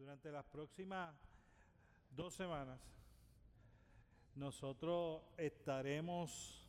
Durante 0.00 0.32
las 0.32 0.46
próximas 0.46 1.14
dos 2.16 2.32
semanas, 2.32 2.80
nosotros 4.34 5.20
estaremos, 5.36 6.66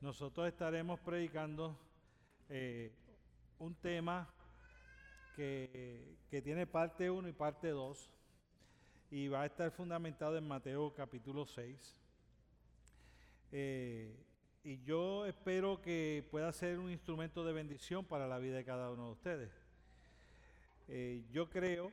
nosotros 0.00 0.48
estaremos 0.48 0.98
predicando 0.98 1.78
eh, 2.48 2.92
un 3.60 3.72
tema 3.76 4.28
que, 5.36 6.16
que 6.28 6.42
tiene 6.42 6.66
parte 6.66 7.08
1 7.08 7.28
y 7.28 7.32
parte 7.32 7.68
2 7.68 8.10
y 9.12 9.28
va 9.28 9.42
a 9.42 9.46
estar 9.46 9.70
fundamentado 9.70 10.36
en 10.36 10.48
Mateo 10.48 10.92
capítulo 10.92 11.46
6. 11.46 11.96
Eh, 13.52 14.26
y 14.64 14.82
yo 14.82 15.24
espero 15.24 15.80
que 15.80 16.26
pueda 16.32 16.50
ser 16.50 16.80
un 16.80 16.90
instrumento 16.90 17.44
de 17.44 17.52
bendición 17.52 18.04
para 18.04 18.26
la 18.26 18.38
vida 18.38 18.56
de 18.56 18.64
cada 18.64 18.90
uno 18.90 19.06
de 19.06 19.12
ustedes. 19.12 19.68
Eh, 20.88 21.22
yo 21.30 21.48
creo 21.48 21.92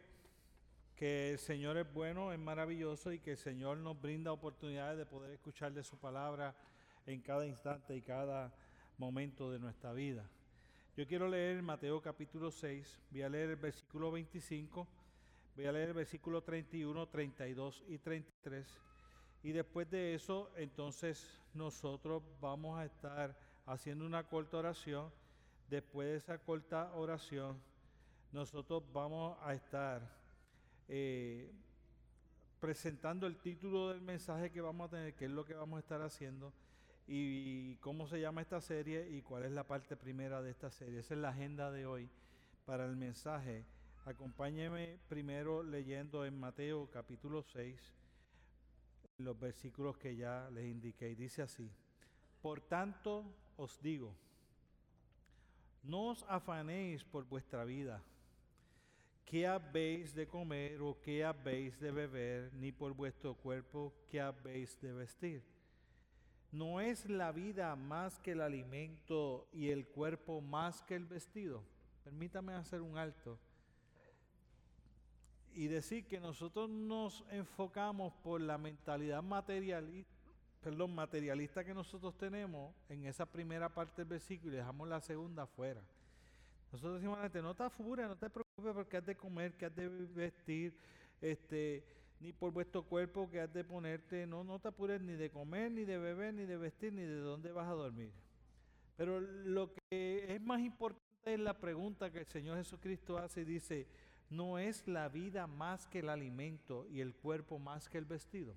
que 0.95 1.31
el 1.31 1.39
Señor 1.39 1.77
es 1.77 1.93
bueno, 1.93 2.31
es 2.31 2.39
maravilloso 2.39 3.11
y 3.11 3.19
que 3.19 3.31
el 3.31 3.37
Señor 3.37 3.77
nos 3.77 3.99
brinda 4.01 4.31
oportunidades 4.31 4.97
de 4.97 5.05
poder 5.05 5.31
escuchar 5.31 5.73
de 5.73 5.83
su 5.83 5.97
palabra 5.97 6.55
en 7.05 7.21
cada 7.21 7.45
instante 7.45 7.95
y 7.95 8.01
cada 8.01 8.53
momento 8.97 9.51
de 9.51 9.59
nuestra 9.59 9.91
vida. 9.91 10.29
Yo 10.95 11.05
quiero 11.05 11.27
leer 11.27 11.61
Mateo 11.61 12.01
capítulo 12.01 12.49
6, 12.49 13.01
voy 13.11 13.21
a 13.21 13.29
leer 13.29 13.49
el 13.49 13.55
versículo 13.57 14.11
25, 14.11 14.87
voy 15.57 15.65
a 15.65 15.71
leer 15.73 15.89
el 15.89 15.95
versículo 15.95 16.41
31, 16.41 17.07
32 17.07 17.83
y 17.89 17.97
33. 17.97 18.65
Y 19.43 19.51
después 19.51 19.89
de 19.91 20.15
eso, 20.15 20.49
entonces 20.55 21.41
nosotros 21.53 22.23
vamos 22.39 22.79
a 22.79 22.85
estar 22.85 23.37
haciendo 23.65 24.05
una 24.05 24.23
corta 24.23 24.57
oración. 24.57 25.11
Después 25.69 26.07
de 26.07 26.15
esa 26.15 26.37
corta 26.37 26.93
oración, 26.95 27.61
nosotros 28.31 28.81
vamos 28.93 29.37
a 29.41 29.53
estar 29.53 30.24
eh, 30.87 31.51
presentando 32.59 33.27
el 33.27 33.37
título 33.37 33.89
del 33.89 34.01
mensaje 34.01 34.51
que 34.51 34.61
vamos 34.61 34.87
a 34.87 34.91
tener, 34.91 35.13
qué 35.15 35.25
es 35.25 35.31
lo 35.31 35.45
que 35.45 35.53
vamos 35.53 35.77
a 35.77 35.79
estar 35.79 36.01
haciendo 36.01 36.53
y, 37.07 37.75
cómo 37.77 38.07
se 38.07 38.19
llama 38.19 38.41
esta 38.41 38.61
serie 38.61 39.09
y 39.09 39.21
cuál 39.21 39.45
es 39.45 39.51
la 39.51 39.65
parte 39.65 39.95
primera 39.95 40.41
de 40.41 40.51
esta 40.51 40.71
serie. 40.71 40.99
Esa 40.99 41.13
es 41.13 41.19
la 41.19 41.29
agenda 41.29 41.71
de 41.71 41.85
hoy 41.85 42.09
para 42.65 42.85
el 42.85 42.95
mensaje. 42.95 43.65
Acompáñeme 44.05 44.99
primero 45.07 45.63
leyendo 45.63 46.25
en 46.25 46.39
Mateo 46.39 46.89
capítulo 46.91 47.43
6 47.43 47.93
los 49.17 49.39
versículos 49.39 49.97
que 49.97 50.15
ya 50.15 50.49
les 50.51 50.65
indiqué. 50.65 51.09
Y 51.09 51.15
dice 51.15 51.41
así, 51.41 51.71
por 52.41 52.61
tanto 52.61 53.25
os 53.57 53.81
digo, 53.81 54.15
no 55.83 56.07
os 56.09 56.25
afanéis 56.27 57.03
por 57.03 57.25
vuestra 57.25 57.63
vida 57.63 58.03
qué 59.25 59.47
habéis 59.47 60.13
de 60.13 60.27
comer 60.27 60.81
o 60.81 60.99
qué 61.01 61.25
habéis 61.25 61.79
de 61.79 61.91
beber, 61.91 62.53
ni 62.53 62.71
por 62.71 62.93
vuestro 62.93 63.33
cuerpo 63.35 63.93
qué 64.07 64.21
habéis 64.21 64.79
de 64.79 64.93
vestir. 64.93 65.43
¿No 66.51 66.79
es 66.79 67.09
la 67.09 67.31
vida 67.31 67.75
más 67.75 68.19
que 68.19 68.31
el 68.31 68.41
alimento 68.41 69.49
y 69.51 69.71
el 69.71 69.87
cuerpo 69.87 70.39
más 70.39 70.81
que 70.83 70.95
el 70.95 71.05
vestido? 71.05 71.63
Permítame 72.03 72.53
hacer 72.53 72.81
un 72.81 72.97
alto 72.97 73.37
y 75.55 75.67
decir 75.67 76.05
que 76.05 76.19
nosotros 76.19 76.69
nos 76.69 77.23
enfocamos 77.31 78.13
por 78.23 78.41
la 78.41 78.57
mentalidad 78.57 79.23
materialista, 79.23 80.13
perdón, 80.61 80.93
materialista 80.93 81.63
que 81.63 81.73
nosotros 81.73 82.17
tenemos 82.17 82.75
en 82.89 83.05
esa 83.05 83.25
primera 83.25 83.69
parte 83.69 84.01
del 84.01 84.09
versículo 84.09 84.53
y 84.53 84.57
dejamos 84.57 84.87
la 84.87 84.99
segunda 84.99 85.47
fuera. 85.47 85.81
Nosotros 86.75 86.95
decimos 86.95 87.17
a 87.17 87.21
la 87.21 87.23
gente, 87.27 87.41
no 87.41 87.55
te 87.55 87.63
apures, 87.63 88.05
no 88.05 88.17
te 88.17 88.29
preocupes 88.29 88.73
porque 88.73 88.97
has 88.97 89.05
de 89.05 89.15
comer, 89.15 89.53
que 89.53 89.65
has 89.65 89.73
de 89.73 89.87
vestir, 89.87 90.77
este, 91.21 91.85
ni 92.19 92.33
por 92.33 92.51
vuestro 92.51 92.83
cuerpo 92.83 93.29
que 93.29 93.39
has 93.39 93.53
de 93.53 93.63
ponerte, 93.63 94.27
no, 94.27 94.43
no 94.43 94.59
te 94.59 94.67
apures 94.67 94.99
ni 94.99 95.13
de 95.13 95.29
comer, 95.29 95.71
ni 95.71 95.85
de 95.85 95.97
beber, 95.97 96.33
ni 96.33 96.43
de 96.43 96.57
vestir, 96.57 96.91
ni 96.91 97.03
de 97.03 97.15
dónde 97.15 97.53
vas 97.53 97.69
a 97.69 97.71
dormir. 97.71 98.11
Pero 98.97 99.21
lo 99.21 99.73
que 99.73 100.25
es 100.27 100.41
más 100.41 100.59
importante 100.59 101.05
es 101.23 101.39
la 101.39 101.57
pregunta 101.57 102.11
que 102.11 102.19
el 102.19 102.25
Señor 102.25 102.57
Jesucristo 102.57 103.17
hace 103.17 103.43
y 103.43 103.45
dice, 103.45 103.87
¿no 104.29 104.59
es 104.59 104.85
la 104.85 105.07
vida 105.07 105.47
más 105.47 105.87
que 105.87 105.99
el 105.99 106.09
alimento 106.09 106.85
y 106.87 106.99
el 106.99 107.15
cuerpo 107.15 107.57
más 107.57 107.87
que 107.87 107.99
el 107.99 108.05
vestido? 108.05 108.53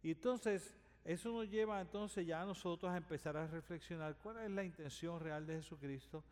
Y 0.00 0.12
entonces, 0.12 0.76
eso 1.04 1.32
nos 1.32 1.50
lleva 1.50 1.80
entonces 1.80 2.24
ya 2.24 2.40
a 2.40 2.46
nosotros 2.46 2.92
a 2.92 2.98
empezar 2.98 3.36
a 3.36 3.48
reflexionar 3.48 4.16
cuál 4.22 4.38
es 4.38 4.50
la 4.52 4.62
intención 4.62 5.18
real 5.18 5.44
de 5.44 5.56
Jesucristo 5.56 6.22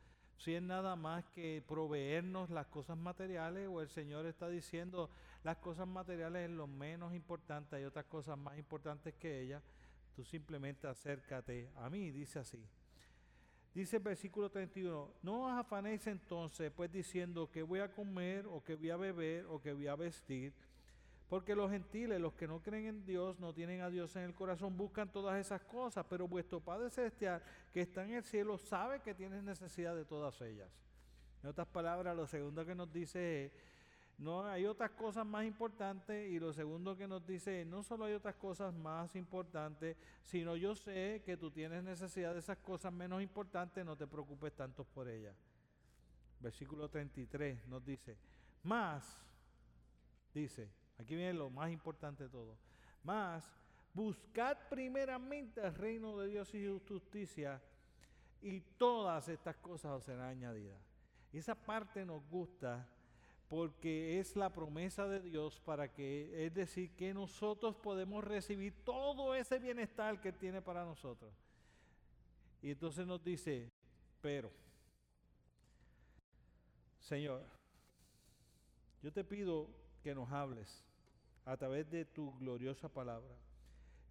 si 0.41 0.55
es 0.55 0.63
nada 0.63 0.97
más 0.97 1.25
que 1.35 1.63
proveernos 1.69 2.49
las 2.49 2.67
cosas 2.67 2.97
materiales 2.97 3.69
o 3.69 3.83
el 3.83 3.91
Señor 3.91 4.25
está 4.25 4.49
diciendo 4.49 5.11
las 5.45 5.59
cosas 5.59 5.87
materiales 5.87 6.49
es 6.49 6.57
lo 6.57 6.67
menos 6.67 7.13
importante, 7.15 7.77
hay 7.77 7.85
otras 7.85 8.07
cosas 8.07 8.39
más 8.39 8.57
importantes 8.59 9.15
que 9.15 9.43
ellas, 9.43 9.63
tú 10.17 10.25
simplemente 10.25 10.87
acércate 10.87 11.71
a 11.77 11.91
mí, 11.91 12.11
dice 12.11 12.39
así. 12.39 12.67
Dice 13.75 13.99
el 13.99 14.03
versículo 14.03 14.51
31, 14.51 15.13
no 15.23 15.45
os 15.45 15.53
afanéis 15.53 16.07
entonces 16.07 16.73
pues 16.75 16.91
diciendo 16.91 17.51
que 17.51 17.63
voy 17.63 17.81
a 17.81 17.93
comer 17.93 18.47
o 18.47 18.65
que 18.65 18.77
voy 18.77 18.91
a 18.91 18.97
beber 18.97 19.45
o 19.45 19.61
que 19.61 19.75
voy 19.75 19.89
a 19.89 19.95
vestir 19.95 20.55
porque 21.31 21.55
los 21.55 21.71
gentiles, 21.71 22.21
los 22.21 22.35
que 22.35 22.49
no 22.49 22.61
creen 22.61 22.87
en 22.87 23.07
Dios, 23.07 23.39
no 23.39 23.55
tienen 23.55 23.83
a 23.83 23.89
Dios 23.89 24.17
en 24.17 24.25
el 24.25 24.35
corazón, 24.35 24.77
buscan 24.77 25.13
todas 25.13 25.39
esas 25.39 25.63
cosas, 25.63 26.05
pero 26.11 26.27
vuestro 26.27 26.59
Padre 26.59 26.91
Celestial, 26.91 27.41
que 27.73 27.83
está 27.83 28.05
en 28.05 28.15
el 28.15 28.25
cielo, 28.25 28.59
sabe 28.59 29.01
que 29.01 29.15
tienes 29.15 29.45
necesidad 29.45 29.95
de 29.95 30.05
todas 30.05 30.41
ellas. 30.41 30.69
En 31.45 31.51
otras 31.51 31.69
palabras, 31.69 32.17
lo 32.17 32.27
segundo 32.27 32.67
que 32.67 32.75
nos 32.75 32.93
dice 32.93 33.45
es, 33.45 33.53
no 34.19 34.45
hay 34.45 34.67
otras 34.67 34.91
cosas 34.91 35.25
más 35.25 35.45
importantes 35.45 36.29
y 36.33 36.41
lo 36.41 36.53
segundo 36.53 36.97
que 36.97 37.07
nos 37.07 37.25
dice 37.25 37.61
es, 37.61 37.67
no 37.67 37.85
solo 37.85 38.07
hay 38.07 38.15
otras 38.15 38.35
cosas 38.35 38.75
más 38.75 39.15
importantes, 39.15 39.97
sino 40.25 40.57
yo 40.57 40.75
sé 40.75 41.23
que 41.25 41.37
tú 41.37 41.53
tienes 41.53 41.85
necesidad 41.85 42.33
de 42.33 42.41
esas 42.41 42.59
cosas 42.59 42.93
menos 42.93 43.23
importantes, 43.23 43.87
no 43.87 43.97
te 43.97 44.09
preocupes 44.09 44.53
tanto 44.53 44.83
por 44.83 45.09
ellas. 45.09 45.37
Versículo 46.41 46.89
33 46.89 47.69
nos 47.69 47.85
dice, 47.85 48.19
más, 48.65 49.17
dice, 50.35 50.80
Aquí 51.01 51.17
viene 51.17 51.35
lo 51.35 51.51
más 51.51 51.71
importante 51.71 52.25
de 52.25 52.31
todo. 52.31 52.57
Más, 53.03 53.45
buscad 53.95 54.57
primeramente 54.69 55.61
el 55.61 55.75
reino 55.75 56.19
de 56.19 56.29
Dios 56.29 56.55
y 56.55 56.65
su 56.65 56.81
justicia 56.87 57.61
y 58.43 58.61
todas 58.61 59.29
estas 59.29 59.57
cosas 59.57 59.93
os 59.93 60.05
serán 60.05 60.29
añadidas. 60.29 60.79
Esa 61.33 61.55
parte 61.55 62.05
nos 62.05 62.23
gusta 62.29 62.87
porque 63.49 64.21
es 64.21 64.37
la 64.37 64.53
promesa 64.53 65.09
de 65.09 65.21
Dios 65.21 65.59
para 65.61 65.93
que, 65.93 66.47
es 66.47 66.55
decir, 66.55 66.95
que 66.95 67.13
nosotros 67.13 67.75
podemos 67.77 68.23
recibir 68.23 68.85
todo 68.85 69.35
ese 69.35 69.59
bienestar 69.59 70.21
que 70.21 70.33
tiene 70.33 70.63
para 70.63 70.85
nosotros. 70.85 71.33
Y 72.63 72.71
entonces 72.71 73.07
nos 73.07 73.25
dice, 73.25 73.73
pero, 74.21 74.53
Señor, 77.01 77.43
yo 79.03 79.13
te 79.13 79.25
pido 79.25 79.69
que 80.03 80.15
nos 80.15 80.31
hables 80.31 80.85
a 81.45 81.57
través 81.57 81.91
de 81.91 82.05
tu 82.05 82.37
gloriosa 82.39 82.89
palabra. 82.89 83.35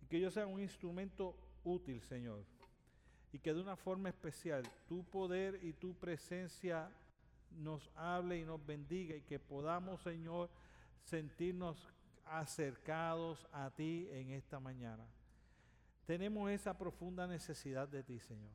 Y 0.01 0.07
que 0.07 0.19
yo 0.19 0.31
sea 0.31 0.47
un 0.47 0.59
instrumento 0.59 1.35
útil, 1.63 2.01
Señor. 2.01 2.43
Y 3.31 3.39
que 3.39 3.53
de 3.53 3.61
una 3.61 3.75
forma 3.75 4.09
especial 4.09 4.63
tu 4.87 5.03
poder 5.03 5.63
y 5.63 5.73
tu 5.73 5.93
presencia 5.95 6.89
nos 7.51 7.89
hable 7.95 8.37
y 8.39 8.45
nos 8.45 8.65
bendiga 8.65 9.15
y 9.15 9.21
que 9.21 9.39
podamos, 9.39 10.01
Señor, 10.01 10.49
sentirnos 11.03 11.87
acercados 12.25 13.47
a 13.51 13.69
ti 13.71 14.07
en 14.11 14.31
esta 14.31 14.59
mañana. 14.59 15.05
Tenemos 16.05 16.49
esa 16.49 16.77
profunda 16.77 17.27
necesidad 17.27 17.87
de 17.87 18.03
ti, 18.03 18.19
Señor. 18.19 18.51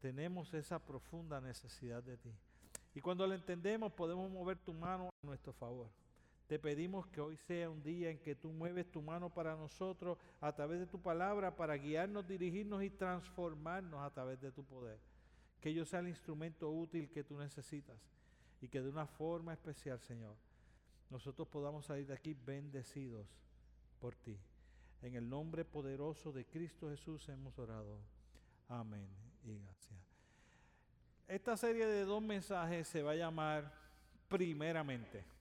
Tenemos 0.00 0.52
esa 0.54 0.78
profunda 0.78 1.40
necesidad 1.40 2.02
de 2.02 2.16
ti. 2.16 2.32
Y 2.94 3.00
cuando 3.00 3.26
lo 3.26 3.34
entendemos 3.34 3.92
podemos 3.92 4.30
mover 4.30 4.58
tu 4.58 4.72
mano 4.72 5.08
a 5.08 5.26
nuestro 5.26 5.52
favor. 5.52 5.88
Te 6.46 6.58
pedimos 6.58 7.06
que 7.06 7.20
hoy 7.20 7.36
sea 7.36 7.70
un 7.70 7.82
día 7.82 8.10
en 8.10 8.18
que 8.18 8.34
tú 8.34 8.52
mueves 8.52 8.90
tu 8.90 9.00
mano 9.00 9.30
para 9.30 9.56
nosotros 9.56 10.18
a 10.40 10.52
través 10.52 10.80
de 10.80 10.86
tu 10.86 11.00
palabra 11.00 11.56
para 11.56 11.76
guiarnos, 11.76 12.26
dirigirnos 12.26 12.82
y 12.82 12.90
transformarnos 12.90 14.00
a 14.00 14.10
través 14.10 14.40
de 14.40 14.52
tu 14.52 14.64
poder. 14.64 14.98
Que 15.60 15.72
yo 15.72 15.84
sea 15.84 16.00
el 16.00 16.08
instrumento 16.08 16.70
útil 16.70 17.10
que 17.10 17.24
tú 17.24 17.38
necesitas 17.38 17.96
y 18.60 18.68
que 18.68 18.82
de 18.82 18.88
una 18.88 19.06
forma 19.06 19.52
especial, 19.52 20.00
Señor, 20.00 20.36
nosotros 21.10 21.48
podamos 21.48 21.86
salir 21.86 22.06
de 22.06 22.14
aquí 22.14 22.34
bendecidos 22.34 23.26
por 24.00 24.14
ti. 24.16 24.38
En 25.00 25.14
el 25.14 25.28
nombre 25.28 25.64
poderoso 25.64 26.32
de 26.32 26.44
Cristo 26.44 26.90
Jesús 26.90 27.28
hemos 27.28 27.58
orado. 27.58 27.98
Amén 28.68 29.06
y 29.44 29.58
gracias. 29.58 30.00
Esta 31.28 31.56
serie 31.56 31.86
de 31.86 32.04
dos 32.04 32.22
mensajes 32.22 32.88
se 32.88 33.02
va 33.02 33.12
a 33.12 33.16
llamar 33.16 33.72
primeramente 34.28 35.31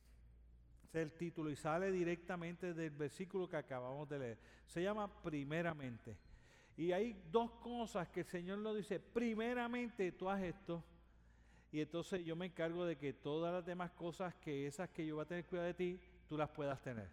el 0.94 1.14
título 1.14 1.50
y 1.50 1.56
sale 1.56 1.92
directamente 1.92 2.74
del 2.74 2.92
versículo 2.92 3.48
que 3.48 3.58
acabamos 3.58 4.10
de 4.10 4.20
leer. 4.20 4.38
Se 4.66 4.82
llama 4.84 5.08
primeramente. 5.22 6.18
Y 6.78 6.92
hay 6.92 7.22
dos 7.32 7.52
cosas 7.52 8.10
que 8.10 8.22
el 8.22 8.26
Señor 8.26 8.58
nos 8.60 8.76
dice. 8.76 9.00
Primeramente 9.00 10.12
tú 10.12 10.30
haz 10.30 10.42
esto. 10.42 10.84
y 11.72 11.80
entonces 11.80 12.26
yo 12.26 12.36
me 12.36 12.48
encargo 12.48 12.86
de 12.86 12.98
que 12.98 13.14
todas 13.14 13.54
las 13.54 13.66
demás 13.66 13.92
cosas 13.92 14.36
que 14.36 14.68
esas 14.68 14.90
que 14.90 15.06
yo 15.06 15.16
voy 15.16 15.24
a 15.24 15.28
tener 15.28 15.46
cuidado 15.46 15.68
de 15.68 15.74
ti, 15.74 16.00
tú 16.28 16.38
las 16.38 16.50
puedas 16.50 16.82
tener. 16.82 17.10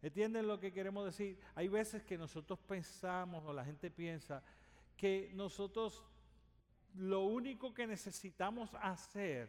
¿Entienden 0.00 0.46
lo 0.46 0.60
que 0.60 0.72
queremos 0.72 1.04
decir? 1.06 1.40
Hay 1.54 1.66
veces 1.66 2.04
que 2.04 2.18
nosotros 2.18 2.58
pensamos 2.60 3.42
o 3.46 3.52
la 3.52 3.64
gente 3.64 3.90
piensa 3.90 4.42
que 4.96 5.32
nosotros 5.34 6.04
lo 6.94 7.22
único 7.22 7.74
que 7.74 7.86
necesitamos 7.86 8.70
hacer 8.80 9.48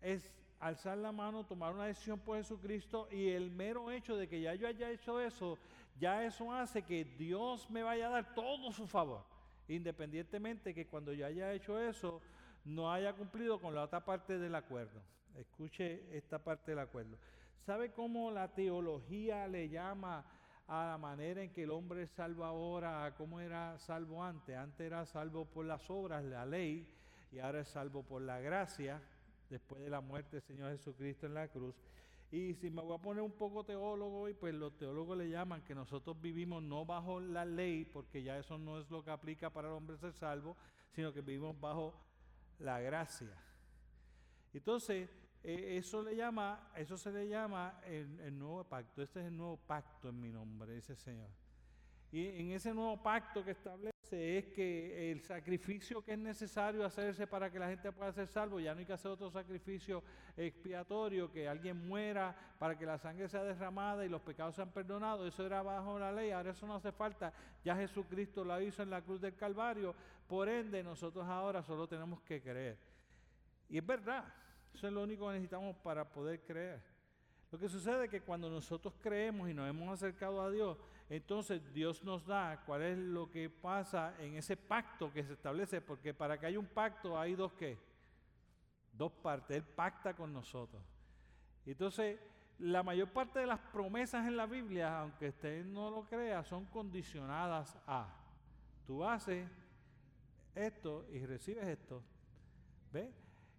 es 0.00 0.32
alzar 0.60 0.98
la 0.98 1.12
mano, 1.12 1.44
tomar 1.44 1.74
una 1.74 1.86
decisión 1.86 2.18
por 2.18 2.36
Jesucristo 2.36 3.08
y 3.10 3.28
el 3.28 3.50
mero 3.50 3.90
hecho 3.90 4.16
de 4.16 4.28
que 4.28 4.40
ya 4.40 4.54
yo 4.54 4.68
haya 4.68 4.90
hecho 4.90 5.20
eso, 5.20 5.58
ya 5.98 6.24
eso 6.24 6.52
hace 6.52 6.82
que 6.82 7.04
Dios 7.04 7.70
me 7.70 7.82
vaya 7.82 8.08
a 8.08 8.10
dar 8.10 8.34
todo 8.34 8.72
su 8.72 8.86
favor. 8.86 9.24
Independientemente 9.68 10.74
que 10.74 10.86
cuando 10.86 11.12
yo 11.12 11.26
haya 11.26 11.52
hecho 11.52 11.78
eso, 11.78 12.20
no 12.64 12.92
haya 12.92 13.12
cumplido 13.14 13.60
con 13.60 13.74
la 13.74 13.82
otra 13.84 14.04
parte 14.04 14.38
del 14.38 14.54
acuerdo. 14.54 15.00
Escuche 15.36 16.16
esta 16.16 16.38
parte 16.38 16.72
del 16.72 16.80
acuerdo. 16.80 17.18
¿Sabe 17.64 17.92
cómo 17.92 18.30
la 18.30 18.54
teología 18.54 19.46
le 19.48 19.68
llama 19.68 20.24
a 20.68 20.86
la 20.86 20.98
manera 20.98 21.42
en 21.42 21.52
que 21.52 21.64
el 21.64 21.70
hombre 21.70 22.02
es 22.04 22.10
salvo 22.10 22.44
ahora, 22.44 23.04
a 23.04 23.14
cómo 23.14 23.40
era 23.40 23.78
salvo 23.78 24.22
antes? 24.22 24.56
Antes 24.56 24.86
era 24.86 25.04
salvo 25.04 25.44
por 25.44 25.66
las 25.66 25.88
obras, 25.90 26.24
la 26.24 26.46
ley, 26.46 26.88
y 27.32 27.38
ahora 27.38 27.60
es 27.60 27.68
salvo 27.68 28.02
por 28.02 28.22
la 28.22 28.40
gracia, 28.40 29.02
después 29.48 29.82
de 29.82 29.90
la 29.90 30.00
muerte 30.00 30.36
del 30.36 30.42
Señor 30.42 30.72
Jesucristo 30.72 31.26
en 31.26 31.34
la 31.34 31.48
cruz. 31.48 31.74
Y 32.30 32.54
si 32.54 32.70
me 32.70 32.82
voy 32.82 32.96
a 32.96 33.00
poner 33.00 33.22
un 33.22 33.32
poco 33.32 33.64
teólogo, 33.64 34.28
y 34.28 34.34
pues 34.34 34.54
los 34.54 34.76
teólogos 34.76 35.16
le 35.16 35.28
llaman 35.28 35.62
que 35.62 35.74
nosotros 35.74 36.20
vivimos 36.20 36.62
no 36.62 36.84
bajo 36.84 37.20
la 37.20 37.44
ley, 37.44 37.84
porque 37.84 38.22
ya 38.22 38.36
eso 38.38 38.58
no 38.58 38.80
es 38.80 38.90
lo 38.90 39.04
que 39.04 39.10
aplica 39.10 39.50
para 39.50 39.68
el 39.68 39.74
hombre 39.74 39.96
ser 39.96 40.12
salvo, 40.12 40.56
sino 40.92 41.12
que 41.12 41.20
vivimos 41.20 41.58
bajo 41.60 41.94
la 42.58 42.80
gracia. 42.80 43.36
Entonces, 44.52 45.08
eh, 45.44 45.76
eso 45.76 46.02
le 46.02 46.16
llama, 46.16 46.72
eso 46.74 46.98
se 46.98 47.12
le 47.12 47.28
llama 47.28 47.80
el, 47.84 48.36
nuevo 48.36 48.64
pacto. 48.64 49.02
Este 49.02 49.20
es 49.20 49.26
el 49.26 49.36
nuevo 49.36 49.56
pacto 49.56 50.08
en 50.08 50.20
mi 50.20 50.32
nombre, 50.32 50.74
dice 50.74 50.92
el 50.92 50.98
Señor. 50.98 51.28
Y 52.16 52.40
en 52.40 52.52
ese 52.52 52.72
nuevo 52.72 52.96
pacto 52.96 53.44
que 53.44 53.50
establece 53.50 54.38
es 54.38 54.46
que 54.46 55.12
el 55.12 55.20
sacrificio 55.20 56.02
que 56.02 56.14
es 56.14 56.18
necesario 56.18 56.82
hacerse 56.82 57.26
para 57.26 57.52
que 57.52 57.58
la 57.58 57.68
gente 57.68 57.92
pueda 57.92 58.10
ser 58.10 58.26
salvo, 58.26 58.58
ya 58.58 58.72
no 58.72 58.80
hay 58.80 58.86
que 58.86 58.94
hacer 58.94 59.10
otro 59.10 59.30
sacrificio 59.30 60.02
expiatorio, 60.34 61.30
que 61.30 61.46
alguien 61.46 61.86
muera 61.86 62.34
para 62.58 62.78
que 62.78 62.86
la 62.86 62.96
sangre 62.96 63.28
sea 63.28 63.42
derramada 63.44 64.06
y 64.06 64.08
los 64.08 64.22
pecados 64.22 64.54
sean 64.54 64.70
perdonados, 64.70 65.28
eso 65.28 65.44
era 65.44 65.60
bajo 65.60 65.98
la 65.98 66.10
ley, 66.10 66.30
ahora 66.30 66.52
eso 66.52 66.66
no 66.66 66.76
hace 66.76 66.90
falta, 66.90 67.34
ya 67.62 67.76
Jesucristo 67.76 68.46
lo 68.46 68.58
hizo 68.62 68.82
en 68.82 68.88
la 68.88 69.02
cruz 69.02 69.20
del 69.20 69.36
Calvario, 69.36 69.94
por 70.26 70.48
ende 70.48 70.82
nosotros 70.82 71.26
ahora 71.26 71.62
solo 71.62 71.86
tenemos 71.86 72.22
que 72.22 72.40
creer. 72.40 72.78
Y 73.68 73.76
es 73.76 73.86
verdad, 73.86 74.24
eso 74.72 74.86
es 74.86 74.92
lo 74.94 75.02
único 75.02 75.26
que 75.26 75.34
necesitamos 75.34 75.76
para 75.76 76.08
poder 76.08 76.40
creer. 76.40 76.80
Lo 77.52 77.58
que 77.58 77.68
sucede 77.68 78.06
es 78.06 78.10
que 78.10 78.22
cuando 78.22 78.48
nosotros 78.48 78.94
creemos 79.02 79.50
y 79.50 79.54
nos 79.54 79.68
hemos 79.68 79.92
acercado 79.92 80.40
a 80.40 80.50
Dios, 80.50 80.78
entonces 81.08 81.72
Dios 81.72 82.02
nos 82.02 82.26
da 82.26 82.62
cuál 82.66 82.82
es 82.82 82.98
lo 82.98 83.30
que 83.30 83.48
pasa 83.48 84.14
en 84.18 84.34
ese 84.34 84.56
pacto 84.56 85.12
que 85.12 85.24
se 85.24 85.34
establece, 85.34 85.80
porque 85.80 86.12
para 86.12 86.38
que 86.38 86.46
haya 86.46 86.58
un 86.58 86.66
pacto 86.66 87.18
hay 87.18 87.34
dos 87.34 87.52
qué, 87.52 87.78
dos 88.92 89.12
partes, 89.12 89.56
Él 89.56 89.62
pacta 89.62 90.14
con 90.14 90.32
nosotros. 90.32 90.82
Entonces, 91.64 92.18
la 92.58 92.82
mayor 92.82 93.08
parte 93.10 93.40
de 93.40 93.46
las 93.46 93.60
promesas 93.60 94.26
en 94.26 94.36
la 94.36 94.46
Biblia, 94.46 95.00
aunque 95.00 95.28
usted 95.28 95.64
no 95.64 95.90
lo 95.90 96.04
crea, 96.04 96.42
son 96.44 96.64
condicionadas 96.66 97.76
a, 97.86 98.08
tú 98.86 99.04
haces 99.04 99.48
esto 100.54 101.06
y 101.12 101.24
recibes 101.24 101.66
esto. 101.66 102.02
¿Ve? 102.92 103.12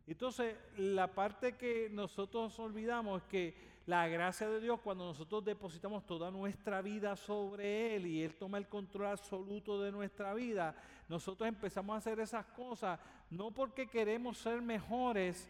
Entonces, 0.07 0.57
la 0.77 1.13
parte 1.13 1.55
que 1.57 1.89
nosotros 1.91 2.57
olvidamos 2.59 3.21
es 3.21 3.27
que 3.27 3.76
la 3.87 4.05
gracia 4.09 4.49
de 4.49 4.59
Dios, 4.59 4.81
cuando 4.81 5.05
nosotros 5.05 5.45
depositamos 5.45 6.05
toda 6.05 6.29
nuestra 6.29 6.81
vida 6.81 7.15
sobre 7.15 7.95
Él 7.95 8.05
y 8.05 8.21
Él 8.21 8.35
toma 8.35 8.57
el 8.57 8.67
control 8.67 9.07
absoluto 9.07 9.81
de 9.81 9.93
nuestra 9.93 10.33
vida, 10.33 10.75
nosotros 11.07 11.47
empezamos 11.47 11.93
a 11.93 11.97
hacer 11.97 12.19
esas 12.19 12.45
cosas 12.47 12.99
no 13.29 13.51
porque 13.51 13.87
queremos 13.87 14.39
ser 14.39 14.61
mejores, 14.61 15.49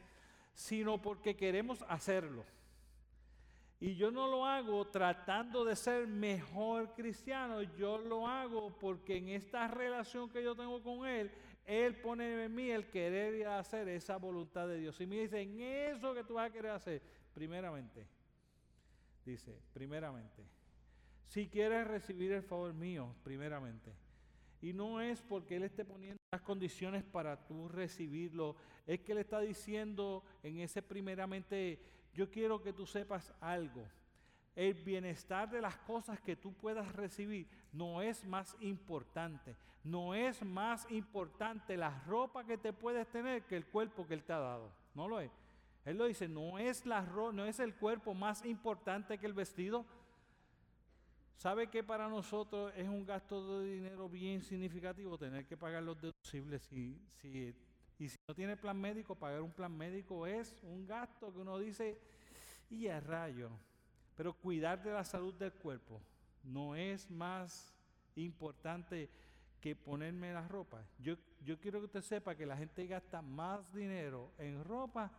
sino 0.54 1.02
porque 1.02 1.36
queremos 1.36 1.84
hacerlo. 1.90 2.46
Y 3.80 3.96
yo 3.96 4.12
no 4.12 4.28
lo 4.28 4.46
hago 4.46 4.86
tratando 4.86 5.66
de 5.66 5.76
ser 5.76 6.06
mejor 6.06 6.94
cristiano, 6.94 7.64
yo 7.64 7.98
lo 7.98 8.28
hago 8.28 8.70
porque 8.78 9.18
en 9.18 9.30
esta 9.30 9.68
relación 9.68 10.30
que 10.30 10.44
yo 10.44 10.56
tengo 10.56 10.84
con 10.84 11.08
Él, 11.08 11.32
Él 11.66 11.96
pone 11.96 12.46
en 12.46 12.54
mí 12.54 12.70
el 12.70 12.88
querer 12.92 13.34
y 13.34 13.44
hacer 13.44 13.90
esa 13.90 14.18
voluntad 14.18 14.68
de 14.68 14.78
Dios. 14.78 15.02
Y 15.02 15.08
me 15.08 15.22
dice, 15.22 15.42
en 15.42 15.60
eso 15.60 16.14
que 16.14 16.24
tú 16.24 16.36
vas 16.36 16.52
a 16.52 16.54
querer 16.54 16.70
hacer, 16.70 17.02
primeramente, 17.34 18.06
Dice, 19.28 19.60
primeramente, 19.74 20.42
si 21.26 21.50
quieres 21.50 21.86
recibir 21.86 22.32
el 22.32 22.44
favor 22.44 22.74
mío, 22.74 23.14
primeramente. 23.26 23.92
Y 24.62 24.72
no 24.72 25.02
es 25.02 25.22
porque 25.22 25.58
Él 25.58 25.64
esté 25.64 25.84
poniendo 25.84 26.18
las 26.32 26.42
condiciones 26.44 27.04
para 27.04 27.46
tú 27.46 27.68
recibirlo, 27.68 28.56
es 28.86 29.02
que 29.02 29.12
Él 29.12 29.18
está 29.18 29.42
diciendo 29.42 30.24
en 30.44 30.62
ese 30.62 30.82
primeramente, 30.82 31.78
yo 32.14 32.32
quiero 32.32 32.64
que 32.64 32.72
tú 32.72 32.86
sepas 32.86 33.34
algo. 33.42 33.86
El 34.56 34.76
bienestar 34.76 35.50
de 35.50 35.60
las 35.60 35.76
cosas 35.80 36.22
que 36.22 36.38
tú 36.38 36.54
puedas 36.54 36.96
recibir 36.96 37.50
no 37.74 38.02
es 38.02 38.24
más 38.24 38.56
importante. 38.62 39.58
No 39.84 40.16
es 40.16 40.42
más 40.42 40.90
importante 40.90 41.76
la 41.76 42.02
ropa 42.08 42.46
que 42.46 42.58
te 42.58 42.72
puedes 42.72 43.06
tener 43.10 43.44
que 43.44 43.58
el 43.58 43.66
cuerpo 43.66 44.08
que 44.08 44.14
Él 44.14 44.24
te 44.24 44.32
ha 44.32 44.40
dado. 44.40 44.72
No 44.96 45.06
lo 45.10 45.20
es. 45.20 45.32
Él 45.88 45.98
lo 45.98 46.06
dice, 46.06 46.28
no 46.28 46.60
es, 46.60 46.86
la, 46.86 47.02
no 47.02 47.46
es 47.46 47.62
el 47.62 47.74
cuerpo 47.74 48.14
más 48.14 48.44
importante 48.44 49.18
que 49.18 49.26
el 49.26 49.32
vestido. 49.32 49.86
¿Sabe 51.38 51.68
que 51.68 51.82
para 51.82 52.10
nosotros 52.10 52.74
es 52.76 52.90
un 52.90 53.06
gasto 53.06 53.62
de 53.62 53.76
dinero 53.76 54.10
bien 54.10 54.42
significativo 54.42 55.18
tener 55.18 55.46
que 55.46 55.56
pagar 55.56 55.82
los 55.84 55.98
deducibles? 56.02 56.70
y 56.74 57.00
si, 57.22 57.56
y 58.00 58.10
si 58.10 58.18
no 58.28 58.36
tiene 58.36 58.58
plan 58.58 58.78
médico, 58.78 59.16
pagar 59.16 59.42
un 59.42 59.54
plan 59.54 59.72
médico 59.72 60.28
es 60.28 60.60
un 60.62 60.86
gasto 60.86 61.32
que 61.32 61.40
uno 61.40 61.58
dice, 61.58 61.98
y 62.70 62.90
a 62.90 63.00
rayo. 63.00 63.50
Pero 64.18 64.34
cuidar 64.34 64.84
de 64.84 64.92
la 64.92 65.06
salud 65.06 65.36
del 65.36 65.54
cuerpo 65.54 66.02
no 66.44 66.76
es 66.76 67.10
más 67.10 67.74
importante 68.18 69.10
que 69.62 69.74
ponerme 69.74 70.34
la 70.34 70.46
ropa. 70.46 70.84
Yo, 71.00 71.16
yo 71.46 71.58
quiero 71.58 71.80
que 71.80 71.86
usted 71.86 72.02
sepa 72.02 72.36
que 72.36 72.46
la 72.46 72.58
gente 72.58 72.86
gasta 72.88 73.22
más 73.22 73.74
dinero 73.74 74.34
en 74.38 74.62
ropa 74.66 75.14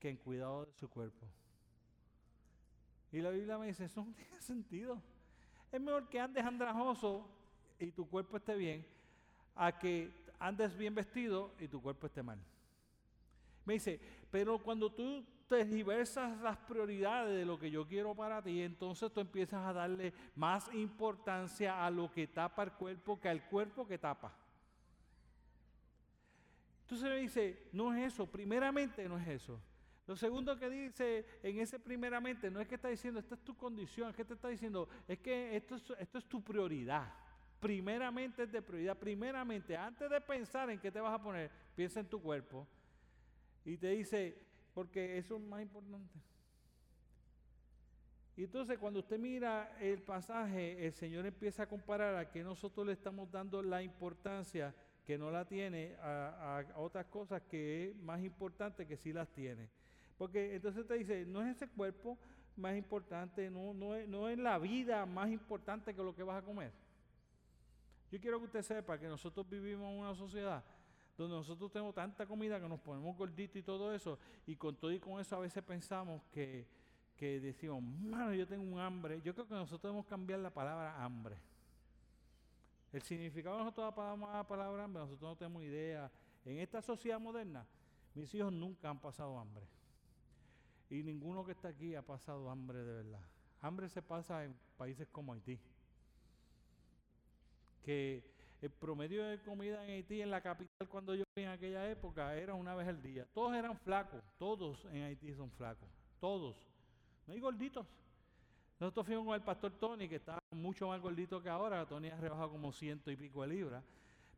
que 0.00 0.08
en 0.08 0.16
cuidado 0.16 0.64
de 0.64 0.72
su 0.72 0.88
cuerpo. 0.88 1.26
Y 3.12 3.20
la 3.20 3.30
Biblia 3.30 3.58
me 3.58 3.66
dice, 3.66 3.84
eso 3.84 4.04
no 4.04 4.12
tiene 4.16 4.40
sentido. 4.40 5.00
Es 5.70 5.80
mejor 5.80 6.08
que 6.08 6.18
andes 6.18 6.44
andrajoso 6.44 7.28
y 7.78 7.92
tu 7.92 8.08
cuerpo 8.08 8.38
esté 8.38 8.56
bien, 8.56 8.84
a 9.54 9.78
que 9.78 10.10
andes 10.38 10.76
bien 10.76 10.94
vestido 10.94 11.54
y 11.60 11.68
tu 11.68 11.80
cuerpo 11.80 12.06
esté 12.06 12.22
mal. 12.22 12.38
Me 13.64 13.74
dice, 13.74 14.00
pero 14.30 14.58
cuando 14.58 14.90
tú 14.90 15.24
te 15.48 15.64
diversas 15.64 16.40
las 16.40 16.56
prioridades 16.56 17.36
de 17.36 17.44
lo 17.44 17.58
que 17.58 17.70
yo 17.70 17.86
quiero 17.86 18.14
para 18.14 18.42
ti, 18.42 18.62
entonces 18.62 19.12
tú 19.12 19.20
empiezas 19.20 19.66
a 19.66 19.72
darle 19.72 20.12
más 20.34 20.72
importancia 20.74 21.84
a 21.84 21.90
lo 21.90 22.10
que 22.10 22.26
tapa 22.26 22.62
el 22.62 22.72
cuerpo 22.72 23.20
que 23.20 23.28
al 23.28 23.44
cuerpo 23.48 23.86
que 23.86 23.98
tapa. 23.98 24.32
Entonces 26.82 27.08
me 27.08 27.16
dice, 27.16 27.68
no 27.72 27.94
es 27.94 28.12
eso, 28.12 28.26
primeramente 28.26 29.08
no 29.08 29.18
es 29.18 29.28
eso. 29.28 29.60
Lo 30.10 30.16
segundo 30.16 30.58
que 30.58 30.68
dice 30.68 31.24
en 31.40 31.60
ese 31.60 31.78
primeramente 31.78 32.50
no 32.50 32.60
es 32.60 32.66
que 32.66 32.74
está 32.74 32.88
diciendo, 32.88 33.20
esta 33.20 33.36
es 33.36 33.44
tu 33.44 33.56
condición, 33.56 34.10
es 34.10 34.16
que 34.16 34.24
te 34.24 34.34
está 34.34 34.48
diciendo, 34.48 34.88
es 35.06 35.20
que 35.20 35.54
esto 35.54 35.76
es, 35.76 35.84
esto 36.00 36.18
es 36.18 36.24
tu 36.24 36.42
prioridad. 36.42 37.14
Primeramente 37.60 38.42
es 38.42 38.50
de 38.50 38.60
prioridad. 38.60 38.98
Primeramente, 38.98 39.76
antes 39.76 40.10
de 40.10 40.20
pensar 40.20 40.68
en 40.68 40.80
qué 40.80 40.90
te 40.90 41.00
vas 41.00 41.14
a 41.14 41.22
poner, 41.22 41.48
piensa 41.76 42.00
en 42.00 42.08
tu 42.08 42.20
cuerpo. 42.20 42.66
Y 43.64 43.76
te 43.76 43.90
dice, 43.90 44.36
porque 44.74 45.16
eso 45.16 45.36
es 45.36 45.42
más 45.42 45.62
importante. 45.62 46.18
Y 48.36 48.42
entonces 48.42 48.78
cuando 48.78 48.98
usted 48.98 49.16
mira 49.16 49.76
el 49.78 50.02
pasaje, 50.02 50.86
el 50.86 50.92
Señor 50.92 51.24
empieza 51.24 51.62
a 51.62 51.68
comparar 51.68 52.16
a 52.16 52.28
que 52.28 52.42
nosotros 52.42 52.84
le 52.84 52.94
estamos 52.94 53.30
dando 53.30 53.62
la 53.62 53.80
importancia 53.80 54.74
que 55.06 55.16
no 55.16 55.30
la 55.30 55.44
tiene 55.44 55.94
a, 56.02 56.64
a 56.74 56.78
otras 56.80 57.06
cosas 57.06 57.42
que 57.42 57.90
es 57.90 57.96
más 57.98 58.20
importante 58.24 58.88
que 58.88 58.96
sí 58.96 59.12
las 59.12 59.28
tiene. 59.30 59.70
Porque 60.20 60.54
entonces 60.54 60.86
te 60.86 60.98
dice, 60.98 61.24
no 61.24 61.40
es 61.40 61.56
ese 61.56 61.66
cuerpo 61.66 62.18
más 62.54 62.76
importante, 62.76 63.48
no, 63.48 64.28
es, 64.28 64.38
la 64.38 64.58
vida 64.58 65.06
más 65.06 65.30
importante 65.30 65.94
que 65.94 66.02
lo 66.02 66.14
que 66.14 66.22
vas 66.22 66.42
a 66.42 66.44
comer. 66.44 66.70
Yo 68.12 68.20
quiero 68.20 68.38
que 68.38 68.44
usted 68.44 68.60
sepa 68.60 68.98
que 68.98 69.08
nosotros 69.08 69.48
vivimos 69.48 69.90
en 69.90 69.98
una 69.98 70.14
sociedad 70.14 70.62
donde 71.16 71.36
nosotros 71.36 71.72
tenemos 71.72 71.94
tanta 71.94 72.26
comida 72.26 72.60
que 72.60 72.68
nos 72.68 72.80
ponemos 72.80 73.16
gorditos 73.16 73.56
y 73.56 73.62
todo 73.62 73.94
eso, 73.94 74.18
y 74.46 74.56
con 74.56 74.76
todo 74.76 74.92
y 74.92 75.00
con 75.00 75.18
eso 75.18 75.36
a 75.36 75.40
veces 75.40 75.62
pensamos 75.62 76.22
que, 76.30 76.66
que 77.16 77.40
decimos, 77.40 77.82
mano, 77.82 78.34
yo 78.34 78.46
tengo 78.46 78.62
un 78.62 78.78
hambre. 78.78 79.22
Yo 79.22 79.32
creo 79.32 79.48
que 79.48 79.54
nosotros 79.54 79.84
debemos 79.84 80.04
cambiar 80.04 80.40
la 80.40 80.52
palabra 80.52 81.02
hambre. 81.02 81.38
El 82.92 83.00
significado 83.00 83.56
de 83.56 83.64
nosotros 83.64 83.86
la 83.86 84.46
palabra 84.46 84.84
hambre, 84.84 85.00
nosotros 85.00 85.30
no 85.30 85.36
tenemos 85.36 85.62
idea. 85.62 86.12
En 86.44 86.58
esta 86.58 86.82
sociedad 86.82 87.18
moderna, 87.18 87.66
Mis 88.14 88.34
hijos 88.34 88.52
nunca 88.52 88.90
han 88.90 89.00
pasado 89.00 89.38
hambre. 89.38 89.79
Y 90.90 91.04
ninguno 91.04 91.44
que 91.44 91.52
está 91.52 91.68
aquí 91.68 91.94
ha 91.94 92.02
pasado 92.02 92.50
hambre 92.50 92.84
de 92.84 92.92
verdad. 92.92 93.20
Hambre 93.62 93.88
se 93.88 94.02
pasa 94.02 94.44
en 94.44 94.54
países 94.76 95.06
como 95.08 95.32
Haití. 95.32 95.58
Que 97.84 98.24
el 98.60 98.70
promedio 98.70 99.24
de 99.24 99.40
comida 99.40 99.84
en 99.84 99.90
Haití, 99.90 100.20
en 100.20 100.30
la 100.30 100.42
capital, 100.42 100.88
cuando 100.88 101.14
yo 101.14 101.24
vine 101.36 101.48
en 101.48 101.54
aquella 101.54 101.88
época, 101.88 102.36
era 102.36 102.54
una 102.54 102.74
vez 102.74 102.88
al 102.88 103.00
día. 103.00 103.24
Todos 103.32 103.54
eran 103.54 103.78
flacos, 103.78 104.22
todos 104.36 104.84
en 104.86 105.04
Haití 105.04 105.32
son 105.34 105.50
flacos, 105.52 105.88
todos. 106.18 106.56
No 107.26 107.34
hay 107.34 107.40
gorditos. 107.40 107.86
Nosotros 108.80 109.06
fuimos 109.06 109.24
con 109.26 109.34
el 109.34 109.42
pastor 109.42 109.72
Tony, 109.72 110.08
que 110.08 110.16
estaba 110.16 110.40
mucho 110.50 110.88
más 110.88 111.00
gordito 111.00 111.40
que 111.42 111.48
ahora. 111.48 111.86
Tony 111.86 112.08
ha 112.08 112.16
rebajado 112.16 112.50
como 112.50 112.72
ciento 112.72 113.10
y 113.10 113.16
pico 113.16 113.42
de 113.42 113.48
libras. 113.48 113.84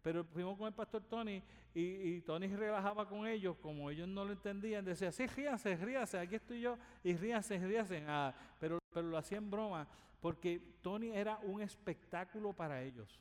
Pero 0.02 0.24
fuimos 0.24 0.58
con 0.58 0.66
el 0.66 0.74
pastor 0.74 1.02
Tony 1.04 1.42
y, 1.74 2.20
Tony 2.22 2.48
relajaba 2.48 3.08
con 3.08 3.26
ellos, 3.26 3.56
como 3.62 3.88
ellos 3.88 4.08
no 4.08 4.24
lo 4.24 4.32
entendían, 4.32 4.84
decía, 4.84 5.12
sí, 5.12 5.26
ríase, 5.26 5.76
ríase, 5.76 6.18
aquí 6.18 6.34
estoy 6.34 6.60
yo, 6.60 6.76
y 7.02 7.14
ríase, 7.14 7.58
ríase. 7.58 8.04
Ah, 8.06 8.34
pero, 8.58 8.78
lo 8.94 9.16
hacía 9.16 9.38
en 9.38 9.50
broma, 9.50 9.86
porque 10.20 10.60
Tony 10.82 11.10
era 11.10 11.38
un 11.38 11.62
espectáculo 11.62 12.52
para 12.52 12.82
ellos. 12.82 13.18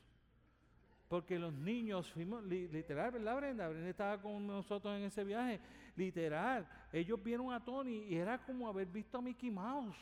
Porque 1.08 1.38
los 1.38 1.52
niños 1.52 2.10
fuimos, 2.10 2.42
literal, 2.44 3.12
¿verdad, 3.12 3.36
Brenda? 3.36 3.68
Brenda 3.68 3.88
estaba 3.88 4.20
con 4.20 4.46
nosotros 4.46 4.94
en 4.96 5.04
ese 5.04 5.24
viaje, 5.24 5.60
literal. 5.94 6.68
Ellos 6.92 7.22
vieron 7.22 7.52
a 7.52 7.64
Tony 7.64 8.04
y 8.08 8.16
era 8.16 8.42
como 8.44 8.68
haber 8.68 8.86
visto 8.86 9.18
a 9.18 9.22
Mickey 9.22 9.50
Mouse. 9.50 9.96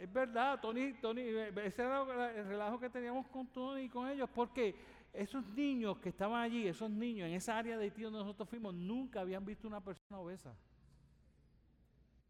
Es 0.00 0.10
verdad, 0.10 0.58
Tony, 0.62 0.94
Tony, 0.94 1.20
ese 1.20 1.82
era 1.82 2.30
el 2.30 2.46
relajo 2.46 2.80
que 2.80 2.88
teníamos 2.88 3.26
con 3.26 3.46
Tony 3.48 3.82
y 3.82 3.88
con 3.90 4.08
ellos, 4.08 4.30
porque 4.34 4.74
esos 5.12 5.46
niños 5.48 5.98
que 5.98 6.08
estaban 6.08 6.40
allí, 6.40 6.66
esos 6.66 6.90
niños 6.90 7.28
en 7.28 7.34
esa 7.34 7.58
área 7.58 7.76
de 7.76 7.84
Haití 7.84 8.00
donde 8.00 8.20
nosotros 8.20 8.48
fuimos, 8.48 8.72
nunca 8.72 9.20
habían 9.20 9.44
visto 9.44 9.68
una 9.68 9.84
persona 9.84 10.18
obesa. 10.18 10.56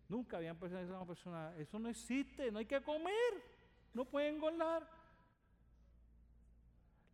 Nunca 0.09 0.39
habían 0.39 0.59
visto 0.59 0.77
una 0.79 1.07
persona, 1.07 1.57
eso 1.59 1.79
no 1.79 1.89
existe, 1.89 2.51
no 2.51 2.59
hay 2.59 2.67
que 2.67 2.81
comer, 2.81 3.41
no 3.95 4.05
pueden 4.05 4.35
engordar. 4.35 4.85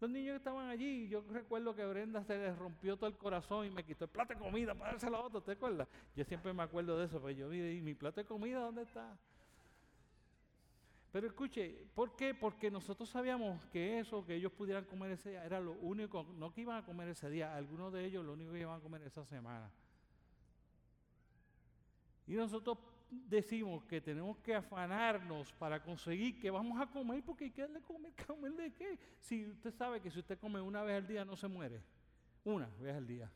Los 0.00 0.08
niños 0.08 0.32
que 0.32 0.38
estaban 0.38 0.70
allí, 0.70 1.06
yo 1.06 1.22
recuerdo 1.28 1.76
que 1.76 1.84
Brenda 1.84 2.24
se 2.24 2.38
les 2.38 2.56
rompió 2.56 2.96
todo 2.96 3.08
el 3.10 3.18
corazón 3.18 3.66
y 3.66 3.70
me 3.70 3.84
quitó 3.84 4.04
el 4.04 4.10
plato 4.10 4.32
de 4.32 4.40
comida 4.40 4.74
para 4.74 4.92
dárselo 4.92 5.18
a 5.18 5.20
otro, 5.20 5.42
¿te 5.42 5.52
acuerdas? 5.52 5.86
Yo 6.14 6.24
siempre 6.24 6.54
me 6.54 6.62
acuerdo 6.62 6.98
de 6.98 7.04
eso, 7.04 7.20
pues 7.20 7.36
yo 7.36 7.50
vi, 7.50 7.82
mi 7.82 7.92
plato 7.92 8.22
de 8.22 8.26
comida 8.26 8.60
dónde 8.60 8.84
está? 8.84 9.18
Pero 11.16 11.28
escuche, 11.28 11.74
¿por 11.94 12.14
qué? 12.14 12.34
Porque 12.34 12.70
nosotros 12.70 13.08
sabíamos 13.08 13.64
que 13.68 14.00
eso 14.00 14.22
que 14.22 14.34
ellos 14.34 14.52
pudieran 14.52 14.84
comer 14.84 15.12
ese 15.12 15.30
día 15.30 15.46
era 15.46 15.58
lo 15.58 15.72
único, 15.72 16.24
no 16.36 16.52
que 16.52 16.60
iban 16.60 16.76
a 16.76 16.84
comer 16.84 17.08
ese 17.08 17.30
día, 17.30 17.56
algunos 17.56 17.90
de 17.90 18.04
ellos 18.04 18.22
lo 18.22 18.34
único 18.34 18.52
que 18.52 18.60
iban 18.60 18.78
a 18.78 18.82
comer 18.82 19.00
esa 19.00 19.24
semana. 19.24 19.72
Y 22.26 22.34
nosotros 22.34 22.76
decimos 23.08 23.82
que 23.84 24.02
tenemos 24.02 24.36
que 24.40 24.56
afanarnos 24.56 25.54
para 25.54 25.82
conseguir 25.82 26.38
que 26.38 26.50
vamos 26.50 26.78
a 26.78 26.86
comer, 26.86 27.24
porque 27.24 27.44
hay 27.44 27.50
que 27.50 27.62
darle 27.62 27.80
comer, 27.80 28.12
comer 28.26 28.52
de 28.52 28.74
qué. 28.74 28.98
Si 29.18 29.46
usted 29.46 29.72
sabe 29.72 30.02
que 30.02 30.10
si 30.10 30.18
usted 30.18 30.38
come 30.38 30.60
una 30.60 30.82
vez 30.82 30.98
al 30.98 31.06
día 31.06 31.24
no 31.24 31.34
se 31.34 31.48
muere, 31.48 31.82
una 32.44 32.66
vez 32.78 32.94
al 32.94 33.06
día. 33.06 33.32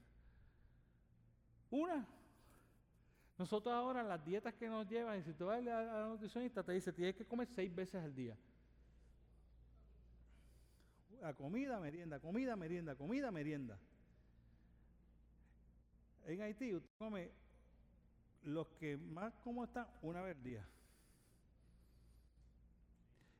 Una. 1.70 2.06
Nosotros 3.40 3.72
ahora 3.72 4.02
las 4.02 4.22
dietas 4.22 4.52
que 4.52 4.68
nos 4.68 4.86
llevan, 4.86 5.18
y 5.18 5.22
si 5.22 5.32
tú 5.32 5.46
vas 5.46 5.60
a 5.60 5.62
la 5.62 6.06
nutricionista, 6.08 6.62
te 6.62 6.72
dice, 6.72 6.92
tienes 6.92 7.14
que 7.16 7.24
comer 7.24 7.48
seis 7.48 7.74
veces 7.74 8.04
al 8.04 8.14
día. 8.14 8.36
A 11.22 11.32
comida, 11.32 11.80
merienda, 11.80 12.20
comida, 12.20 12.54
merienda, 12.54 12.94
comida, 12.96 13.30
merienda. 13.30 13.78
En 16.26 16.42
Haití 16.42 16.74
usted 16.74 16.90
come 16.98 17.30
los 18.42 18.66
que 18.78 18.98
más 18.98 19.32
como 19.42 19.64
están 19.64 19.86
una 20.02 20.20
vez 20.20 20.36
al 20.36 20.42
día. 20.42 20.68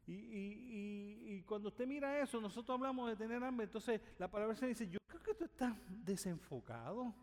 Y, 0.06 0.14
y, 1.26 1.42
cuando 1.42 1.68
usted 1.68 1.86
mira 1.86 2.18
eso, 2.22 2.40
nosotros 2.40 2.74
hablamos 2.74 3.10
de 3.10 3.16
tener 3.16 3.44
hambre, 3.44 3.64
entonces 3.64 4.00
la 4.18 4.30
palabra 4.30 4.56
se 4.56 4.66
dice, 4.66 4.88
yo 4.88 4.98
creo 5.06 5.22
que 5.22 5.34
tú 5.34 5.44
estás 5.44 5.76
desenfocado. 5.88 7.14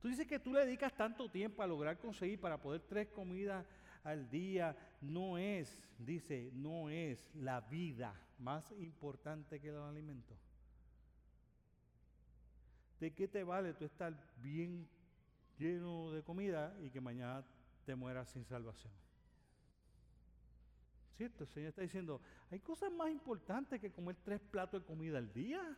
Tú 0.00 0.08
dices 0.08 0.26
que 0.26 0.38
tú 0.38 0.52
le 0.52 0.64
dedicas 0.64 0.96
tanto 0.96 1.28
tiempo 1.28 1.62
a 1.62 1.66
lograr 1.66 1.98
conseguir 1.98 2.40
para 2.40 2.60
poder 2.60 2.82
tres 2.82 3.08
comidas 3.08 3.66
al 4.04 4.30
día. 4.30 4.76
No 5.00 5.38
es, 5.38 5.82
dice, 5.98 6.50
no 6.54 6.88
es 6.88 7.28
la 7.34 7.60
vida 7.60 8.14
más 8.38 8.70
importante 8.72 9.60
que 9.60 9.72
los 9.72 9.88
alimentos. 9.88 10.38
¿De 13.00 13.12
qué 13.12 13.28
te 13.28 13.44
vale 13.44 13.74
tú 13.74 13.84
estar 13.84 14.12
bien 14.40 14.88
lleno 15.58 16.12
de 16.12 16.22
comida 16.22 16.76
y 16.80 16.90
que 16.90 17.00
mañana 17.00 17.44
te 17.84 17.94
mueras 17.94 18.28
sin 18.28 18.44
salvación? 18.44 18.92
¿Cierto? 21.16 21.42
El 21.44 21.50
Señor 21.50 21.68
está 21.70 21.82
diciendo, 21.82 22.20
hay 22.50 22.60
cosas 22.60 22.92
más 22.92 23.10
importantes 23.10 23.80
que 23.80 23.90
comer 23.90 24.16
tres 24.24 24.40
platos 24.40 24.80
de 24.80 24.86
comida 24.86 25.18
al 25.18 25.32
día. 25.32 25.76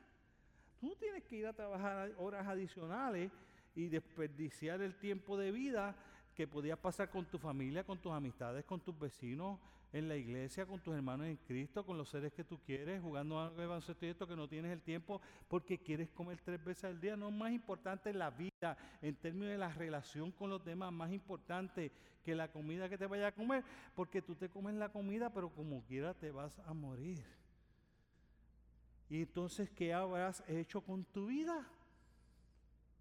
Tú 0.79 0.89
no 0.89 0.97
tienes 0.97 1.25
que 1.25 1.37
ir 1.37 1.47
a 1.47 1.55
trabajar 1.55 2.13
horas 2.19 2.47
adicionales 2.47 3.33
y 3.75 3.89
desperdiciar 3.89 4.81
el 4.83 4.95
tiempo 4.99 5.37
de 5.37 5.53
vida 5.53 5.97
que 6.35 6.47
podías 6.47 6.79
pasar 6.79 7.11
con 7.11 7.27
tu 7.27 7.39
familia, 7.39 7.85
con 7.85 7.99
tus 7.99 8.13
amistades, 8.13 8.65
con 8.65 8.81
tus 8.81 8.99
vecinos, 8.99 9.59
en 9.93 10.09
la 10.09 10.17
iglesia, 10.17 10.67
con 10.67 10.81
tus 10.81 10.95
hermanos 10.95 11.27
en 11.27 11.37
Cristo, 11.37 11.85
con 11.85 11.99
los 11.99 12.09
seres 12.09 12.33
que 12.33 12.45
tú 12.45 12.59
quieres, 12.65 13.03
jugando 13.03 13.41
algo 13.41 13.61
de 13.61 13.67
baloncesto 13.67 14.27
que 14.27 14.37
no 14.37 14.49
tienes 14.49 14.73
el 14.73 14.83
tiempo 14.83 15.21
porque 15.49 15.79
quieres 15.79 16.09
comer 16.11 16.41
tres 16.45 16.63
veces 16.65 16.85
al 16.85 17.01
día. 17.01 17.17
No 17.17 17.29
es 17.29 17.35
más 17.35 17.53
importante 17.53 18.13
la 18.13 18.31
vida 18.31 18.77
en 19.03 19.17
términos 19.17 19.51
de 19.51 19.59
la 19.59 19.71
relación 19.71 20.31
con 20.31 20.51
los 20.51 20.65
demás, 20.65 20.93
más 20.93 21.13
importante 21.13 21.91
que 22.25 22.35
la 22.35 22.53
comida 22.53 22.89
que 22.89 22.99
te 22.99 23.07
vaya 23.07 23.29
a 23.29 23.33
comer, 23.33 23.65
porque 23.95 24.23
tú 24.23 24.35
te 24.35 24.49
comes 24.49 24.75
la 24.75 24.91
comida, 24.91 25.33
pero 25.33 25.51
como 25.51 25.83
quiera 25.85 26.15
te 26.15 26.31
vas 26.31 26.59
a 26.61 26.73
morir. 26.73 27.25
Y 29.09 29.23
entonces, 29.23 29.69
¿qué 29.71 29.93
habrás 29.93 30.45
hecho 30.49 30.83
con 30.83 31.05
tu 31.05 31.27
vida? 31.27 31.67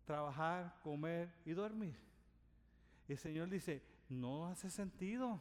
Trabajar, 0.10 0.74
comer 0.82 1.32
y 1.46 1.52
dormir. 1.52 1.96
El 3.08 3.16
Señor 3.16 3.48
dice, 3.48 3.84
no 4.10 4.48
hace 4.48 4.68
sentido. 4.68 5.40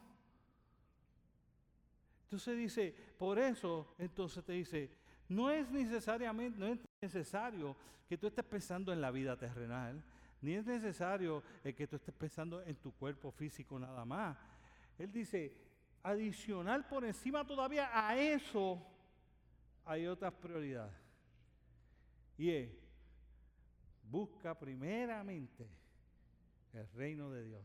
Entonces 2.24 2.54
dice, 2.58 2.94
por 3.18 3.38
eso, 3.38 3.94
entonces 3.96 4.44
te 4.44 4.52
dice, 4.52 4.90
no 5.26 5.50
es 5.50 5.70
necesariamente, 5.70 6.58
no 6.58 6.66
es 6.66 6.78
necesario 7.00 7.74
que 8.06 8.18
tú 8.18 8.26
estés 8.26 8.44
pensando 8.44 8.92
en 8.92 9.00
la 9.00 9.10
vida 9.10 9.38
terrenal, 9.38 10.04
ni 10.42 10.52
es 10.52 10.66
necesario 10.66 11.42
eh, 11.64 11.72
que 11.72 11.86
tú 11.86 11.96
estés 11.96 12.14
pensando 12.14 12.60
en 12.60 12.76
tu 12.76 12.92
cuerpo 12.92 13.30
físico 13.30 13.78
nada 13.78 14.04
más. 14.04 14.36
Él 14.98 15.10
dice, 15.10 15.56
adicional 16.02 16.86
por 16.86 17.06
encima 17.06 17.46
todavía 17.46 17.88
a 17.90 18.18
eso, 18.18 18.86
hay 19.86 20.06
otras 20.06 20.34
prioridades. 20.34 20.94
Y 22.36 22.50
es 22.50 22.87
Busca 24.10 24.58
primeramente 24.58 25.68
el 26.72 26.88
reino 26.92 27.30
de 27.30 27.44
Dios 27.44 27.64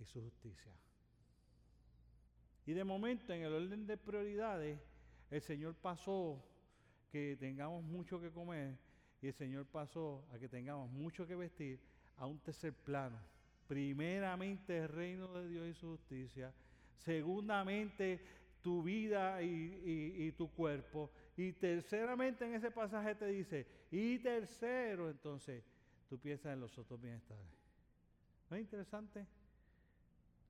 y 0.00 0.04
su 0.04 0.22
justicia. 0.22 0.72
Y 2.64 2.72
de 2.72 2.84
momento, 2.84 3.32
en 3.32 3.42
el 3.42 3.52
orden 3.52 3.86
de 3.86 3.96
prioridades, 3.96 4.78
el 5.30 5.40
Señor 5.40 5.74
pasó 5.74 6.42
que 7.10 7.36
tengamos 7.38 7.82
mucho 7.84 8.20
que 8.20 8.30
comer 8.30 8.78
y 9.20 9.28
el 9.28 9.34
Señor 9.34 9.66
pasó 9.66 10.24
a 10.32 10.38
que 10.38 10.48
tengamos 10.48 10.90
mucho 10.90 11.26
que 11.26 11.34
vestir 11.34 11.80
a 12.16 12.26
un 12.26 12.38
tercer 12.38 12.72
plano. 12.72 13.18
Primeramente 13.66 14.78
el 14.78 14.88
reino 14.88 15.32
de 15.32 15.48
Dios 15.48 15.68
y 15.68 15.74
su 15.74 15.90
justicia. 15.90 16.52
Segundamente 16.96 18.20
tu 18.62 18.82
vida 18.82 19.42
y, 19.42 20.16
y, 20.16 20.32
tu 20.32 20.50
cuerpo. 20.50 21.10
Y 21.36 21.52
terceramente 21.52 22.44
en 22.44 22.54
ese 22.54 22.70
pasaje 22.70 23.14
te 23.14 23.26
dice, 23.26 23.66
y 23.90 24.18
tercero 24.18 25.10
entonces, 25.10 25.64
tú 26.12 26.18
piensas 26.18 26.52
en 26.52 26.60
los 26.60 26.76
otros 26.76 27.00
bienestares. 27.00 27.46
¿No 28.50 28.56
es 28.56 28.60
interesante? 28.60 29.26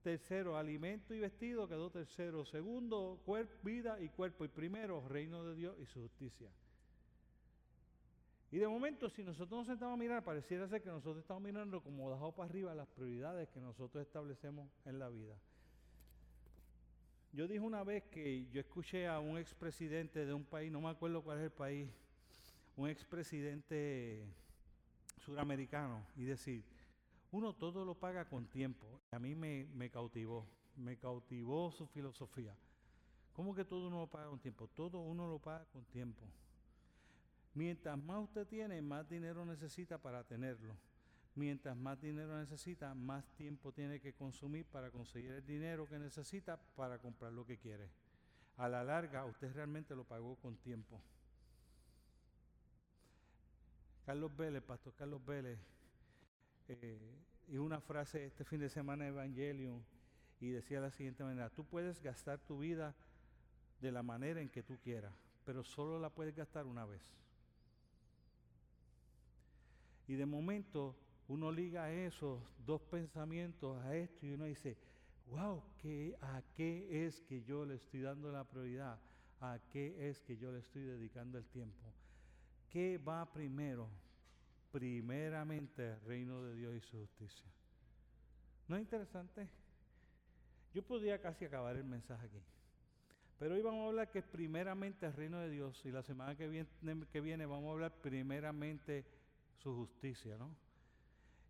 Tercero, 0.01 0.57
alimento 0.57 1.13
y 1.13 1.21
vestido 1.21 1.69
quedó 1.69 1.89
tercero. 1.89 2.43
Segundo, 2.43 3.21
cuerpo, 3.25 3.53
vida 3.63 3.97
y 4.01 4.09
cuerpo. 4.09 4.43
Y 4.43 4.49
primero, 4.49 5.07
reino 5.07 5.45
de 5.45 5.55
Dios 5.55 5.77
y 5.79 5.85
su 5.85 6.01
justicia. 6.01 6.49
Y 8.51 8.57
de 8.57 8.67
momento, 8.67 9.09
si 9.09 9.23
nosotros 9.23 9.59
nos 9.59 9.67
sentamos 9.67 9.93
a 9.93 9.97
mirar, 9.97 10.21
pareciera 10.21 10.67
ser 10.67 10.81
que 10.81 10.89
nosotros 10.89 11.19
estamos 11.19 11.41
mirando 11.41 11.81
como 11.81 12.11
dejado 12.11 12.33
para 12.33 12.49
arriba 12.49 12.75
las 12.75 12.89
prioridades 12.89 13.47
que 13.47 13.61
nosotros 13.61 14.05
establecemos 14.05 14.69
en 14.83 14.99
la 14.99 15.07
vida. 15.07 15.37
Yo 17.31 17.47
dije 17.47 17.61
una 17.61 17.85
vez 17.85 18.03
que 18.11 18.47
yo 18.51 18.59
escuché 18.59 19.07
a 19.07 19.21
un 19.21 19.37
expresidente 19.37 20.25
de 20.25 20.33
un 20.33 20.43
país, 20.43 20.69
no 20.73 20.81
me 20.81 20.89
acuerdo 20.89 21.23
cuál 21.23 21.37
es 21.37 21.45
el 21.45 21.51
país, 21.51 21.89
un 22.75 22.89
expresidente 22.89 24.27
suramericano 25.23 26.05
y 26.15 26.25
decir, 26.25 26.63
uno 27.31 27.53
todo 27.53 27.85
lo 27.85 27.95
paga 27.95 28.25
con 28.25 28.47
tiempo. 28.47 29.01
A 29.11 29.19
mí 29.19 29.35
me, 29.35 29.65
me 29.73 29.89
cautivó, 29.89 30.45
me 30.75 30.97
cautivó 30.97 31.71
su 31.71 31.87
filosofía. 31.87 32.55
¿Cómo 33.33 33.55
que 33.55 33.65
todo 33.65 33.87
uno 33.87 34.01
lo 34.01 34.07
paga 34.07 34.29
con 34.29 34.39
tiempo? 34.39 34.67
Todo 34.67 34.99
uno 34.99 35.27
lo 35.27 35.39
paga 35.39 35.65
con 35.73 35.83
tiempo. 35.85 36.23
Mientras 37.55 37.97
más 37.97 38.23
usted 38.23 38.47
tiene, 38.47 38.81
más 38.81 39.09
dinero 39.09 39.45
necesita 39.45 39.97
para 39.97 40.23
tenerlo. 40.23 40.75
Mientras 41.35 41.75
más 41.75 41.99
dinero 41.99 42.37
necesita, 42.37 42.93
más 42.93 43.25
tiempo 43.33 43.71
tiene 43.71 43.99
que 43.99 44.13
consumir 44.13 44.65
para 44.65 44.91
conseguir 44.91 45.31
el 45.31 45.45
dinero 45.45 45.87
que 45.87 45.97
necesita 45.97 46.57
para 46.75 46.99
comprar 46.99 47.33
lo 47.33 47.45
que 47.45 47.57
quiere. 47.57 47.89
A 48.57 48.69
la 48.69 48.83
larga, 48.83 49.25
usted 49.25 49.51
realmente 49.53 49.95
lo 49.95 50.03
pagó 50.03 50.35
con 50.35 50.57
tiempo. 50.57 51.01
Carlos 54.05 54.35
Vélez, 54.35 54.61
Pastor 54.61 54.93
Carlos 54.95 55.25
Vélez, 55.25 55.59
eh, 56.67 56.99
y 57.47 57.57
una 57.57 57.79
frase 57.79 58.25
este 58.25 58.43
fin 58.43 58.59
de 58.59 58.69
semana 58.69 59.03
de 59.03 59.09
Evangelion 59.11 59.83
y 60.39 60.49
decía 60.49 60.79
de 60.79 60.87
la 60.87 60.91
siguiente 60.91 61.23
manera, 61.23 61.49
tú 61.49 61.65
puedes 61.65 62.01
gastar 62.01 62.39
tu 62.39 62.59
vida 62.59 62.95
de 63.79 63.91
la 63.91 64.03
manera 64.03 64.41
en 64.41 64.49
que 64.49 64.63
tú 64.63 64.77
quieras, 64.83 65.13
pero 65.45 65.63
solo 65.63 65.99
la 65.99 66.09
puedes 66.09 66.35
gastar 66.35 66.65
una 66.65 66.85
vez. 66.85 67.01
Y 70.07 70.15
de 70.15 70.25
momento 70.25 70.95
uno 71.27 71.51
liga 71.51 71.91
esos 71.91 72.41
dos 72.65 72.81
pensamientos 72.81 73.81
a 73.83 73.95
esto 73.95 74.25
y 74.25 74.33
uno 74.33 74.45
dice, 74.45 74.77
wow, 75.27 75.63
¿qué, 75.77 76.17
¿a 76.21 76.41
qué 76.55 77.05
es 77.05 77.21
que 77.21 77.43
yo 77.43 77.65
le 77.65 77.75
estoy 77.75 78.01
dando 78.01 78.31
la 78.31 78.43
prioridad? 78.43 78.99
¿A 79.39 79.59
qué 79.71 80.09
es 80.09 80.19
que 80.21 80.37
yo 80.37 80.51
le 80.51 80.59
estoy 80.59 80.83
dedicando 80.83 81.37
el 81.37 81.45
tiempo? 81.45 81.93
¿Qué 82.73 82.97
va 82.97 83.31
primero? 83.31 83.87
Primeramente 84.71 85.91
el 85.91 86.01
reino 86.01 86.41
de 86.41 86.55
Dios 86.55 86.73
y 86.75 86.79
su 86.81 86.97
justicia. 86.97 87.45
¿No 88.67 88.75
es 88.75 88.81
interesante? 88.81 89.47
Yo 90.73 90.81
podría 90.81 91.21
casi 91.21 91.45
acabar 91.45 91.75
el 91.75 91.83
mensaje 91.83 92.25
aquí. 92.25 92.41
Pero 93.37 93.53
hoy 93.53 93.61
vamos 93.61 93.83
a 93.83 93.87
hablar 93.89 94.09
que 94.09 94.23
primeramente 94.23 95.05
el 95.05 95.13
reino 95.13 95.37
de 95.37 95.51
Dios 95.51 95.85
y 95.85 95.91
la 95.91 96.01
semana 96.01 96.35
que 96.35 96.47
viene, 96.47 96.67
que 97.11 97.21
viene 97.21 97.45
vamos 97.45 97.69
a 97.69 97.73
hablar 97.73 97.93
primeramente 98.01 99.05
su 99.59 99.75
justicia, 99.75 100.35
¿no? 100.39 100.55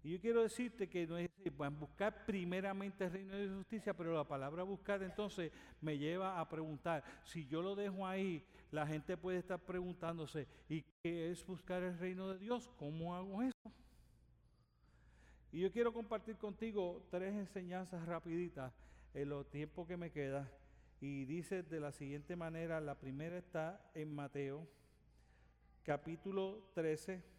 Y 0.03 0.11
yo 0.11 0.19
quiero 0.19 0.43
decirte 0.43 0.89
que 0.89 1.07
no 1.07 1.17
es 1.17 1.29
a 1.59 1.69
buscar 1.69 2.25
primeramente 2.25 3.05
el 3.05 3.11
reino 3.11 3.35
de 3.35 3.47
justicia, 3.47 3.93
pero 3.93 4.13
la 4.13 4.27
palabra 4.27 4.63
buscar 4.63 5.01
entonces 5.01 5.51
me 5.81 5.97
lleva 5.97 6.39
a 6.39 6.49
preguntar, 6.49 7.03
si 7.23 7.45
yo 7.47 7.61
lo 7.61 7.75
dejo 7.75 8.05
ahí, 8.05 8.45
la 8.71 8.85
gente 8.85 9.15
puede 9.15 9.37
estar 9.39 9.59
preguntándose, 9.59 10.47
¿y 10.67 10.83
qué 11.01 11.31
es 11.31 11.45
buscar 11.45 11.83
el 11.83 11.97
reino 11.97 12.29
de 12.29 12.39
Dios? 12.39 12.69
¿Cómo 12.77 13.15
hago 13.15 13.43
eso? 13.43 13.71
Y 15.51 15.61
yo 15.61 15.71
quiero 15.71 15.93
compartir 15.93 16.37
contigo 16.37 17.05
tres 17.09 17.33
enseñanzas 17.35 18.05
rapiditas 18.05 18.73
en 19.13 19.29
los 19.29 19.49
tiempos 19.49 19.87
que 19.87 19.95
me 19.95 20.11
queda. 20.11 20.51
Y 20.99 21.25
dice 21.25 21.63
de 21.63 21.79
la 21.79 21.91
siguiente 21.91 22.35
manera, 22.35 22.81
la 22.81 22.95
primera 22.95 23.37
está 23.37 23.79
en 23.93 24.13
Mateo, 24.13 24.67
capítulo 25.83 26.69
13 26.73 27.32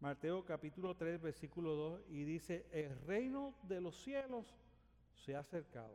Mateo 0.00 0.42
capítulo 0.46 0.96
3, 0.96 1.20
versículo 1.20 1.74
2, 1.74 2.00
y 2.08 2.24
dice, 2.24 2.66
el 2.72 2.98
reino 3.06 3.54
de 3.64 3.82
los 3.82 4.02
cielos 4.02 4.56
se 5.14 5.36
ha 5.36 5.40
acercado. 5.40 5.94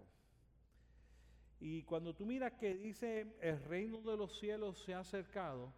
Y 1.59 1.81
cuando 1.83 2.13
tú 2.13 2.23
miras 2.23 2.53
que 2.53 2.75
dice, 2.75 3.35
el 3.41 3.59
reino 3.63 4.01
de 4.01 4.15
los 4.15 4.37
cielos 4.37 4.77
se 4.83 4.93
ha 4.93 4.99
acercado, 4.99 5.73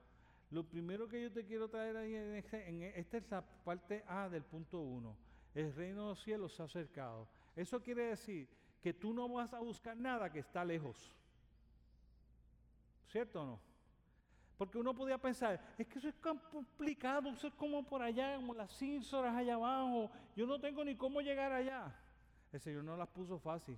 lo 0.52 0.66
primero 0.66 1.08
que 1.08 1.22
yo 1.22 1.32
te 1.32 1.46
quiero 1.46 1.70
traer 1.70 1.96
ahí, 1.96 2.16
en, 2.16 2.36
este, 2.36 2.68
en 2.68 2.84
esta 2.84 3.18
es 3.18 3.32
la 3.32 3.42
parte 3.42 4.04
A 4.08 4.28
del 4.28 4.44
punto 4.44 4.82
1, 4.82 5.18
el 5.56 5.74
reino 5.74 6.04
de 6.04 6.10
los 6.10 6.22
cielos 6.22 6.54
se 6.54 6.62
ha 6.62 6.66
acercado. 6.66 7.30
Eso 7.56 7.82
quiere 7.82 8.08
decir 8.08 8.50
que 8.82 8.94
tú 8.94 9.14
no 9.14 9.30
vas 9.30 9.54
a 9.54 9.60
buscar 9.60 9.96
nada 9.96 10.30
que 10.32 10.40
está 10.40 10.66
lejos. 10.66 11.16
¿Cierto 13.08 13.42
o 13.42 13.46
no? 13.46 13.67
Porque 14.58 14.78
uno 14.78 14.94
podía 14.96 15.20
pensar, 15.20 15.62
es 15.78 15.86
que 15.88 16.00
eso 16.00 16.10
es 16.10 16.16
complicado, 16.16 17.30
eso 17.30 17.48
es 17.48 17.54
como 17.54 17.84
por 17.84 18.02
allá, 18.02 18.36
como 18.38 18.56
las 18.56 18.76
cínsoras 18.76 19.36
allá 19.36 19.54
abajo, 19.54 20.10
yo 20.36 20.48
no 20.48 20.60
tengo 20.60 20.84
ni 20.84 20.96
cómo 20.96 21.22
llegar 21.22 21.52
allá. 21.52 21.96
El 22.52 22.60
Señor 22.60 22.84
no 22.84 22.98
las 22.98 23.08
puso 23.10 23.38
fácil. 23.38 23.78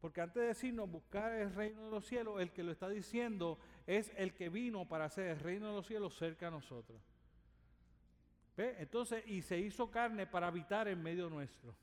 Porque 0.00 0.20
antes 0.20 0.42
de 0.42 0.48
decirnos 0.48 0.88
buscar 0.90 1.32
el 1.32 1.52
reino 1.54 1.86
de 1.86 1.90
los 1.90 2.06
cielos, 2.06 2.40
el 2.40 2.52
que 2.52 2.62
lo 2.62 2.70
está 2.70 2.88
diciendo 2.88 3.58
es 3.86 4.12
el 4.16 4.34
que 4.34 4.50
vino 4.50 4.86
para 4.86 5.06
hacer 5.06 5.28
el 5.28 5.40
reino 5.40 5.68
de 5.68 5.76
los 5.76 5.86
cielos 5.86 6.16
cerca 6.16 6.48
a 6.48 6.50
nosotros. 6.50 7.00
¿Ve? 8.56 8.76
Entonces, 8.78 9.26
y 9.26 9.42
se 9.42 9.58
hizo 9.58 9.90
carne 9.90 10.26
para 10.26 10.46
habitar 10.46 10.86
en 10.88 11.02
medio 11.02 11.28
nuestro. 11.28 11.74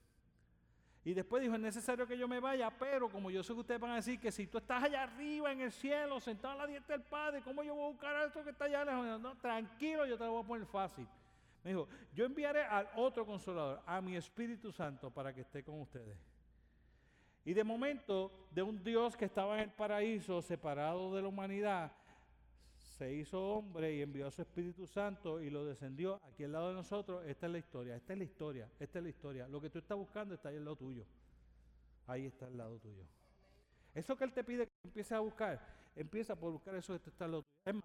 Y 1.04 1.14
después 1.14 1.42
dijo, 1.42 1.56
es 1.56 1.62
necesario 1.62 2.06
que 2.06 2.18
yo 2.18 2.28
me 2.28 2.40
vaya, 2.40 2.70
pero 2.70 3.10
como 3.10 3.32
yo 3.32 3.42
sé 3.42 3.54
que 3.54 3.60
ustedes 3.60 3.82
van 3.82 3.92
a 3.92 3.96
decir 3.96 4.20
que 4.20 4.32
si 4.32 4.46
tú 4.46 4.60
estás 4.60 4.84
allá 4.84 5.04
arriba 5.04 5.52
en 5.52 5.62
el 5.62 5.72
cielo, 5.72 6.20
sentado 6.20 6.54
a 6.54 6.58
la 6.58 6.68
dieta 6.68 6.94
del 6.94 7.02
Padre, 7.02 7.42
¿cómo 7.42 7.64
yo 7.64 7.74
voy 7.74 7.86
a 7.86 7.92
buscar 7.92 8.16
a 8.16 8.26
esto 8.26 8.44
que 8.44 8.52
está 8.52 8.66
allá 8.66 8.86
lejos? 8.86 9.20
No, 9.20 9.36
tranquilo, 9.38 10.06
yo 10.06 10.16
te 10.16 10.26
lo 10.26 10.34
voy 10.34 10.44
a 10.44 10.48
poner 10.48 10.68
fácil. 10.68 11.08
Me 11.64 11.72
dijo, 11.72 11.88
yo 12.14 12.26
enviaré 12.26 12.64
al 12.64 12.88
otro 12.96 13.26
consolador, 13.26 13.82
a 13.86 14.00
mi 14.00 14.16
Espíritu 14.16 14.72
Santo, 14.72 15.10
para 15.10 15.34
que 15.34 15.42
esté 15.42 15.64
con 15.64 15.80
ustedes. 15.82 16.18
Y 17.46 17.54
de 17.54 17.64
momento, 17.64 18.32
de 18.52 18.62
un 18.62 18.84
Dios 18.84 19.18
que 19.18 19.26
estaba 19.26 19.56
en 19.56 19.62
el 19.62 19.72
paraíso, 19.72 20.42
separado 20.44 21.16
de 21.16 21.24
la 21.24 21.28
humanidad, 21.28 21.92
se 23.02 23.12
hizo 23.12 23.42
hombre 23.42 23.96
y 23.96 24.04
envió 24.04 24.28
a 24.28 24.32
su 24.32 24.44
Espíritu 24.44 24.86
Santo 24.86 25.42
y 25.42 25.50
lo 25.50 25.66
descendió 25.66 26.22
aquí 26.24 26.44
al 26.44 26.52
lado 26.52 26.68
de 26.68 26.76
nosotros. 26.76 27.26
Esta 27.26 27.48
es 27.48 27.52
la 27.52 27.58
historia, 27.58 27.96
esta 27.96 28.14
es 28.14 28.20
la 28.20 28.26
historia, 28.26 28.70
esta 28.80 29.00
es 29.00 29.04
la 29.04 29.10
historia. 29.10 29.48
Lo 29.48 29.60
que 29.60 29.72
tú 29.72 29.80
estás 29.80 29.98
buscando 29.98 30.36
está 30.36 30.50
ahí 30.50 30.58
al 30.58 30.66
lado 30.66 30.76
tuyo. 30.76 31.04
Ahí 32.06 32.28
está 32.28 32.46
al 32.46 32.56
lado 32.56 32.78
tuyo. 32.78 33.04
Eso 33.96 34.16
que 34.16 34.24
Él 34.24 34.32
te 34.32 34.44
pide 34.44 34.68
que 34.68 34.74
empieces 34.84 35.14
a 35.14 35.20
buscar, 35.20 35.60
empieza 35.96 36.36
por 36.36 36.52
buscar 36.52 36.76
eso 36.76 36.94
que 37.02 37.10
está 37.10 37.26
al 37.26 37.32
lado 37.32 37.44
tuyo. 37.66 37.82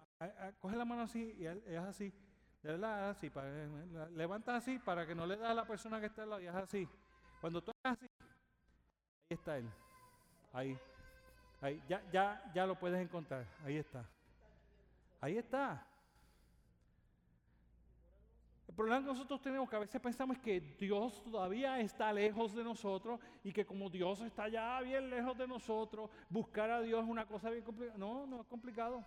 coge 0.59 0.75
la 0.75 0.85
mano 0.85 1.01
así 1.01 1.35
y 1.39 1.47
es 1.47 1.79
así. 1.79 2.13
De 2.61 2.73
verdad, 2.73 3.09
así. 3.09 3.31
Para, 3.31 4.55
así 4.55 4.77
para 4.77 5.07
que 5.07 5.15
no 5.15 5.25
le 5.25 5.35
da 5.35 5.49
a 5.49 5.55
la 5.55 5.65
persona 5.65 5.99
que 5.99 6.05
está 6.05 6.21
al 6.21 6.29
lado 6.29 6.41
y 6.43 6.45
es 6.45 6.53
así. 6.53 6.87
Cuando 7.41 7.63
tú 7.63 7.71
hagas 7.81 7.97
así, 7.97 8.07
ahí 8.21 9.35
está 9.35 9.57
Él. 9.57 9.67
Ahí. 10.53 10.77
Ahí. 11.59 11.81
Ya, 11.89 12.07
ya, 12.11 12.51
ya 12.53 12.67
lo 12.67 12.77
puedes 12.77 13.01
encontrar. 13.01 13.47
Ahí 13.65 13.77
está. 13.77 14.07
Ahí 15.19 15.37
está. 15.37 15.85
El 18.67 18.75
problema 18.75 19.01
que 19.01 19.07
nosotros 19.07 19.41
tenemos 19.41 19.69
que 19.69 19.75
a 19.75 19.79
veces 19.79 19.99
pensamos 19.99 20.37
que 20.39 20.59
Dios 20.59 21.23
todavía 21.23 21.79
está 21.79 22.13
lejos 22.13 22.53
de 22.53 22.63
nosotros 22.63 23.19
y 23.43 23.51
que 23.51 23.65
como 23.65 23.89
Dios 23.89 24.21
está 24.21 24.47
ya 24.49 24.79
bien 24.81 25.09
lejos 25.09 25.37
de 25.37 25.47
nosotros, 25.47 26.09
buscar 26.29 26.69
a 26.69 26.81
Dios 26.81 27.03
es 27.03 27.09
una 27.09 27.25
cosa 27.25 27.49
bien 27.49 27.63
complicada. 27.63 27.97
No, 27.97 28.27
no 28.27 28.41
es 28.41 28.47
complicado. 28.47 29.03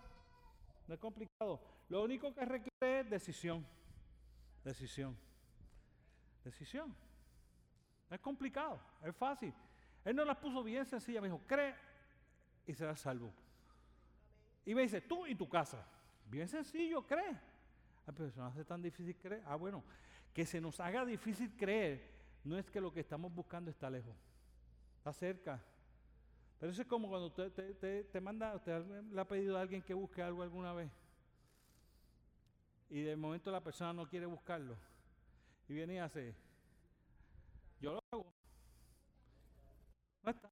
No 0.88 0.94
es 0.94 1.01
complicado. 1.01 1.61
Lo 1.88 2.03
único 2.03 2.35
que 2.35 2.44
requiere 2.44 3.01
es 3.01 3.11
decisión. 3.11 3.64
Decisión. 4.64 5.16
Decisión. 6.42 6.94
No 8.09 8.16
es 8.16 8.20
complicado, 8.20 8.81
es 9.05 9.14
fácil. 9.14 9.55
Él 10.05 10.16
nos 10.16 10.27
las 10.27 10.37
puso 10.38 10.64
bien 10.64 10.85
sencilla. 10.85 11.20
Me 11.20 11.29
dijo, 11.29 11.42
cree 11.46 11.75
y 12.66 12.75
serás 12.75 12.99
salvo. 12.99 13.33
Y 14.64 14.75
me 14.75 14.83
dice, 14.83 15.01
tú 15.01 15.27
y 15.27 15.35
tu 15.35 15.49
casa. 15.49 15.87
Bien 16.31 16.49
sencillo, 16.49 17.05
cree. 17.07 17.37
Ah, 18.07 18.12
pero 18.12 18.27
eso 18.27 18.40
no 18.40 18.47
hace 18.47 18.64
tan 18.64 18.81
difícil 18.81 19.16
creer. 19.16 19.43
Ah, 19.47 19.57
bueno, 19.57 19.83
que 20.33 20.47
se 20.47 20.61
nos 20.61 20.79
haga 20.81 21.05
difícil 21.05 21.55
creer 21.57 22.21
no 22.45 22.57
es 22.57 22.71
que 22.71 22.81
lo 22.81 22.93
que 22.93 23.01
estamos 23.01 23.35
buscando 23.35 23.71
está 23.71 23.90
lejos, 23.90 24.14
está 24.99 25.12
cerca. 25.12 25.62
Pero 26.59 26.73
eso 26.73 26.83
es 26.83 26.88
como 26.88 27.09
cuando 27.09 27.27
usted 27.27 28.07
te, 28.11 28.21
manda, 28.21 28.55
usted 28.55 28.85
le 29.11 29.21
ha 29.21 29.27
pedido 29.27 29.57
a 29.57 29.62
alguien 29.62 29.83
que 29.83 29.95
busque 29.95 30.23
algo 30.23 30.43
alguna 30.43 30.73
vez. 30.73 30.90
Y 32.88 33.03
de 33.03 33.16
momento 33.16 33.51
la 33.51 33.62
persona 33.62 33.93
no 33.93 34.07
quiere 34.09 34.27
buscarlo. 34.27 34.77
Y 35.69 35.75
viene 35.75 35.95
y 35.95 35.99
hace, 35.99 36.35
yo 37.81 37.95
lo 37.95 38.01
hago. 38.11 38.33
No 40.23 40.31
está. 40.31 40.51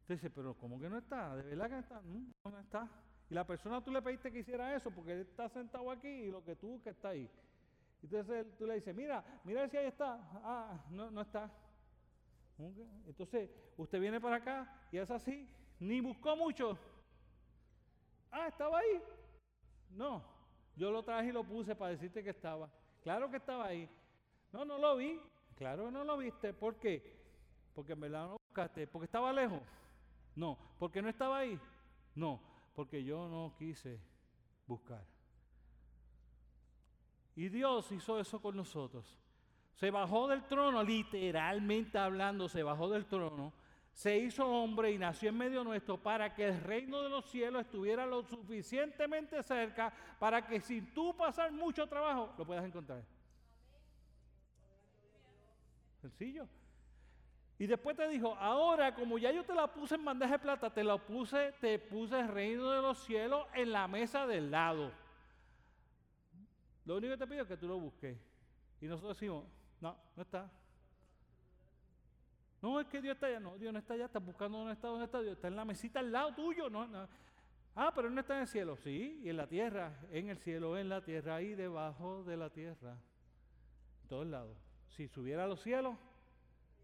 Usted 0.00 0.14
dice, 0.16 0.30
pero 0.30 0.54
¿cómo 0.54 0.78
que 0.78 0.90
no 0.90 0.98
está? 0.98 1.36
¿De 1.36 1.42
verdad 1.44 1.66
que 1.66 1.72
no 1.72 1.80
está? 1.80 2.02
No, 2.02 2.50
no 2.50 2.58
está. 2.58 2.90
La 3.34 3.44
persona 3.44 3.82
tú 3.82 3.90
le 3.90 4.00
pediste 4.00 4.30
que 4.30 4.38
hiciera 4.38 4.76
eso 4.76 4.92
porque 4.92 5.10
él 5.10 5.20
está 5.22 5.48
sentado 5.48 5.90
aquí 5.90 6.06
y 6.06 6.30
lo 6.30 6.44
que 6.44 6.54
tú 6.54 6.80
que 6.84 6.90
está 6.90 7.08
ahí. 7.08 7.28
Entonces 8.00 8.46
tú 8.56 8.64
le 8.64 8.74
dices, 8.76 8.94
mira, 8.94 9.24
mira 9.42 9.68
si 9.68 9.76
ahí 9.76 9.86
está. 9.86 10.20
Ah, 10.34 10.84
no, 10.88 11.10
no 11.10 11.22
está. 11.22 11.50
Entonces 13.08 13.50
usted 13.76 14.00
viene 14.00 14.20
para 14.20 14.36
acá 14.36 14.86
y 14.92 14.98
es 14.98 15.10
así. 15.10 15.48
Ni 15.80 16.00
buscó 16.00 16.36
mucho. 16.36 16.78
Ah, 18.30 18.46
estaba 18.46 18.78
ahí. 18.78 19.02
No, 19.90 20.22
yo 20.76 20.92
lo 20.92 21.02
traje 21.02 21.30
y 21.30 21.32
lo 21.32 21.42
puse 21.42 21.74
para 21.74 21.90
decirte 21.90 22.22
que 22.22 22.30
estaba. 22.30 22.70
Claro 23.02 23.28
que 23.32 23.38
estaba 23.38 23.66
ahí. 23.66 23.90
No, 24.52 24.64
no 24.64 24.78
lo 24.78 24.94
vi. 24.94 25.20
Claro 25.56 25.86
que 25.86 25.90
no 25.90 26.04
lo 26.04 26.18
viste. 26.18 26.54
¿Por 26.54 26.76
qué? 26.76 27.18
Porque 27.74 27.96
me 27.96 28.08
la 28.08 28.26
buscaste. 28.26 28.86
Porque 28.86 29.06
estaba 29.06 29.32
lejos. 29.32 29.60
No, 30.36 30.56
porque 30.78 31.02
no 31.02 31.08
estaba 31.08 31.38
ahí. 31.38 31.58
No, 32.14 32.53
porque 32.74 33.04
yo 33.04 33.28
no 33.28 33.54
quise 33.58 34.00
buscar. 34.66 35.04
Y 37.36 37.48
Dios 37.48 37.90
hizo 37.92 38.18
eso 38.20 38.40
con 38.40 38.56
nosotros. 38.56 39.18
Se 39.74 39.90
bajó 39.90 40.28
del 40.28 40.44
trono, 40.44 40.82
literalmente 40.82 41.98
hablando, 41.98 42.48
se 42.48 42.62
bajó 42.62 42.88
del 42.88 43.06
trono, 43.06 43.52
se 43.92 44.18
hizo 44.18 44.46
hombre 44.46 44.92
y 44.92 44.98
nació 44.98 45.30
en 45.30 45.38
medio 45.38 45.64
nuestro 45.64 46.00
para 46.00 46.34
que 46.34 46.48
el 46.48 46.60
reino 46.60 47.02
de 47.02 47.08
los 47.08 47.24
cielos 47.26 47.62
estuviera 47.62 48.06
lo 48.06 48.24
suficientemente 48.24 49.42
cerca 49.42 49.92
para 50.18 50.46
que 50.46 50.60
sin 50.60 50.92
tú 50.92 51.16
pasar 51.16 51.52
mucho 51.52 51.88
trabajo 51.88 52.32
lo 52.38 52.44
puedas 52.44 52.64
encontrar. 52.64 53.04
Sencillo. 56.00 56.48
Y 57.58 57.66
después 57.66 57.96
te 57.96 58.08
dijo, 58.08 58.34
ahora 58.34 58.94
como 58.94 59.16
ya 59.16 59.30
yo 59.30 59.44
te 59.44 59.54
la 59.54 59.66
puse 59.72 59.94
en 59.94 60.04
bandeja 60.04 60.32
de 60.32 60.38
plata, 60.40 60.70
te 60.70 60.82
la 60.82 60.98
puse, 60.98 61.52
te 61.60 61.78
puse 61.78 62.18
el 62.18 62.28
reino 62.28 62.70
de 62.70 62.82
los 62.82 62.98
cielos 63.04 63.46
en 63.54 63.70
la 63.70 63.86
mesa 63.86 64.26
del 64.26 64.50
lado. 64.50 64.90
Lo 66.84 66.96
único 66.96 67.12
que 67.12 67.18
te 67.18 67.26
pido 67.26 67.42
es 67.42 67.48
que 67.48 67.56
tú 67.56 67.68
lo 67.68 67.78
busques. 67.78 68.18
Y 68.80 68.86
nosotros 68.86 69.16
decimos, 69.16 69.44
no, 69.80 69.96
no 70.16 70.22
está. 70.22 70.50
No, 72.60 72.80
es 72.80 72.86
que 72.86 73.00
Dios 73.00 73.14
está 73.14 73.26
allá. 73.26 73.40
No, 73.40 73.56
Dios 73.56 73.72
no 73.72 73.78
está 73.78 73.94
allá. 73.94 74.06
Estás 74.06 74.24
buscando 74.24 74.58
dónde 74.58 74.72
está, 74.72 74.88
dónde 74.88 75.04
está 75.04 75.20
Dios. 75.20 75.34
Está 75.34 75.48
en 75.48 75.56
la 75.56 75.64
mesita 75.64 76.00
al 76.00 76.10
lado 76.10 76.34
tuyo. 76.34 76.68
No, 76.68 76.86
no. 76.86 77.06
Ah, 77.74 77.92
pero 77.94 78.08
no 78.08 78.20
está 78.20 78.36
en 78.36 78.40
el 78.42 78.48
cielo. 78.48 78.76
Sí, 78.76 79.20
y 79.22 79.28
en 79.28 79.36
la 79.36 79.46
tierra. 79.46 79.98
En 80.10 80.28
el 80.28 80.38
cielo, 80.38 80.78
en 80.78 80.88
la 80.88 81.02
tierra, 81.02 81.36
ahí 81.36 81.54
debajo 81.54 82.24
de 82.24 82.36
la 82.36 82.50
tierra. 82.50 82.96
En 84.02 84.08
todos 84.08 84.26
lados. 84.26 84.56
Si 84.88 85.08
subiera 85.08 85.44
a 85.44 85.46
los 85.46 85.60
cielos, 85.62 85.96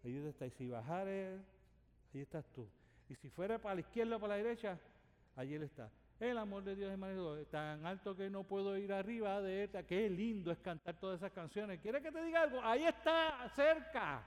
ahí 0.03 0.17
está. 0.17 0.45
Y 0.45 0.51
si 0.51 0.67
bajare, 0.69 1.39
ahí 2.13 2.21
estás 2.21 2.45
tú. 2.53 2.67
Y 3.09 3.15
si 3.15 3.29
fuera 3.29 3.59
para 3.59 3.75
la 3.75 3.81
izquierda 3.81 4.15
o 4.15 4.19
para 4.19 4.37
la 4.37 4.43
derecha, 4.43 4.79
allí 5.35 5.55
Él 5.55 5.63
está. 5.63 5.91
El 6.21 6.37
amor 6.37 6.63
de 6.63 6.75
Dios 6.75 6.93
es 7.39 7.49
tan 7.49 7.83
alto 7.83 8.15
que 8.15 8.29
no 8.29 8.43
puedo 8.43 8.77
ir 8.77 8.93
arriba 8.93 9.41
de 9.41 9.63
él. 9.63 9.85
Qué 9.87 10.07
lindo 10.07 10.51
es 10.51 10.59
cantar 10.59 10.95
todas 10.99 11.17
esas 11.17 11.31
canciones. 11.31 11.79
¿Quiere 11.79 11.99
que 11.99 12.11
te 12.11 12.23
diga 12.23 12.43
algo? 12.43 12.61
Ahí 12.61 12.83
está, 12.83 13.49
cerca. 13.55 14.23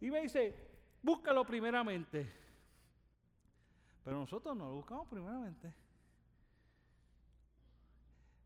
Y 0.00 0.10
me 0.10 0.22
dice, 0.22 0.54
búscalo 1.02 1.44
primeramente. 1.44 2.26
Pero 4.02 4.18
nosotros 4.20 4.56
no 4.56 4.66
lo 4.66 4.76
buscamos 4.76 5.06
primeramente. 5.08 5.70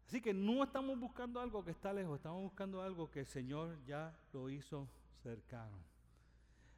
Así 0.09 0.21
que 0.21 0.35
no 0.35 0.65
estamos 0.65 0.99
buscando 0.99 1.39
algo 1.39 1.65
que 1.65 1.71
está 1.71 1.93
lejos, 1.93 2.17
estamos 2.17 2.43
buscando 2.43 2.83
algo 2.83 3.09
que 3.09 3.21
el 3.21 3.27
Señor 3.27 3.81
ya 3.85 4.13
lo 4.33 4.51
hizo 4.51 4.89
cercano. 5.23 5.79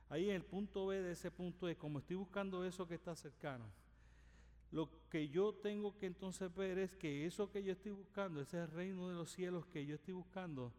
Ahí 0.08 0.28
en 0.28 0.36
el 0.36 0.44
punto 0.44 0.86
B 0.86 1.00
de 1.00 1.12
ese 1.12 1.30
punto 1.30 1.68
es, 1.68 1.76
como 1.76 1.98
estoy 1.98 2.16
buscando 2.16 2.64
eso 2.64 2.86
que 2.86 2.96
está 2.96 3.16
cercano, 3.16 3.64
lo 4.70 4.88
que 5.08 5.28
yo 5.28 5.54
tengo 5.54 5.98
que 5.98 6.06
entonces 6.06 6.54
ver 6.54 6.78
es 6.78 6.96
que 6.96 7.26
eso 7.26 7.50
que 7.50 7.62
yo 7.62 7.72
estoy 7.72 7.92
buscando, 7.92 8.40
ese 8.40 8.66
reino 8.66 9.08
de 9.08 9.14
los 9.14 9.30
cielos 9.30 9.66
que 9.66 9.84
yo 9.84 9.94
estoy 9.94 10.14
buscando, 10.14 10.72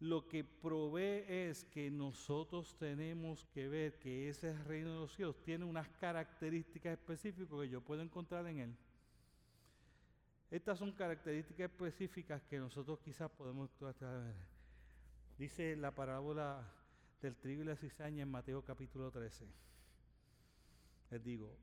lo 0.00 0.28
que 0.28 0.44
provee 0.44 1.24
es 1.26 1.64
que 1.64 1.90
nosotros 1.90 2.76
tenemos 2.78 3.46
que 3.46 3.68
ver 3.68 3.98
que 3.98 4.28
ese 4.28 4.54
reino 4.64 4.92
de 4.94 5.00
los 5.00 5.14
cielos 5.14 5.42
tiene 5.42 5.64
unas 5.64 5.88
características 5.88 6.92
específicas 6.92 7.48
que 7.60 7.68
yo 7.68 7.80
puedo 7.80 8.02
encontrar 8.02 8.46
en 8.46 8.58
él. 8.58 8.76
Estas 10.50 10.78
son 10.78 10.92
características 10.92 11.70
específicas 11.70 12.42
que 12.44 12.58
nosotros 12.58 12.98
quizás 13.00 13.30
podemos 13.30 13.70
ver. 13.78 14.34
Dice 15.36 15.76
la 15.76 15.94
parábola 15.94 16.66
del 17.20 17.36
trigo 17.36 17.62
y 17.62 17.66
la 17.66 17.76
cizaña 17.76 18.22
en 18.22 18.30
Mateo 18.30 18.62
capítulo 18.62 19.10
13. 19.10 19.46
Les 21.10 21.22
digo, 21.22 21.56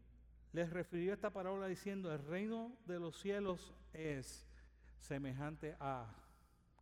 les 0.53 0.69
refirió 0.69 1.13
esta 1.13 1.31
parábola 1.31 1.67
diciendo, 1.67 2.13
el 2.13 2.25
reino 2.25 2.75
de 2.85 2.99
los 2.99 3.19
cielos 3.19 3.73
es 3.93 4.45
semejante 4.99 5.75
a, 5.79 6.13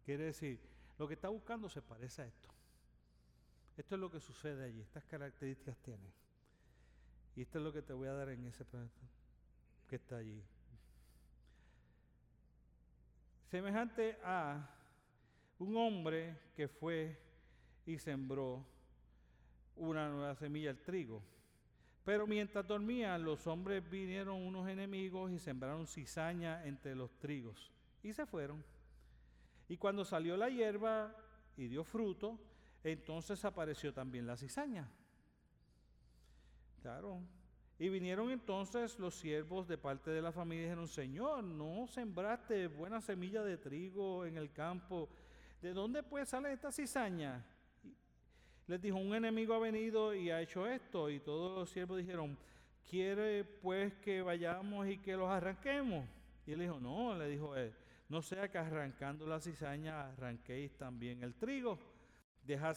quiere 0.05 0.25
decir, 0.25 0.59
lo 0.97 1.07
que 1.07 1.15
está 1.15 1.29
buscando 1.29 1.69
se 1.69 1.81
parece 1.81 2.21
a 2.21 2.25
esto. 2.25 2.49
Esto 3.75 3.95
es 3.95 4.01
lo 4.01 4.11
que 4.11 4.19
sucede 4.19 4.65
allí, 4.65 4.81
estas 4.81 5.03
características 5.05 5.77
tiene. 5.79 6.13
Y 7.35 7.41
esto 7.41 7.57
es 7.57 7.63
lo 7.63 7.73
que 7.73 7.81
te 7.81 7.93
voy 7.93 8.07
a 8.07 8.13
dar 8.13 8.29
en 8.29 8.45
ese 8.45 8.63
que 9.87 9.95
está 9.95 10.17
allí. 10.17 10.43
Semejante 13.49 14.17
a 14.23 14.69
un 15.59 15.75
hombre 15.77 16.37
que 16.55 16.67
fue 16.67 17.22
y 17.85 17.97
sembró 17.97 18.65
una 19.75 20.09
nueva 20.09 20.35
semilla 20.35 20.69
al 20.69 20.81
trigo. 20.81 21.21
Pero 22.03 22.27
mientras 22.27 22.67
dormían, 22.67 23.23
los 23.23 23.47
hombres 23.47 23.89
vinieron 23.89 24.41
unos 24.41 24.67
enemigos 24.67 25.31
y 25.31 25.39
sembraron 25.39 25.87
cizaña 25.87 26.65
entre 26.65 26.95
los 26.95 27.17
trigos 27.17 27.71
y 28.03 28.11
se 28.11 28.25
fueron. 28.25 28.63
Y 29.69 29.77
cuando 29.77 30.03
salió 30.03 30.35
la 30.35 30.49
hierba 30.49 31.15
y 31.55 31.67
dio 31.67 31.83
fruto, 31.83 32.37
entonces 32.83 33.43
apareció 33.45 33.93
también 33.93 34.27
la 34.27 34.35
cizaña. 34.35 34.91
Claro. 36.81 37.21
Y 37.79 37.89
vinieron 37.89 38.29
entonces 38.29 38.99
los 38.99 39.15
siervos 39.15 39.67
de 39.67 39.77
parte 39.77 40.11
de 40.11 40.21
la 40.21 40.33
familia 40.33 40.63
y 40.63 40.65
dijeron, 40.65 40.87
Señor, 40.87 41.43
no 41.43 41.87
sembraste 41.87 42.67
buena 42.67 42.99
semilla 43.01 43.43
de 43.43 43.57
trigo 43.57 44.25
en 44.25 44.37
el 44.37 44.51
campo. 44.51 45.09
¿De 45.61 45.73
dónde 45.73 46.03
pues 46.03 46.29
sale 46.29 46.51
esta 46.51 46.71
cizaña? 46.71 47.43
Les 48.67 48.81
dijo, 48.81 48.97
un 48.97 49.13
enemigo 49.13 49.53
ha 49.53 49.59
venido 49.59 50.15
y 50.15 50.29
ha 50.29 50.41
hecho 50.41 50.65
esto. 50.65 51.09
Y 51.09 51.19
todos 51.19 51.57
los 51.57 51.69
siervos 51.69 51.97
dijeron, 51.97 52.37
¿quiere 52.89 53.43
pues 53.43 53.93
que 53.95 54.21
vayamos 54.21 54.87
y 54.87 54.97
que 54.97 55.17
los 55.17 55.29
arranquemos? 55.29 56.05
Y 56.45 56.53
él 56.53 56.59
dijo, 56.59 56.79
no, 56.79 57.17
le 57.17 57.27
dijo 57.27 57.55
él, 57.55 57.73
no 58.09 58.21
sea 58.21 58.49
que 58.49 58.57
arrancando 58.57 59.25
la 59.25 59.39
cizaña 59.39 60.09
arranquéis 60.09 60.77
también 60.77 61.23
el 61.23 61.35
trigo. 61.35 61.79
Dejad, 62.45 62.75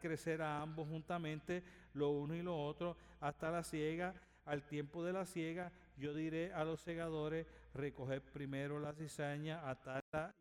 crecer 0.00 0.42
a 0.42 0.62
ambos 0.62 0.88
juntamente, 0.88 1.62
lo 1.94 2.10
uno 2.10 2.34
y 2.34 2.42
lo 2.42 2.56
otro, 2.56 2.96
hasta 3.20 3.50
la 3.50 3.62
siega. 3.62 4.14
Al 4.44 4.66
tiempo 4.66 5.04
de 5.04 5.12
la 5.12 5.26
siega, 5.26 5.70
yo 5.96 6.14
diré 6.14 6.52
a 6.52 6.64
los 6.64 6.80
segadores, 6.80 7.46
recoger 7.74 8.22
primero 8.22 8.80
la 8.80 8.92
cizaña, 8.92 9.68
atarla 9.68 10.34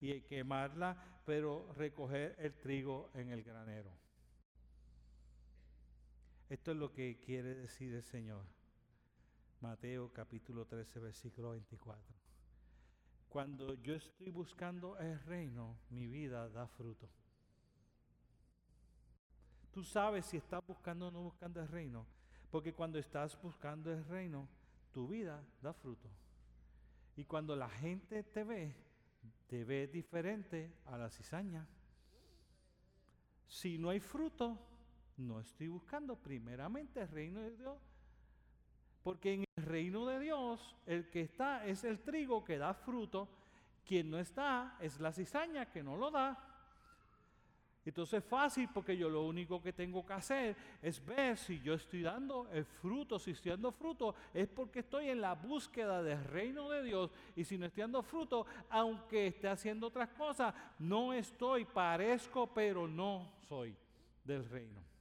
y 0.00 0.20
quemarla, 0.22 0.96
pero 1.24 1.72
recoger 1.74 2.36
el 2.38 2.54
trigo 2.54 3.10
en 3.14 3.30
el 3.30 3.42
granero. 3.42 3.90
Esto 6.48 6.72
es 6.72 6.76
lo 6.76 6.92
que 6.92 7.18
quiere 7.18 7.54
decir 7.54 7.94
el 7.94 8.02
Señor. 8.04 8.44
Mateo 9.60 10.12
capítulo 10.12 10.66
13, 10.66 11.00
versículo 11.00 11.50
24. 11.50 12.02
Cuando 13.30 13.74
yo 13.82 13.94
estoy 13.94 14.30
buscando 14.30 14.98
el 14.98 15.18
reino, 15.24 15.78
mi 15.90 16.06
vida 16.06 16.48
da 16.50 16.68
fruto. 16.68 17.08
Tú 19.72 19.82
sabes 19.82 20.26
si 20.26 20.36
estás 20.36 20.64
buscando 20.66 21.08
o 21.08 21.10
no 21.10 21.22
buscando 21.22 21.60
el 21.60 21.68
reino, 21.68 22.06
porque 22.50 22.74
cuando 22.74 22.98
estás 22.98 23.40
buscando 23.40 23.90
el 23.90 24.04
reino, 24.04 24.48
tu 24.92 25.08
vida 25.08 25.42
da 25.62 25.72
fruto. 25.72 26.08
Y 27.16 27.24
cuando 27.24 27.56
la 27.56 27.68
gente 27.68 28.22
te 28.22 28.44
ve, 28.44 28.76
te 29.46 29.64
ve 29.64 29.86
diferente 29.86 30.72
a 30.86 30.98
la 30.98 31.10
cizaña. 31.10 31.66
Si 33.46 33.78
no 33.78 33.90
hay 33.90 34.00
fruto, 34.00 34.58
no 35.16 35.40
estoy 35.40 35.68
buscando 35.68 36.16
primeramente 36.16 37.00
el 37.00 37.08
reino 37.08 37.40
de 37.40 37.56
Dios. 37.56 37.78
Porque 39.02 39.34
en 39.34 39.44
el 39.56 39.64
reino 39.64 40.06
de 40.06 40.18
Dios, 40.18 40.76
el 40.86 41.10
que 41.10 41.20
está 41.20 41.66
es 41.66 41.84
el 41.84 42.00
trigo 42.00 42.44
que 42.44 42.58
da 42.58 42.74
fruto, 42.74 43.28
quien 43.84 44.10
no 44.10 44.18
está 44.18 44.76
es 44.80 44.98
la 44.98 45.12
cizaña 45.12 45.70
que 45.70 45.82
no 45.82 45.96
lo 45.96 46.10
da. 46.10 46.53
Entonces 47.84 48.22
es 48.22 48.28
fácil 48.28 48.68
porque 48.72 48.96
yo 48.96 49.10
lo 49.10 49.24
único 49.24 49.62
que 49.62 49.72
tengo 49.72 50.04
que 50.06 50.12
hacer 50.14 50.56
es 50.80 51.04
ver 51.04 51.36
si 51.36 51.60
yo 51.60 51.74
estoy 51.74 52.02
dando 52.02 52.48
el 52.50 52.64
fruto. 52.64 53.18
Si 53.18 53.32
estoy 53.32 53.50
dando 53.50 53.72
fruto 53.72 54.14
es 54.32 54.48
porque 54.48 54.80
estoy 54.80 55.10
en 55.10 55.20
la 55.20 55.34
búsqueda 55.34 56.02
del 56.02 56.22
reino 56.24 56.70
de 56.70 56.82
Dios. 56.82 57.10
Y 57.36 57.44
si 57.44 57.58
no 57.58 57.66
estoy 57.66 57.82
dando 57.82 58.02
fruto, 58.02 58.46
aunque 58.70 59.26
esté 59.26 59.48
haciendo 59.48 59.88
otras 59.88 60.08
cosas, 60.10 60.54
no 60.78 61.12
estoy, 61.12 61.64
parezco, 61.64 62.46
pero 62.46 62.88
no 62.88 63.30
soy 63.48 63.76
del 64.24 64.48
reino. 64.48 64.93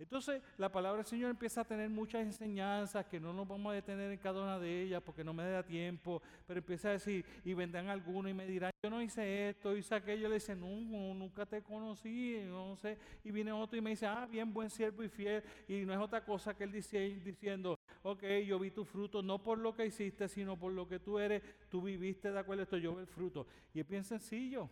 Entonces 0.00 0.42
la 0.56 0.72
palabra 0.72 0.98
del 0.98 1.06
Señor 1.06 1.30
empieza 1.30 1.60
a 1.60 1.64
tener 1.64 1.90
muchas 1.90 2.22
enseñanzas 2.22 3.04
que 3.04 3.20
no 3.20 3.34
nos 3.34 3.46
vamos 3.46 3.70
a 3.70 3.74
detener 3.74 4.10
en 4.10 4.18
cada 4.18 4.42
una 4.42 4.58
de 4.58 4.82
ellas 4.82 5.02
porque 5.04 5.22
no 5.22 5.34
me 5.34 5.44
da 5.44 5.62
tiempo, 5.62 6.22
pero 6.46 6.58
empieza 6.58 6.88
a 6.88 6.92
decir, 6.92 7.24
y 7.44 7.52
vendrán 7.52 7.88
algunos 7.88 8.30
y 8.30 8.34
me 8.34 8.46
dirán, 8.46 8.70
yo 8.82 8.88
no 8.88 9.02
hice 9.02 9.50
esto, 9.50 9.76
hice 9.76 9.94
aquello, 9.94 10.28
le 10.28 10.36
dice, 10.36 10.56
no, 10.56 10.66
nunca 11.14 11.44
te 11.44 11.62
conocí, 11.62 12.40
no 12.46 12.76
sé, 12.76 12.96
y 13.22 13.30
viene 13.30 13.52
otro 13.52 13.78
y 13.78 13.82
me 13.82 13.90
dice, 13.90 14.06
ah, 14.06 14.26
bien, 14.26 14.52
buen 14.52 14.70
siervo 14.70 15.02
y 15.02 15.08
fiel, 15.10 15.42
y 15.68 15.84
no 15.84 15.92
es 15.92 15.98
otra 15.98 16.24
cosa 16.24 16.56
que 16.56 16.64
él 16.64 16.72
dice, 16.72 16.98
diciendo, 17.22 17.78
ok, 18.02 18.22
yo 18.46 18.58
vi 18.58 18.70
tu 18.70 18.86
fruto, 18.86 19.22
no 19.22 19.42
por 19.42 19.58
lo 19.58 19.74
que 19.74 19.84
hiciste, 19.84 20.28
sino 20.28 20.58
por 20.58 20.72
lo 20.72 20.88
que 20.88 20.98
tú 20.98 21.18
eres, 21.18 21.42
tú 21.68 21.82
viviste 21.82 22.32
de 22.32 22.38
acuerdo 22.38 22.62
a 22.62 22.64
esto, 22.64 22.78
yo 22.78 22.92
veo 22.92 23.02
el 23.02 23.06
fruto. 23.06 23.46
Y 23.74 23.80
es 23.80 23.88
bien 23.88 24.04
sencillo, 24.04 24.70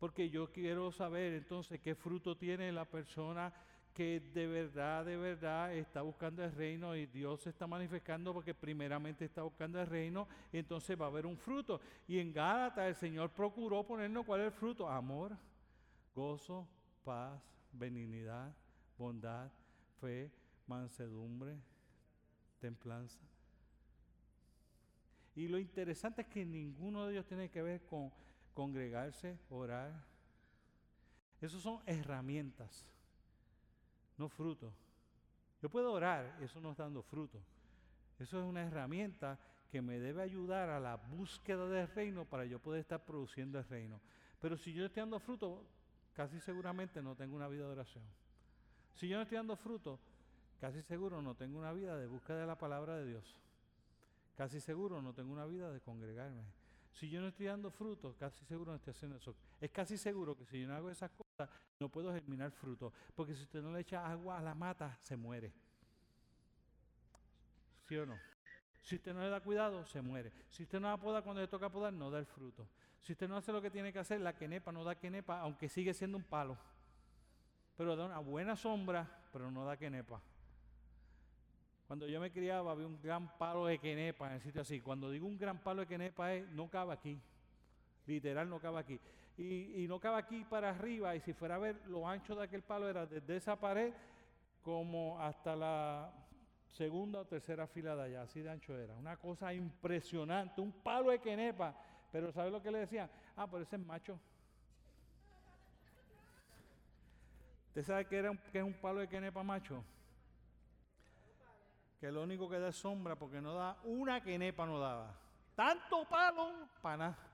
porque 0.00 0.30
yo 0.30 0.50
quiero 0.50 0.90
saber 0.90 1.34
entonces 1.34 1.80
qué 1.80 1.94
fruto 1.94 2.36
tiene 2.36 2.72
la 2.72 2.84
persona 2.84 3.52
que 3.98 4.20
de 4.32 4.46
verdad, 4.46 5.04
de 5.04 5.16
verdad 5.16 5.74
está 5.74 6.02
buscando 6.02 6.44
el 6.44 6.52
reino 6.52 6.94
y 6.94 7.06
Dios 7.06 7.40
se 7.40 7.50
está 7.50 7.66
manifestando 7.66 8.32
porque 8.32 8.54
primeramente 8.54 9.24
está 9.24 9.42
buscando 9.42 9.80
el 9.80 9.88
reino 9.88 10.28
entonces 10.52 10.96
va 10.96 11.06
a 11.06 11.08
haber 11.08 11.26
un 11.26 11.36
fruto. 11.36 11.80
Y 12.06 12.20
en 12.20 12.32
Gálatas 12.32 12.86
el 12.86 12.94
Señor 12.94 13.30
procuró 13.30 13.84
ponernos 13.84 14.24
cuál 14.24 14.42
es 14.42 14.46
el 14.46 14.52
fruto, 14.52 14.88
amor, 14.88 15.36
gozo, 16.14 16.68
paz, 17.02 17.42
benignidad, 17.72 18.54
bondad, 18.96 19.50
fe, 20.00 20.30
mansedumbre, 20.68 21.58
templanza. 22.60 23.18
Y 25.34 25.48
lo 25.48 25.58
interesante 25.58 26.22
es 26.22 26.28
que 26.28 26.44
ninguno 26.44 27.04
de 27.04 27.14
ellos 27.14 27.26
tiene 27.26 27.50
que 27.50 27.62
ver 27.62 27.84
con 27.84 28.12
congregarse, 28.54 29.40
orar. 29.50 30.04
Esos 31.40 31.60
son 31.60 31.80
herramientas, 31.84 32.86
no 34.18 34.28
frutos. 34.28 34.72
Yo 35.62 35.68
puedo 35.68 35.92
orar, 35.92 36.38
eso 36.40 36.60
no 36.60 36.70
está 36.72 36.84
dando 36.84 37.02
fruto. 37.02 37.38
Eso 38.18 38.38
es 38.38 38.44
una 38.44 38.62
herramienta 38.62 39.38
que 39.70 39.82
me 39.82 39.98
debe 39.98 40.22
ayudar 40.22 40.70
a 40.70 40.80
la 40.80 40.96
búsqueda 40.96 41.66
del 41.68 41.88
reino 41.88 42.24
para 42.24 42.44
yo 42.44 42.58
poder 42.58 42.80
estar 42.80 43.04
produciendo 43.04 43.58
el 43.58 43.64
reino. 43.64 44.00
Pero 44.40 44.56
si 44.56 44.72
yo 44.72 44.86
estoy 44.86 45.00
dando 45.00 45.18
fruto, 45.18 45.64
casi 46.14 46.40
seguramente 46.40 47.02
no 47.02 47.14
tengo 47.14 47.36
una 47.36 47.48
vida 47.48 47.64
de 47.66 47.72
oración. 47.72 48.04
Si 48.94 49.08
yo 49.08 49.16
no 49.16 49.22
estoy 49.22 49.36
dando 49.36 49.56
fruto, 49.56 49.98
casi 50.60 50.82
seguro 50.82 51.22
no 51.22 51.34
tengo 51.34 51.58
una 51.58 51.72
vida 51.72 51.96
de 51.96 52.06
búsqueda 52.06 52.40
de 52.40 52.46
la 52.46 52.58
palabra 52.58 52.96
de 52.96 53.06
Dios. 53.06 53.36
Casi 54.36 54.60
seguro 54.60 55.02
no 55.02 55.12
tengo 55.12 55.32
una 55.32 55.46
vida 55.46 55.70
de 55.70 55.80
congregarme. 55.80 56.44
Si 56.92 57.08
yo 57.08 57.20
no 57.20 57.28
estoy 57.28 57.46
dando 57.46 57.70
fruto, 57.70 58.16
casi 58.18 58.44
seguro 58.44 58.72
no 58.72 58.76
estoy 58.76 58.92
haciendo 58.92 59.16
eso. 59.16 59.34
Es 59.60 59.70
casi 59.70 59.96
seguro 59.96 60.36
que 60.36 60.44
si 60.46 60.60
yo 60.60 60.68
no 60.68 60.74
hago 60.74 60.90
esas 60.90 61.10
cosas, 61.10 61.27
no 61.78 61.88
puedo 61.88 62.12
germinar 62.12 62.50
fruto. 62.50 62.92
Porque 63.14 63.34
si 63.34 63.42
usted 63.42 63.62
no 63.62 63.72
le 63.72 63.80
echa 63.80 64.06
agua 64.06 64.38
a 64.38 64.42
la 64.42 64.54
mata, 64.54 64.96
se 65.00 65.16
muere. 65.16 65.52
¿Sí 67.86 67.96
o 67.96 68.06
no? 68.06 68.18
Si 68.82 68.96
usted 68.96 69.12
no 69.14 69.20
le 69.20 69.28
da 69.28 69.40
cuidado, 69.40 69.84
se 69.86 70.00
muere. 70.00 70.32
Si 70.48 70.62
usted 70.62 70.80
no 70.80 70.88
la 70.88 70.96
poda 70.96 71.22
cuando 71.22 71.40
le 71.40 71.48
toca 71.48 71.70
podar, 71.70 71.92
no 71.92 72.10
da 72.10 72.18
el 72.18 72.26
fruto. 72.26 72.68
Si 73.00 73.12
usted 73.12 73.28
no 73.28 73.36
hace 73.36 73.52
lo 73.52 73.62
que 73.62 73.70
tiene 73.70 73.92
que 73.92 73.98
hacer, 73.98 74.20
la 74.20 74.34
quenepa 74.34 74.72
no 74.72 74.82
da 74.82 74.94
quenepa, 74.94 75.40
aunque 75.40 75.68
sigue 75.68 75.94
siendo 75.94 76.16
un 76.16 76.24
palo. 76.24 76.58
Pero 77.76 77.94
da 77.96 78.06
una 78.06 78.18
buena 78.18 78.56
sombra, 78.56 79.06
pero 79.32 79.50
no 79.50 79.64
da 79.64 79.76
quenepa. 79.76 80.20
Cuando 81.86 82.06
yo 82.06 82.20
me 82.20 82.30
criaba 82.30 82.72
había 82.72 82.86
un 82.86 83.00
gran 83.00 83.38
palo 83.38 83.66
de 83.66 83.78
quenepa 83.78 84.26
en 84.26 84.34
el 84.34 84.40
sitio 84.40 84.60
así. 84.60 84.80
Cuando 84.80 85.10
digo 85.10 85.26
un 85.26 85.38
gran 85.38 85.62
palo 85.62 85.80
de 85.80 85.86
quenepa 85.86 86.34
es, 86.34 86.48
no 86.50 86.68
cabe 86.68 86.92
aquí. 86.92 87.18
Literal 88.06 88.48
no 88.48 88.60
cabe 88.60 88.78
aquí. 88.78 89.00
Y, 89.38 89.86
no 89.88 90.00
cabe 90.00 90.18
aquí 90.18 90.44
para 90.44 90.70
arriba. 90.70 91.14
Y 91.14 91.20
si 91.20 91.32
fuera 91.32 91.54
a 91.54 91.58
ver, 91.58 91.80
lo 91.86 92.06
ancho 92.08 92.34
de 92.34 92.44
aquel 92.44 92.62
palo 92.62 92.88
era 92.88 93.06
desde 93.06 93.36
esa 93.36 93.56
pared 93.56 93.92
como 94.62 95.18
hasta 95.20 95.54
la 95.54 96.12
segunda 96.70 97.20
o 97.20 97.24
tercera 97.24 97.66
fila 97.66 97.94
de 97.94 98.02
allá. 98.02 98.22
Así 98.22 98.40
de 98.40 98.50
ancho 98.50 98.76
era. 98.76 98.94
Una 98.96 99.16
cosa 99.16 99.54
impresionante. 99.54 100.60
Un 100.60 100.72
palo 100.72 101.10
de 101.10 101.20
quenepa. 101.20 101.74
Pero 102.10 102.32
¿sabe 102.32 102.50
lo 102.50 102.62
que 102.62 102.72
le 102.72 102.80
decían? 102.80 103.08
Ah, 103.36 103.46
pero 103.46 103.62
ese 103.62 103.76
es 103.76 103.82
macho. 103.82 104.18
¿Usted 107.68 107.84
sabe 107.84 108.06
qué, 108.06 108.16
era, 108.16 108.32
qué 108.50 108.58
es 108.58 108.64
un 108.64 108.74
palo 108.74 109.00
de 109.00 109.08
quenepa 109.08 109.42
macho? 109.42 109.84
que 112.00 112.12
lo 112.12 112.22
único 112.22 112.48
que 112.48 112.58
da 112.58 112.68
es 112.68 112.76
sombra 112.76 113.16
porque 113.16 113.40
no 113.40 113.54
da 113.54 113.76
una 113.84 114.22
quenepa 114.22 114.64
no 114.66 114.78
daba. 114.78 115.14
Tanto 115.54 116.04
palo 116.08 116.68
para 116.80 116.96
nada. 116.96 117.27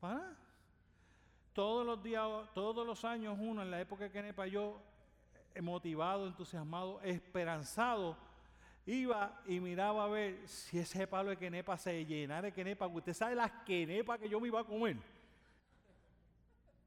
Para. 0.00 0.36
Todos 1.52 1.86
los 1.86 2.02
días, 2.02 2.28
todos 2.54 2.86
los 2.86 3.04
años 3.04 3.36
uno, 3.40 3.62
en 3.62 3.70
la 3.70 3.80
época 3.80 4.04
de 4.04 4.10
quenepa, 4.10 4.46
yo 4.46 4.80
eh, 5.54 5.62
motivado, 5.62 6.26
entusiasmado, 6.26 7.00
esperanzado, 7.00 8.16
iba 8.84 9.40
y 9.46 9.58
miraba 9.58 10.04
a 10.04 10.08
ver 10.08 10.46
si 10.46 10.78
ese 10.78 11.06
palo 11.06 11.30
de 11.30 11.38
quenepa 11.38 11.78
se 11.78 12.04
llenara 12.04 12.42
de 12.42 12.52
quenepa. 12.52 12.86
Usted 12.86 13.14
sabe 13.14 13.34
las 13.34 13.50
quenepas 13.64 14.18
que 14.18 14.28
yo 14.28 14.38
me 14.38 14.48
iba 14.48 14.60
a 14.60 14.64
comer. 14.64 14.98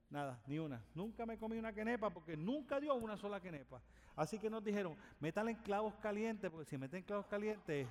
Nada, 0.09 0.39
ni 0.47 0.59
una. 0.59 0.81
Nunca 0.95 1.25
me 1.25 1.37
comí 1.37 1.57
una 1.57 1.73
quenepa 1.73 2.09
porque 2.09 2.37
nunca 2.37 2.79
dio 2.79 2.93
una 2.95 3.17
sola 3.17 3.39
quenepa. 3.39 3.81
Así 4.15 4.37
que 4.37 4.49
nos 4.49 4.63
dijeron, 4.63 4.95
métale 5.19 5.51
en 5.51 5.57
clavos 5.57 5.95
calientes, 5.95 6.49
porque 6.49 6.65
si 6.65 6.77
meten 6.77 7.03
clavos 7.03 7.25
calientes, 7.27 7.87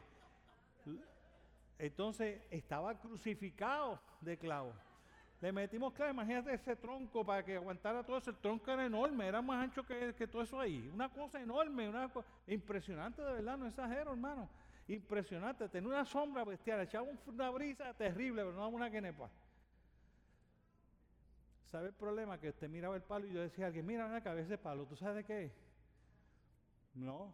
entonces 1.79 2.41
estaba 2.51 2.99
crucificado 2.99 4.01
de 4.21 4.37
clavos. 4.37 4.75
Le 5.41 5.53
metimos 5.53 5.93
clavos, 5.93 6.15
imagínate 6.15 6.53
ese 6.53 6.75
tronco 6.75 7.25
para 7.25 7.45
que 7.45 7.57
aguantara 7.57 8.03
todo 8.03 8.19
eso. 8.19 8.31
El 8.31 8.37
tronco 8.39 8.73
era 8.73 8.85
enorme, 8.85 9.29
era 9.29 9.41
más 9.41 9.63
ancho 9.63 9.85
que, 9.87 10.27
todo 10.27 10.43
eso 10.43 10.59
ahí. 10.59 10.91
Una 10.93 11.09
cosa 11.09 11.41
enorme, 11.41 11.89
una 11.89 12.09
cosa 12.09 12.27
impresionante 12.49 13.23
de 13.23 13.33
verdad, 13.35 13.57
no 13.57 13.67
exagero, 13.67 14.13
hermano. 14.13 14.49
Impresionante, 14.89 15.69
tenía 15.69 15.91
una 15.91 16.05
sombra 16.05 16.45
bestial, 16.45 16.81
echaba 16.81 17.07
una 17.27 17.51
brisa 17.51 17.95
terrible, 17.95 18.43
pero 18.43 18.57
no 18.57 18.69
una 18.69 18.91
quenepa. 18.91 19.31
¿Sabe 21.67 21.89
el 21.89 21.95
problema? 21.95 22.41
Que 22.41 22.49
usted 22.49 22.69
miraba 22.69 22.97
el 22.97 23.03
palo 23.03 23.27
y 23.27 23.33
yo 23.33 23.41
decía 23.41 23.67
a 23.67 23.67
alguien, 23.69 23.87
mira 23.87 24.07
una 24.07 24.23
cabeza 24.23 24.49
de 24.49 24.59
palo, 24.59 24.87
¿tú 24.87 24.97
sabes 24.97 25.17
de 25.17 25.25
qué? 25.25 25.53
No. 26.95 27.33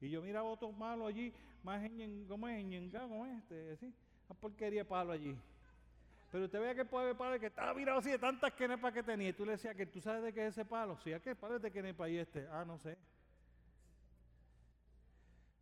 Y 0.00 0.10
yo 0.10 0.22
miraba 0.22 0.48
otro 0.48 0.72
malo 0.72 1.06
allí, 1.06 1.32
más 1.62 1.84
en, 1.84 2.26
¿cómo 2.26 2.48
es? 2.48 2.64
En 2.64 2.90
¿cómo 2.90 3.26
es? 3.26 3.38
Este, 3.38 3.76
¿sí? 3.76 3.94
Una 4.28 4.40
porquería 4.40 4.80
de 4.80 4.84
palo 4.86 5.12
allí. 5.12 5.38
Pero 6.32 6.46
usted 6.46 6.60
veía 6.60 6.74
que 6.74 6.80
el 6.80 7.16
palo 7.16 7.38
que 7.38 7.46
estaba 7.46 7.74
mirado 7.74 7.98
así 7.98 8.10
de 8.10 8.18
tantas 8.18 8.54
quenepas 8.54 8.94
que 8.94 9.02
tenía. 9.02 9.28
Y 9.28 9.32
tú 9.34 9.44
le 9.44 9.52
decías 9.52 9.76
que 9.76 9.84
tú 9.84 10.00
sabes 10.00 10.22
de 10.22 10.32
qué 10.32 10.46
es 10.46 10.54
ese 10.54 10.64
palo. 10.64 10.96
Sí, 11.04 11.12
¿a 11.12 11.20
qué 11.20 11.36
palo 11.36 11.58
de 11.58 11.70
quenepa 11.70 12.08
y 12.08 12.16
este? 12.16 12.48
Ah, 12.50 12.64
no 12.64 12.78
sé. 12.78 12.96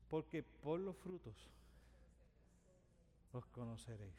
Porque 0.08 0.44
por 0.44 0.78
los 0.78 0.96
frutos 0.96 1.34
los 3.32 3.44
conoceréis. 3.46 4.14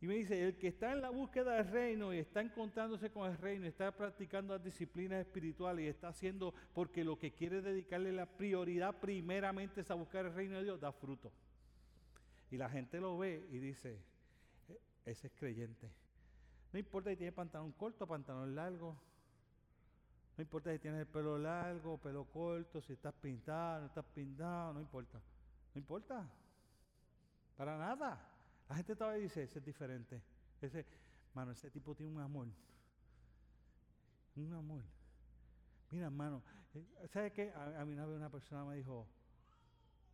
Y 0.00 0.06
me 0.08 0.14
dice, 0.14 0.44
el 0.44 0.58
que 0.58 0.68
está 0.68 0.92
en 0.92 1.02
la 1.02 1.10
búsqueda 1.10 1.54
del 1.54 1.70
reino 1.70 2.12
y 2.12 2.18
está 2.18 2.40
encontrándose 2.40 3.10
con 3.10 3.30
el 3.30 3.38
reino, 3.38 3.66
está 3.66 3.92
practicando 3.92 4.54
las 4.54 4.64
disciplinas 4.64 5.20
espirituales 5.20 5.84
y 5.84 5.88
está 5.88 6.08
haciendo 6.08 6.52
porque 6.74 7.04
lo 7.04 7.16
que 7.16 7.32
quiere 7.32 7.62
dedicarle 7.62 8.12
la 8.12 8.26
prioridad 8.26 8.96
primeramente 9.00 9.82
es 9.82 9.90
a 9.92 9.94
buscar 9.94 10.26
el 10.26 10.34
reino 10.34 10.58
de 10.58 10.64
Dios, 10.64 10.80
da 10.80 10.90
fruto. 10.92 11.32
Y 12.50 12.56
la 12.56 12.68
gente 12.68 13.00
lo 13.00 13.16
ve 13.16 13.46
y 13.50 13.58
dice, 13.58 14.13
ese 15.04 15.26
es 15.26 15.32
creyente. 15.34 15.90
No 16.72 16.78
importa 16.78 17.10
si 17.10 17.16
tiene 17.16 17.32
pantalón 17.32 17.72
corto, 17.72 18.06
pantalón 18.06 18.54
largo. 18.54 18.96
No 20.36 20.42
importa 20.42 20.72
si 20.72 20.78
tienes 20.80 21.00
el 21.00 21.06
pelo 21.06 21.38
largo, 21.38 21.98
pelo 21.98 22.24
corto, 22.24 22.80
si 22.82 22.94
estás 22.94 23.14
pintado, 23.14 23.80
no 23.80 23.86
estás 23.86 24.04
pintado, 24.06 24.72
no 24.72 24.80
importa. 24.80 25.20
No 25.74 25.78
importa. 25.78 26.28
Para 27.56 27.78
nada. 27.78 28.28
La 28.68 28.74
gente 28.74 28.96
todavía 28.96 29.22
dice, 29.22 29.44
ese 29.44 29.58
es 29.58 29.64
diferente. 29.64 30.20
Ese, 30.60 30.84
mano, 31.34 31.52
ese 31.52 31.70
tipo 31.70 31.94
tiene 31.94 32.12
un 32.12 32.20
amor. 32.20 32.48
Un 34.36 34.52
amor. 34.52 34.82
Mira, 35.90 36.06
hermano, 36.06 36.42
eh, 36.74 37.08
¿sabes 37.12 37.32
qué? 37.32 37.52
A, 37.52 37.84
mí 37.84 37.92
una 37.92 38.06
vez 38.06 38.16
una 38.16 38.30
persona 38.30 38.64
me 38.64 38.76
dijo, 38.76 39.06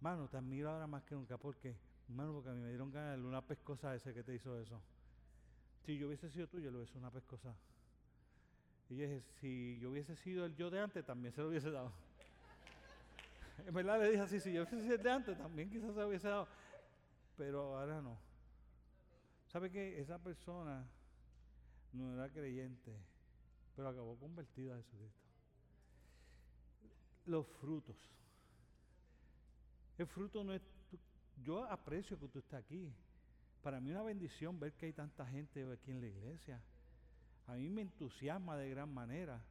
mano, 0.00 0.28
te 0.28 0.36
admiro 0.36 0.70
ahora 0.70 0.86
más 0.86 1.02
que 1.04 1.14
nunca. 1.14 1.38
¿Por 1.38 1.56
qué? 2.10 2.16
Mano, 2.16 2.32
porque 2.32 2.50
a 2.50 2.52
mí 2.52 2.60
me 2.60 2.68
dieron 2.68 2.90
ganas 2.90 3.18
de 3.18 3.26
una 3.26 3.40
pescosa 3.40 3.94
ese 3.94 4.12
que 4.12 4.22
te 4.22 4.34
hizo 4.34 4.58
eso. 4.60 4.80
Si 5.84 5.96
yo 5.96 6.08
hubiese 6.08 6.30
sido 6.30 6.46
tú, 6.46 6.60
yo 6.60 6.70
le 6.70 6.78
hubiese 6.78 6.98
una 6.98 7.10
pescosa. 7.10 7.54
Y 8.88 8.96
yo 8.96 9.04
dije, 9.04 9.22
si 9.40 9.78
yo 9.80 9.90
hubiese 9.90 10.16
sido 10.16 10.44
el 10.44 10.56
yo 10.56 10.70
de 10.70 10.80
antes, 10.80 11.04
también 11.04 11.32
se 11.32 11.40
lo 11.40 11.48
hubiese 11.48 11.70
dado. 11.70 11.92
En 13.66 13.74
verdad 13.74 14.00
le 14.00 14.10
dije 14.10 14.22
así, 14.22 14.40
si 14.40 14.52
yo 14.52 14.62
hubiese 14.62 14.80
sido 14.80 14.94
el 14.94 15.02
de 15.02 15.10
antes, 15.10 15.38
también 15.38 15.70
quizás 15.70 15.92
se 15.94 16.00
lo 16.00 16.08
hubiese 16.08 16.28
dado. 16.28 16.48
Pero 17.36 17.78
ahora 17.78 18.00
no. 18.00 18.18
¿Sabe 19.48 19.70
qué? 19.70 20.00
Esa 20.00 20.18
persona 20.18 20.86
no 21.92 22.14
era 22.14 22.28
creyente, 22.30 22.96
pero 23.76 23.88
acabó 23.88 24.16
convertida 24.16 24.74
a 24.74 24.76
Jesucristo. 24.78 25.28
Los 27.26 27.46
frutos. 27.46 27.96
El 29.98 30.06
fruto 30.06 30.42
no 30.42 30.54
es... 30.54 30.62
Yo 31.42 31.64
aprecio 31.64 32.18
que 32.18 32.26
usted 32.26 32.40
está 32.40 32.58
aquí. 32.58 32.92
Para 33.62 33.80
mí 33.80 33.90
es 33.90 33.96
una 33.96 34.04
bendición 34.04 34.58
ver 34.58 34.72
que 34.74 34.86
hay 34.86 34.92
tanta 34.92 35.26
gente 35.26 35.70
aquí 35.70 35.90
en 35.90 36.00
la 36.00 36.06
iglesia. 36.06 36.62
A 37.46 37.54
mí 37.54 37.68
me 37.68 37.82
entusiasma 37.82 38.56
de 38.56 38.70
gran 38.70 38.92
manera. 38.92 39.42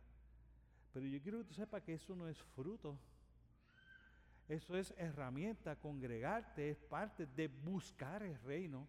Pero 0.94 1.06
yo 1.06 1.22
quiero 1.22 1.38
que 1.38 1.42
usted 1.42 1.56
sepa 1.56 1.82
que 1.82 1.94
eso 1.94 2.16
no 2.16 2.28
es 2.28 2.38
fruto. 2.56 2.98
Eso 4.48 4.76
es 4.76 4.94
herramienta, 4.98 5.76
congregarte, 5.76 6.72
es 6.72 6.78
parte 6.80 7.28
de 7.28 7.48
buscar 7.48 8.24
el 8.24 8.40
reino 8.42 8.88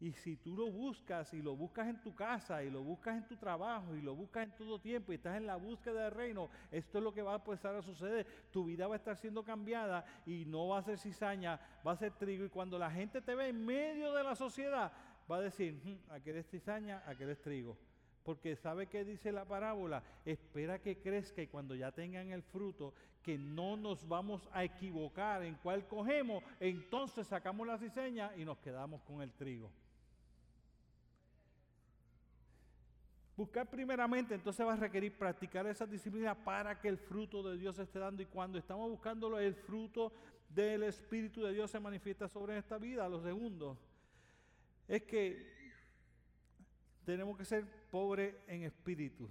y 0.00 0.12
si 0.12 0.36
tú 0.36 0.56
lo 0.56 0.70
buscas 0.70 1.34
y 1.34 1.42
lo 1.42 1.56
buscas 1.56 1.88
en 1.88 2.00
tu 2.00 2.14
casa 2.14 2.62
y 2.62 2.70
lo 2.70 2.84
buscas 2.84 3.16
en 3.16 3.26
tu 3.26 3.36
trabajo 3.36 3.96
y 3.96 4.00
lo 4.00 4.14
buscas 4.14 4.44
en 4.44 4.52
todo 4.52 4.78
tiempo 4.78 5.10
y 5.10 5.16
estás 5.16 5.36
en 5.36 5.46
la 5.46 5.56
búsqueda 5.56 6.04
del 6.04 6.12
reino, 6.12 6.48
esto 6.70 6.98
es 6.98 7.04
lo 7.04 7.12
que 7.12 7.22
va 7.22 7.32
a 7.32 7.36
empezar 7.36 7.74
a 7.74 7.82
suceder. 7.82 8.24
Tu 8.52 8.64
vida 8.64 8.86
va 8.86 8.94
a 8.94 8.98
estar 8.98 9.16
siendo 9.16 9.42
cambiada 9.42 10.04
y 10.24 10.44
no 10.44 10.68
va 10.68 10.78
a 10.78 10.82
ser 10.82 10.98
cizaña, 10.98 11.58
va 11.84 11.92
a 11.92 11.96
ser 11.96 12.12
trigo. 12.12 12.44
Y 12.44 12.48
cuando 12.48 12.78
la 12.78 12.90
gente 12.90 13.20
te 13.20 13.34
ve 13.34 13.48
en 13.48 13.64
medio 13.66 14.12
de 14.12 14.22
la 14.22 14.36
sociedad, 14.36 14.92
va 15.28 15.36
a 15.36 15.40
decir, 15.40 15.74
hmm, 15.82 16.12
aquel 16.12 16.36
es 16.36 16.48
cizaña, 16.48 17.02
aquel 17.04 17.30
es 17.30 17.42
trigo. 17.42 17.76
Porque 18.22 18.54
sabe 18.54 18.86
que 18.86 19.04
dice 19.04 19.32
la 19.32 19.46
parábola, 19.46 20.04
espera 20.24 20.78
que 20.78 21.00
crezca 21.00 21.42
y 21.42 21.48
cuando 21.48 21.74
ya 21.74 21.90
tengan 21.90 22.30
el 22.30 22.42
fruto, 22.42 22.94
que 23.22 23.36
no 23.36 23.76
nos 23.76 24.06
vamos 24.06 24.48
a 24.52 24.62
equivocar 24.62 25.42
en 25.42 25.56
cuál 25.56 25.88
cogemos, 25.88 26.44
entonces 26.60 27.26
sacamos 27.26 27.66
la 27.66 27.78
cizaña 27.78 28.30
y 28.36 28.44
nos 28.44 28.58
quedamos 28.58 29.02
con 29.02 29.22
el 29.22 29.32
trigo. 29.32 29.72
Buscar 33.38 33.70
primeramente, 33.70 34.34
entonces 34.34 34.66
va 34.66 34.72
a 34.72 34.76
requerir 34.76 35.16
practicar 35.16 35.64
esa 35.68 35.86
disciplina 35.86 36.34
para 36.34 36.76
que 36.80 36.88
el 36.88 36.98
fruto 36.98 37.40
de 37.40 37.56
Dios 37.56 37.78
esté 37.78 38.00
dando. 38.00 38.20
Y 38.20 38.26
cuando 38.26 38.58
estamos 38.58 38.90
buscándolo, 38.90 39.38
el 39.38 39.54
fruto 39.54 40.12
del 40.48 40.82
Espíritu 40.82 41.44
de 41.44 41.52
Dios 41.52 41.70
se 41.70 41.78
manifiesta 41.78 42.26
sobre 42.26 42.58
esta 42.58 42.78
vida. 42.78 43.08
Lo 43.08 43.22
segundo 43.22 43.78
es 44.88 45.04
que 45.04 45.46
tenemos 47.04 47.38
que 47.38 47.44
ser 47.44 47.64
pobres 47.92 48.34
en 48.48 48.64
espíritu. 48.64 49.30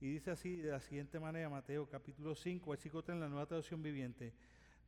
Y 0.00 0.12
dice 0.12 0.30
así 0.30 0.54
de 0.54 0.70
la 0.70 0.78
siguiente 0.78 1.18
manera, 1.18 1.50
Mateo 1.50 1.88
capítulo 1.88 2.36
5, 2.36 2.70
versículo 2.70 3.02
3 3.02 3.16
en 3.16 3.20
la 3.22 3.28
nueva 3.28 3.46
traducción 3.46 3.82
viviente. 3.82 4.32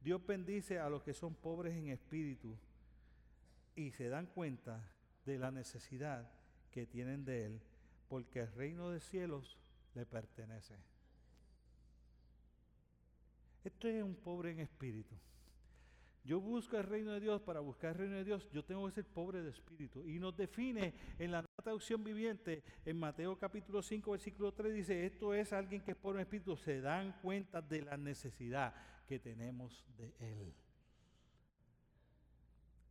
Dios 0.01 0.25
bendice 0.25 0.79
a 0.79 0.89
los 0.89 1.03
que 1.03 1.13
son 1.13 1.35
pobres 1.35 1.75
en 1.75 1.89
espíritu 1.89 2.57
y 3.75 3.91
se 3.91 4.09
dan 4.09 4.27
cuenta 4.27 4.81
de 5.27 5.39
la 5.41 5.51
necesidad 5.51 6.31
que 6.75 6.87
tienen 6.87 7.25
de 7.25 7.47
Él, 7.47 7.61
porque 8.09 8.41
el 8.41 8.53
reino 8.53 8.91
de 8.91 8.99
cielos 8.99 9.57
le 9.95 10.05
pertenece. 10.05 10.75
Esto 13.63 13.87
es 13.87 14.03
un 14.03 14.17
pobre 14.17 14.51
en 14.51 14.59
espíritu. 14.59 15.15
Yo 16.25 16.41
busco 16.41 16.77
el 16.77 16.83
reino 16.83 17.13
de 17.13 17.21
Dios, 17.21 17.41
para 17.43 17.61
buscar 17.61 17.93
el 17.93 17.99
reino 17.99 18.17
de 18.17 18.25
Dios, 18.25 18.51
yo 18.51 18.65
tengo 18.65 18.85
que 18.87 18.93
ser 18.93 19.05
pobre 19.05 19.43
de 19.43 19.51
espíritu. 19.51 20.05
Y 20.09 20.19
nos 20.19 20.37
define 20.37 20.95
en 21.19 21.31
la 21.31 21.45
traducción 21.45 22.03
viviente, 22.03 22.65
en 22.85 22.99
Mateo 22.99 23.39
capítulo 23.39 23.81
5, 23.81 24.11
versículo 24.11 24.53
3, 24.53 24.75
dice, 24.75 25.07
esto 25.07 25.33
es 25.33 25.53
alguien 25.53 25.81
que 25.81 25.93
es 25.93 25.97
pobre 25.97 26.19
en 26.19 26.23
espíritu, 26.23 26.57
se 26.57 26.81
dan 26.81 27.13
cuenta 27.23 27.63
de 27.63 27.83
la 27.83 27.97
necesidad 27.97 28.75
que 29.07 29.21
tenemos 29.21 29.85
de 29.97 30.13
Él. 30.19 30.53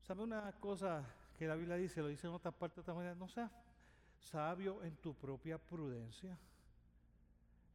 ¿Sabe 0.03 0.23
una 0.23 0.53
cosa 0.59 1.05
que 1.37 1.47
la 1.47 1.55
Biblia 1.55 1.75
dice, 1.75 2.01
lo 2.01 2.07
dice 2.07 2.27
en 2.27 2.33
otras 2.33 2.53
partes 2.53 2.77
de 2.77 2.81
esta 2.81 2.93
manera? 2.93 3.15
No 3.15 3.27
seas 3.27 3.51
sabio 4.23 4.83
en 4.83 4.95
tu 4.97 5.13
propia 5.13 5.57
prudencia. 5.57 6.37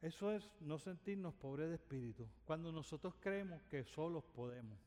Eso 0.00 0.32
es 0.32 0.48
no 0.61 0.78
sentirnos 0.78 1.34
pobres 1.34 1.68
de 1.68 1.74
espíritu, 1.74 2.26
cuando 2.46 2.70
nosotros 2.70 3.14
creemos 3.20 3.61
que 3.64 3.84
solos 3.84 4.24
podemos. 4.34 4.78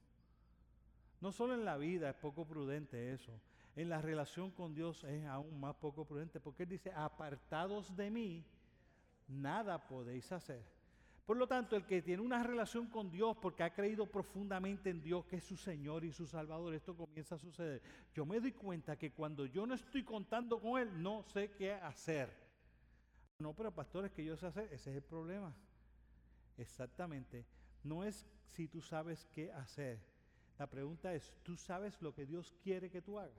No 1.19 1.31
solo 1.31 1.53
en 1.53 1.65
la 1.65 1.77
vida 1.77 2.09
es 2.09 2.15
poco 2.15 2.45
prudente 2.45 3.13
eso, 3.13 3.39
en 3.75 3.89
la 3.89 4.01
relación 4.01 4.51
con 4.51 4.73
Dios 4.73 5.03
es 5.03 5.25
aún 5.25 5.59
más 5.59 5.75
poco 5.75 6.05
prudente, 6.05 6.39
porque 6.39 6.63
Él 6.63 6.69
dice, 6.69 6.91
apartados 6.93 7.95
de 7.95 8.09
mí, 8.09 8.45
nada 9.27 9.87
podéis 9.87 10.31
hacer. 10.31 10.63
Por 11.25 11.37
lo 11.37 11.47
tanto, 11.47 11.75
el 11.75 11.85
que 11.85 12.01
tiene 12.01 12.21
una 12.21 12.43
relación 12.43 12.87
con 12.87 13.11
Dios 13.11 13.37
porque 13.41 13.63
ha 13.63 13.73
creído 13.73 14.05
profundamente 14.05 14.89
en 14.89 15.01
Dios, 15.01 15.25
que 15.25 15.37
es 15.37 15.43
su 15.43 15.55
Señor 15.55 16.03
y 16.03 16.11
su 16.11 16.25
Salvador, 16.25 16.73
esto 16.73 16.95
comienza 16.95 17.35
a 17.35 17.39
suceder. 17.39 17.81
Yo 18.13 18.25
me 18.25 18.39
doy 18.39 18.51
cuenta 18.51 18.97
que 18.97 19.11
cuando 19.11 19.45
yo 19.45 19.65
no 19.65 19.75
estoy 19.75 20.03
contando 20.03 20.59
con 20.59 20.81
Él, 20.81 21.01
no 21.01 21.23
sé 21.23 21.51
qué 21.51 21.73
hacer. 21.73 22.29
No, 23.39 23.53
pero 23.53 23.73
pastores, 23.73 24.11
que 24.11 24.25
yo 24.25 24.35
sé 24.35 24.47
hacer, 24.47 24.65
ese 24.71 24.89
es 24.91 24.97
el 24.97 25.03
problema. 25.03 25.53
Exactamente. 26.57 27.45
No 27.83 28.03
es 28.03 28.25
si 28.49 28.67
tú 28.67 28.81
sabes 28.81 29.25
qué 29.31 29.51
hacer, 29.51 29.99
la 30.59 30.67
pregunta 30.67 31.13
es, 31.13 31.33
¿tú 31.43 31.55
sabes 31.55 31.99
lo 32.01 32.13
que 32.13 32.25
Dios 32.25 32.53
quiere 32.63 32.89
que 32.89 33.01
tú 33.01 33.19
hagas? 33.19 33.33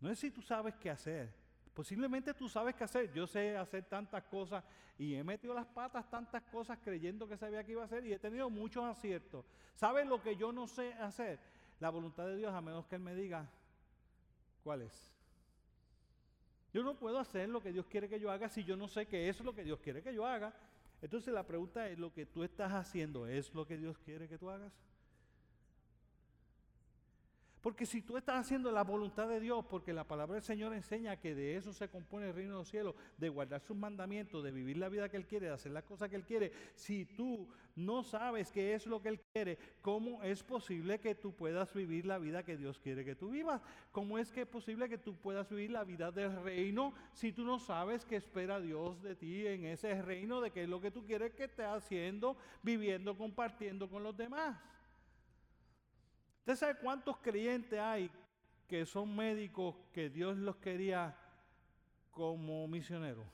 No 0.00 0.10
es 0.10 0.18
si 0.18 0.30
tú 0.30 0.42
sabes 0.42 0.76
qué 0.76 0.90
hacer. 0.90 1.43
Posiblemente 1.74 2.32
tú 2.32 2.48
sabes 2.48 2.76
qué 2.76 2.84
hacer. 2.84 3.12
Yo 3.12 3.26
sé 3.26 3.56
hacer 3.56 3.84
tantas 3.84 4.22
cosas 4.24 4.64
y 4.96 5.14
he 5.14 5.24
metido 5.24 5.52
las 5.52 5.66
patas 5.66 6.08
tantas 6.08 6.42
cosas 6.44 6.78
creyendo 6.82 7.28
que 7.28 7.36
sabía 7.36 7.64
que 7.64 7.72
iba 7.72 7.82
a 7.82 7.86
hacer 7.86 8.06
y 8.06 8.12
he 8.12 8.18
tenido 8.18 8.48
muchos 8.48 8.84
aciertos. 8.84 9.44
¿Sabes 9.74 10.06
lo 10.06 10.22
que 10.22 10.36
yo 10.36 10.52
no 10.52 10.68
sé 10.68 10.94
hacer? 10.94 11.40
La 11.80 11.90
voluntad 11.90 12.26
de 12.26 12.36
Dios, 12.36 12.54
a 12.54 12.60
menos 12.60 12.86
que 12.86 12.94
Él 12.94 13.02
me 13.02 13.16
diga 13.16 13.50
cuál 14.62 14.82
es. 14.82 15.10
Yo 16.72 16.84
no 16.84 16.96
puedo 16.96 17.18
hacer 17.18 17.48
lo 17.48 17.60
que 17.60 17.72
Dios 17.72 17.86
quiere 17.86 18.08
que 18.08 18.20
yo 18.20 18.30
haga 18.30 18.48
si 18.48 18.64
yo 18.64 18.76
no 18.76 18.86
sé 18.86 19.06
qué 19.06 19.28
es 19.28 19.40
lo 19.40 19.52
que 19.52 19.64
Dios 19.64 19.80
quiere 19.80 20.02
que 20.02 20.14
yo 20.14 20.24
haga. 20.24 20.54
Entonces 21.02 21.34
la 21.34 21.46
pregunta 21.46 21.88
es, 21.88 21.98
¿lo 21.98 22.12
que 22.12 22.24
tú 22.24 22.44
estás 22.44 22.72
haciendo 22.72 23.26
es 23.26 23.52
lo 23.52 23.66
que 23.66 23.76
Dios 23.76 23.98
quiere 23.98 24.28
que 24.28 24.38
tú 24.38 24.48
hagas? 24.48 24.72
Porque 27.64 27.86
si 27.86 28.02
tú 28.02 28.18
estás 28.18 28.38
haciendo 28.38 28.70
la 28.70 28.84
voluntad 28.84 29.26
de 29.26 29.40
Dios, 29.40 29.64
porque 29.64 29.94
la 29.94 30.04
palabra 30.04 30.34
del 30.34 30.42
Señor 30.42 30.74
enseña 30.74 31.16
que 31.18 31.34
de 31.34 31.56
eso 31.56 31.72
se 31.72 31.88
compone 31.88 32.26
el 32.26 32.34
reino 32.34 32.50
de 32.52 32.58
los 32.58 32.68
cielos, 32.68 32.94
de 33.16 33.30
guardar 33.30 33.62
sus 33.62 33.74
mandamientos, 33.74 34.44
de 34.44 34.52
vivir 34.52 34.76
la 34.76 34.90
vida 34.90 35.08
que 35.08 35.16
Él 35.16 35.26
quiere, 35.26 35.46
de 35.46 35.54
hacer 35.54 35.72
las 35.72 35.84
cosas 35.84 36.10
que 36.10 36.16
Él 36.16 36.24
quiere, 36.24 36.52
si 36.74 37.06
tú 37.06 37.48
no 37.74 38.02
sabes 38.02 38.52
qué 38.52 38.74
es 38.74 38.86
lo 38.86 39.00
que 39.00 39.08
Él 39.08 39.20
quiere, 39.32 39.56
¿cómo 39.80 40.22
es 40.22 40.42
posible 40.42 41.00
que 41.00 41.14
tú 41.14 41.32
puedas 41.32 41.72
vivir 41.72 42.04
la 42.04 42.18
vida 42.18 42.42
que 42.42 42.58
Dios 42.58 42.78
quiere 42.78 43.02
que 43.02 43.14
tú 43.14 43.30
vivas? 43.30 43.62
¿Cómo 43.92 44.18
es 44.18 44.30
que 44.30 44.42
es 44.42 44.46
posible 44.46 44.86
que 44.86 44.98
tú 44.98 45.16
puedas 45.16 45.48
vivir 45.48 45.70
la 45.70 45.84
vida 45.84 46.12
del 46.12 46.36
reino 46.42 46.92
si 47.14 47.32
tú 47.32 47.46
no 47.46 47.58
sabes 47.58 48.04
qué 48.04 48.16
espera 48.16 48.60
Dios 48.60 49.00
de 49.00 49.14
ti 49.14 49.46
en 49.46 49.64
ese 49.64 50.02
reino, 50.02 50.42
de 50.42 50.50
qué 50.50 50.64
es 50.64 50.68
lo 50.68 50.82
que 50.82 50.90
tú 50.90 51.06
quieres 51.06 51.32
que 51.32 51.44
estés 51.44 51.64
haciendo, 51.64 52.36
viviendo, 52.62 53.16
compartiendo 53.16 53.88
con 53.88 54.02
los 54.02 54.14
demás? 54.14 54.54
¿Usted 56.44 56.56
sabe 56.56 56.74
cuántos 56.74 57.16
creyentes 57.16 57.80
hay 57.80 58.10
que 58.68 58.84
son 58.84 59.16
médicos 59.16 59.76
que 59.94 60.10
Dios 60.10 60.36
los 60.36 60.56
quería 60.56 61.16
como 62.10 62.68
misioneros? 62.68 63.24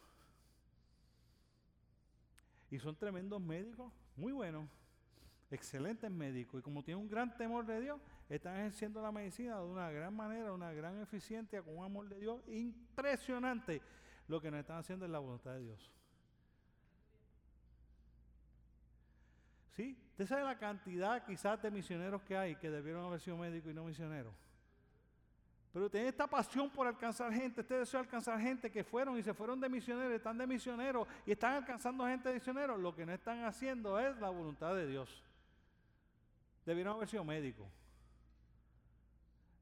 Y 2.70 2.78
son 2.78 2.94
tremendos 2.94 3.40
médicos 3.40 3.92
muy 4.14 4.30
bueno, 4.30 4.68
excelentes 5.50 6.08
médicos, 6.08 6.60
y 6.60 6.62
como 6.62 6.84
tienen 6.84 7.02
un 7.02 7.10
gran 7.10 7.36
temor 7.36 7.66
de 7.66 7.80
Dios, 7.80 8.00
están 8.28 8.54
ejerciendo 8.58 9.02
la 9.02 9.10
medicina 9.10 9.58
de 9.58 9.64
una 9.64 9.90
gran 9.90 10.14
manera, 10.14 10.52
una 10.52 10.72
gran 10.72 11.02
eficiencia, 11.02 11.62
con 11.62 11.78
un 11.78 11.84
amor 11.84 12.08
de 12.08 12.20
Dios 12.20 12.40
impresionante. 12.46 13.82
Lo 14.28 14.40
que 14.40 14.52
nos 14.52 14.60
están 14.60 14.78
haciendo 14.78 15.04
es 15.04 15.10
la 15.10 15.18
voluntad 15.18 15.54
de 15.54 15.64
Dios. 15.64 15.90
¿Sí? 19.70 19.96
¿Usted 20.10 20.26
sabe 20.26 20.44
la 20.44 20.58
cantidad 20.58 21.24
quizás 21.24 21.60
de 21.62 21.70
misioneros 21.70 22.22
que 22.22 22.36
hay 22.36 22.56
que 22.56 22.70
debieron 22.70 23.04
haber 23.04 23.20
sido 23.20 23.36
médicos 23.36 23.70
y 23.70 23.74
no 23.74 23.84
misioneros? 23.84 24.34
Pero 25.72 25.88
tiene 25.88 26.08
esta 26.08 26.26
pasión 26.26 26.68
por 26.68 26.86
alcanzar 26.86 27.32
gente, 27.32 27.60
este 27.60 27.74
deseo 27.74 28.00
de 28.00 28.06
alcanzar 28.06 28.40
gente 28.40 28.70
que 28.70 28.82
fueron 28.82 29.16
y 29.16 29.22
se 29.22 29.32
fueron 29.32 29.60
de 29.60 29.68
misioneros, 29.68 30.12
están 30.12 30.36
de 30.36 30.46
misioneros 30.46 31.06
y 31.24 31.32
están 31.32 31.54
alcanzando 31.54 32.04
gente 32.06 32.28
de 32.28 32.34
misioneros. 32.34 32.80
Lo 32.80 32.94
que 32.94 33.06
no 33.06 33.12
están 33.12 33.44
haciendo 33.44 33.98
es 33.98 34.16
la 34.18 34.30
voluntad 34.30 34.74
de 34.74 34.88
Dios. 34.88 35.22
Debieron 36.66 36.96
haber 36.96 37.08
sido 37.08 37.24
médicos. 37.24 37.68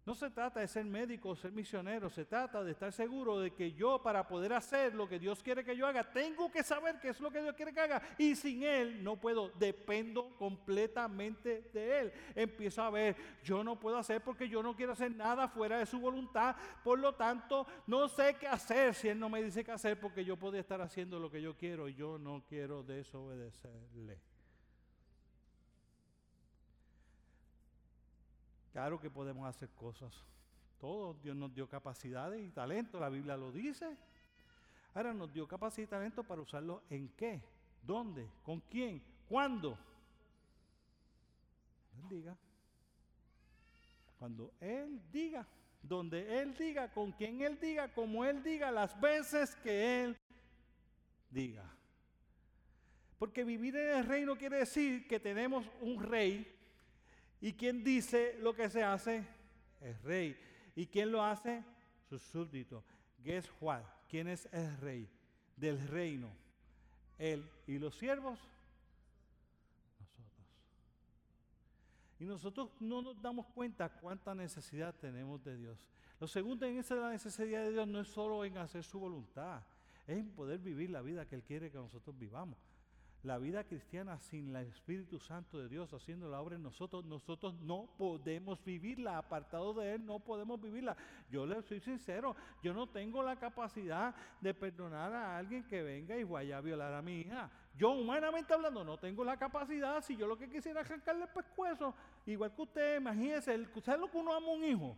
No 0.08 0.14
se 0.14 0.30
trata 0.30 0.60
de 0.60 0.68
ser 0.68 0.86
médico 0.86 1.28
o 1.28 1.36
ser 1.36 1.52
misionero, 1.52 2.08
se 2.08 2.24
trata 2.24 2.64
de 2.64 2.72
estar 2.72 2.90
seguro 2.90 3.40
de 3.40 3.50
que 3.50 3.72
yo 3.72 4.02
para 4.02 4.26
poder 4.26 4.54
hacer 4.54 4.94
lo 4.94 5.06
que 5.06 5.18
Dios 5.18 5.42
quiere 5.42 5.62
que 5.62 5.76
yo 5.76 5.86
haga, 5.86 6.02
tengo 6.02 6.50
que 6.50 6.62
saber 6.62 6.98
qué 6.98 7.10
es 7.10 7.20
lo 7.20 7.30
que 7.30 7.42
Dios 7.42 7.54
quiere 7.54 7.74
que 7.74 7.80
haga 7.80 8.00
y 8.16 8.34
sin 8.34 8.62
Él 8.62 9.04
no 9.04 9.20
puedo, 9.20 9.50
dependo 9.58 10.34
completamente 10.38 11.68
de 11.74 12.00
Él. 12.00 12.12
Empiezo 12.34 12.82
a 12.82 12.88
ver, 12.88 13.16
yo 13.44 13.62
no 13.62 13.78
puedo 13.78 13.98
hacer 13.98 14.22
porque 14.22 14.48
yo 14.48 14.62
no 14.62 14.74
quiero 14.74 14.94
hacer 14.94 15.14
nada 15.14 15.46
fuera 15.46 15.78
de 15.78 15.84
su 15.84 16.00
voluntad, 16.00 16.56
por 16.82 16.98
lo 16.98 17.14
tanto 17.14 17.66
no 17.86 18.08
sé 18.08 18.36
qué 18.40 18.48
hacer 18.48 18.94
si 18.94 19.08
Él 19.10 19.20
no 19.20 19.28
me 19.28 19.42
dice 19.42 19.62
qué 19.62 19.72
hacer 19.72 20.00
porque 20.00 20.24
yo 20.24 20.38
podría 20.38 20.62
estar 20.62 20.80
haciendo 20.80 21.20
lo 21.20 21.30
que 21.30 21.42
yo 21.42 21.54
quiero 21.54 21.86
y 21.86 21.92
yo 21.92 22.18
no 22.18 22.46
quiero 22.48 22.82
desobedecerle. 22.82 24.38
Claro 28.78 29.00
que 29.00 29.10
podemos 29.10 29.44
hacer 29.44 29.70
cosas. 29.70 30.14
Todo 30.78 31.14
Dios 31.14 31.34
nos 31.34 31.52
dio 31.52 31.68
capacidades 31.68 32.40
y 32.46 32.48
talento, 32.52 33.00
la 33.00 33.08
Biblia 33.08 33.36
lo 33.36 33.50
dice. 33.50 33.96
Ahora 34.94 35.12
nos 35.12 35.32
dio 35.32 35.48
capacidad 35.48 35.88
y 35.88 35.90
talento 35.90 36.22
para 36.22 36.42
usarlo 36.42 36.84
en 36.88 37.08
qué, 37.16 37.42
dónde, 37.82 38.30
con 38.44 38.60
quién, 38.60 39.02
cuándo. 39.28 39.76
Él 41.96 42.08
diga. 42.08 42.36
Cuando 44.16 44.52
Él 44.60 45.02
diga, 45.10 45.44
donde 45.82 46.40
Él 46.40 46.54
diga, 46.56 46.92
con 46.92 47.10
quien 47.10 47.42
Él 47.42 47.58
diga, 47.58 47.92
como 47.92 48.24
Él 48.24 48.44
diga, 48.44 48.70
las 48.70 49.00
veces 49.00 49.56
que 49.56 50.04
Él 50.04 50.16
diga. 51.30 51.68
Porque 53.18 53.42
vivir 53.42 53.74
en 53.74 53.98
el 53.98 54.05
reino 54.07 54.38
quiere 54.38 54.59
decir 54.59 55.09
que 55.09 55.18
tenemos 55.18 55.66
un 55.80 56.00
rey 56.00 56.57
¿Y 57.41 57.53
quién 57.53 57.84
dice 57.84 58.36
lo 58.41 58.55
que 58.55 58.68
se 58.68 58.82
hace? 58.82 59.24
El 59.80 59.97
rey. 60.03 60.36
¿Y 60.74 60.86
quién 60.86 61.12
lo 61.12 61.22
hace? 61.22 61.64
Sus 62.09 62.22
súbditos. 62.22 62.84
Guess 63.22 63.51
what? 63.61 63.82
¿Quién 64.09 64.28
es 64.28 64.49
el 64.53 64.76
rey 64.78 65.09
del 65.57 65.86
reino? 65.89 66.30
Él 67.18 67.49
y 67.66 67.78
los 67.78 67.97
siervos. 67.97 68.39
Nosotros. 70.01 70.47
Y 72.18 72.24
nosotros 72.24 72.70
no 72.80 73.03
nos 73.03 73.20
damos 73.20 73.47
cuenta 73.47 73.89
cuánta 73.89 74.34
necesidad 74.34 74.95
tenemos 74.95 75.43
de 75.45 75.57
Dios. 75.57 75.78
Lo 76.20 76.26
segundo 76.26 76.66
en 76.66 76.78
esa 76.78 76.97
la 76.97 77.11
necesidad 77.11 77.62
de 77.62 77.72
Dios 77.72 77.86
no 77.86 78.01
es 78.01 78.09
solo 78.09 78.45
en 78.45 78.57
hacer 78.59 78.82
su 78.82 78.99
voluntad, 78.99 79.62
es 80.07 80.18
en 80.18 80.30
poder 80.30 80.59
vivir 80.59 80.91
la 80.91 81.01
vida 81.01 81.26
que 81.26 81.36
Él 81.36 81.45
quiere 81.45 81.70
que 81.70 81.78
nosotros 81.78 82.18
vivamos. 82.18 82.59
La 83.24 83.36
vida 83.36 83.64
cristiana 83.64 84.16
sin 84.20 84.54
el 84.54 84.68
Espíritu 84.68 85.18
Santo 85.18 85.58
de 85.58 85.68
Dios 85.68 85.92
haciendo 85.92 86.30
la 86.30 86.40
obra 86.40 86.54
en 86.54 86.62
nosotros, 86.62 87.04
nosotros 87.04 87.52
no 87.60 87.88
podemos 87.98 88.64
vivirla. 88.64 89.18
Apartado 89.18 89.74
de 89.74 89.94
Él, 89.94 90.06
no 90.06 90.20
podemos 90.20 90.60
vivirla. 90.60 90.96
Yo 91.28 91.44
le 91.44 91.60
soy 91.62 91.80
sincero, 91.80 92.36
yo 92.62 92.72
no 92.72 92.86
tengo 92.86 93.20
la 93.24 93.34
capacidad 93.34 94.14
de 94.40 94.54
perdonar 94.54 95.12
a 95.12 95.36
alguien 95.36 95.64
que 95.64 95.82
venga 95.82 96.16
y 96.16 96.22
vaya 96.22 96.58
a 96.58 96.60
violar 96.60 96.94
a 96.94 97.02
mi 97.02 97.22
hija. 97.22 97.50
Yo, 97.76 97.90
humanamente 97.90 98.54
hablando, 98.54 98.84
no 98.84 98.96
tengo 98.98 99.24
la 99.24 99.36
capacidad. 99.36 100.00
Si 100.00 100.16
yo 100.16 100.28
lo 100.28 100.38
que 100.38 100.48
quisiera 100.48 100.82
es 100.82 100.86
arrancarle 100.86 101.24
el 101.24 101.30
pescuezo, 101.30 101.94
igual 102.24 102.54
que 102.54 102.62
usted, 102.62 103.00
imagínese, 103.00 103.66
¿sabe 103.82 103.98
lo 103.98 104.10
que 104.10 104.16
uno 104.16 104.32
ama 104.32 104.46
a 104.46 104.50
un 104.50 104.64
hijo? 104.64 104.96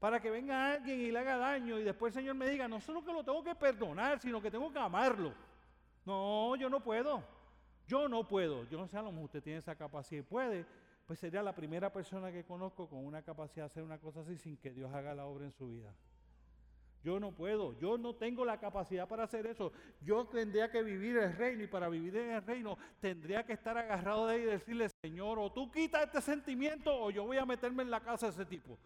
Para 0.00 0.18
que 0.20 0.30
venga 0.30 0.72
alguien 0.72 1.02
y 1.02 1.12
le 1.12 1.18
haga 1.18 1.36
daño 1.36 1.78
y 1.78 1.84
después 1.84 2.16
el 2.16 2.22
Señor 2.22 2.34
me 2.34 2.48
diga, 2.48 2.66
no 2.66 2.80
solo 2.80 3.04
que 3.04 3.12
lo 3.12 3.22
tengo 3.22 3.44
que 3.44 3.54
perdonar, 3.54 4.18
sino 4.20 4.40
que 4.40 4.50
tengo 4.50 4.72
que 4.72 4.78
amarlo. 4.78 5.34
No, 6.06 6.56
yo 6.56 6.70
no 6.70 6.80
puedo. 6.80 7.41
Yo 7.86 8.08
no 8.08 8.26
puedo. 8.26 8.64
Yo 8.68 8.78
no 8.78 8.88
sé, 8.88 8.96
a 8.96 9.02
lo 9.02 9.10
mejor 9.10 9.26
usted 9.26 9.42
tiene 9.42 9.58
esa 9.58 9.74
capacidad 9.74 10.20
y 10.20 10.24
puede. 10.24 10.66
Pues 11.06 11.18
sería 11.18 11.42
la 11.42 11.54
primera 11.54 11.92
persona 11.92 12.32
que 12.32 12.44
conozco 12.44 12.88
con 12.88 13.04
una 13.04 13.22
capacidad 13.22 13.64
de 13.64 13.70
hacer 13.70 13.82
una 13.82 13.98
cosa 13.98 14.20
así 14.20 14.36
sin 14.36 14.56
que 14.56 14.72
Dios 14.72 14.92
haga 14.94 15.14
la 15.14 15.26
obra 15.26 15.44
en 15.44 15.52
su 15.52 15.68
vida. 15.68 15.94
Yo 17.02 17.18
no 17.18 17.32
puedo, 17.32 17.76
yo 17.80 17.98
no 17.98 18.14
tengo 18.14 18.44
la 18.44 18.60
capacidad 18.60 19.08
para 19.08 19.24
hacer 19.24 19.46
eso. 19.46 19.72
Yo 20.00 20.24
tendría 20.26 20.70
que 20.70 20.82
vivir 20.82 21.16
el 21.16 21.36
reino 21.36 21.64
y 21.64 21.66
para 21.66 21.88
vivir 21.88 22.16
en 22.16 22.30
el 22.30 22.46
reino 22.46 22.78
tendría 23.00 23.44
que 23.44 23.54
estar 23.54 23.76
agarrado 23.76 24.28
de 24.28 24.34
ahí 24.34 24.42
y 24.42 24.44
decirle, 24.44 24.88
Señor, 25.02 25.38
o 25.40 25.52
tú 25.52 25.70
quitas 25.72 26.04
este 26.04 26.20
sentimiento 26.20 26.94
o 26.94 27.10
yo 27.10 27.24
voy 27.24 27.38
a 27.38 27.44
meterme 27.44 27.82
en 27.82 27.90
la 27.90 28.00
casa 28.00 28.26
de 28.26 28.32
ese 28.32 28.46
tipo. 28.46 28.78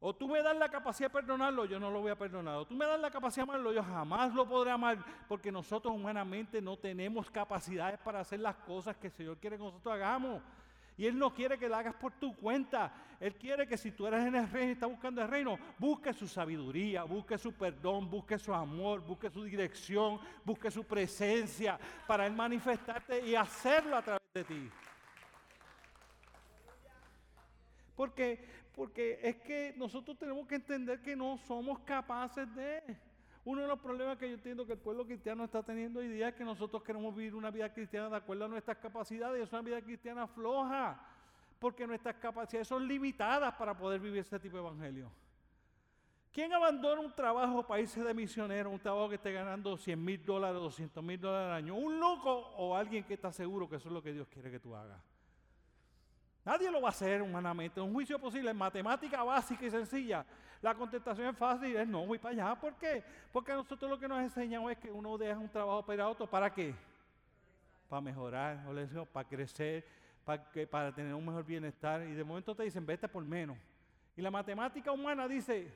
O 0.00 0.14
tú 0.14 0.28
me 0.28 0.40
das 0.42 0.56
la 0.56 0.68
capacidad 0.68 1.08
de 1.08 1.12
perdonarlo, 1.12 1.64
yo 1.64 1.80
no 1.80 1.90
lo 1.90 2.00
voy 2.00 2.12
a 2.12 2.16
perdonar. 2.16 2.54
O 2.56 2.66
tú 2.66 2.74
me 2.74 2.86
das 2.86 3.00
la 3.00 3.10
capacidad 3.10 3.44
de 3.44 3.52
amarlo, 3.52 3.72
yo 3.72 3.82
jamás 3.82 4.32
lo 4.32 4.48
podré 4.48 4.70
amar, 4.70 4.98
porque 5.26 5.50
nosotros 5.50 5.92
humanamente 5.92 6.62
no 6.62 6.76
tenemos 6.76 7.28
capacidades 7.30 7.98
para 7.98 8.20
hacer 8.20 8.38
las 8.38 8.54
cosas 8.56 8.96
que 8.96 9.08
el 9.08 9.12
Señor 9.12 9.38
quiere 9.38 9.56
que 9.56 9.64
nosotros 9.64 9.92
hagamos. 9.92 10.40
Y 10.96 11.06
Él 11.06 11.16
no 11.16 11.32
quiere 11.32 11.58
que 11.58 11.68
la 11.68 11.78
hagas 11.78 11.94
por 11.94 12.12
tu 12.12 12.34
cuenta. 12.36 12.92
Él 13.20 13.34
quiere 13.36 13.66
que 13.66 13.76
si 13.76 13.92
tú 13.92 14.06
eres 14.06 14.26
en 14.26 14.34
el 14.34 14.50
reino 14.50 14.70
y 14.70 14.72
estás 14.72 14.90
buscando 14.90 15.22
el 15.22 15.28
reino, 15.28 15.56
busque 15.78 16.12
su 16.12 16.26
sabiduría, 16.26 17.04
busque 17.04 17.38
su 17.38 17.52
perdón, 17.52 18.10
busque 18.10 18.36
su 18.36 18.52
amor, 18.52 19.00
busque 19.00 19.30
su 19.30 19.44
dirección, 19.44 20.20
busque 20.44 20.70
su 20.72 20.84
presencia 20.84 21.78
para 22.06 22.26
Él 22.26 22.32
manifestarte 22.32 23.24
y 23.24 23.36
hacerlo 23.36 23.96
a 23.96 24.02
través 24.02 24.22
de 24.34 24.44
ti. 24.44 24.70
Porque, 27.98 28.57
porque 28.78 29.18
es 29.24 29.34
que 29.38 29.74
nosotros 29.76 30.16
tenemos 30.16 30.46
que 30.46 30.54
entender 30.54 31.02
que 31.02 31.16
no 31.16 31.36
somos 31.36 31.80
capaces 31.80 32.46
de... 32.54 32.96
Uno 33.44 33.62
de 33.62 33.66
los 33.66 33.80
problemas 33.80 34.16
que 34.18 34.28
yo 34.28 34.34
entiendo 34.34 34.64
que 34.64 34.74
el 34.74 34.78
pueblo 34.78 35.04
cristiano 35.04 35.42
está 35.42 35.64
teniendo 35.64 35.98
hoy 35.98 36.06
día 36.06 36.28
es 36.28 36.34
que 36.36 36.44
nosotros 36.44 36.80
queremos 36.84 37.12
vivir 37.12 37.34
una 37.34 37.50
vida 37.50 37.72
cristiana 37.72 38.08
de 38.08 38.16
acuerdo 38.16 38.44
a 38.44 38.48
nuestras 38.48 38.76
capacidades. 38.76 39.42
Es 39.42 39.52
una 39.52 39.62
vida 39.62 39.82
cristiana 39.82 40.28
floja, 40.28 41.00
porque 41.58 41.88
nuestras 41.88 42.14
capacidades 42.16 42.68
son 42.68 42.86
limitadas 42.86 43.52
para 43.54 43.76
poder 43.76 43.98
vivir 43.98 44.20
este 44.20 44.38
tipo 44.38 44.58
de 44.58 44.62
evangelio. 44.62 45.10
¿Quién 46.30 46.52
abandona 46.52 47.00
un 47.00 47.12
trabajo 47.12 47.66
para 47.66 47.80
irse 47.80 48.04
de 48.04 48.14
misionero, 48.14 48.70
un 48.70 48.78
trabajo 48.78 49.08
que 49.08 49.16
esté 49.16 49.32
ganando 49.32 49.76
100 49.76 50.04
mil 50.04 50.24
dólares, 50.24 50.60
200 50.60 51.02
mil 51.02 51.20
dólares 51.20 51.48
al 51.48 51.54
año? 51.54 51.74
¿Un 51.74 51.98
loco 51.98 52.30
o 52.32 52.76
alguien 52.76 53.02
que 53.02 53.14
está 53.14 53.32
seguro 53.32 53.68
que 53.68 53.76
eso 53.76 53.88
es 53.88 53.92
lo 53.94 54.02
que 54.02 54.12
Dios 54.12 54.28
quiere 54.28 54.52
que 54.52 54.60
tú 54.60 54.76
hagas? 54.76 55.17
Nadie 56.48 56.70
lo 56.70 56.80
va 56.80 56.88
a 56.88 56.92
hacer 56.92 57.20
humanamente. 57.20 57.78
Un 57.78 57.92
juicio 57.92 58.18
posible 58.18 58.50
en 58.50 58.56
matemática 58.56 59.22
básica 59.22 59.66
y 59.66 59.70
sencilla. 59.70 60.24
La 60.62 60.74
contestación 60.74 61.28
es 61.28 61.36
fácil, 61.36 61.76
es 61.76 61.86
no, 61.86 62.06
voy 62.06 62.18
para 62.18 62.32
allá. 62.32 62.58
¿Por 62.58 62.72
qué? 62.76 63.04
Porque 63.30 63.52
nosotros 63.52 63.90
lo 63.90 63.98
que 63.98 64.08
nos 64.08 64.18
enseñamos 64.18 64.72
es 64.72 64.78
que 64.78 64.90
uno 64.90 65.18
deja 65.18 65.38
un 65.38 65.50
trabajo 65.50 65.84
para 65.84 66.08
otro. 66.08 66.26
¿Para 66.26 66.50
qué? 66.50 66.74
Para 67.86 68.00
mejorar, 68.00 68.64
o 68.66 69.04
para 69.04 69.28
crecer, 69.28 69.84
para, 70.24 70.42
para 70.70 70.94
tener 70.94 71.12
un 71.12 71.26
mejor 71.26 71.44
bienestar. 71.44 72.00
Y 72.08 72.14
de 72.14 72.24
momento 72.24 72.54
te 72.54 72.62
dicen, 72.62 72.86
vete 72.86 73.06
por 73.08 73.22
menos. 73.26 73.58
Y 74.16 74.22
la 74.22 74.30
matemática 74.30 74.90
humana 74.90 75.28
dice, 75.28 75.70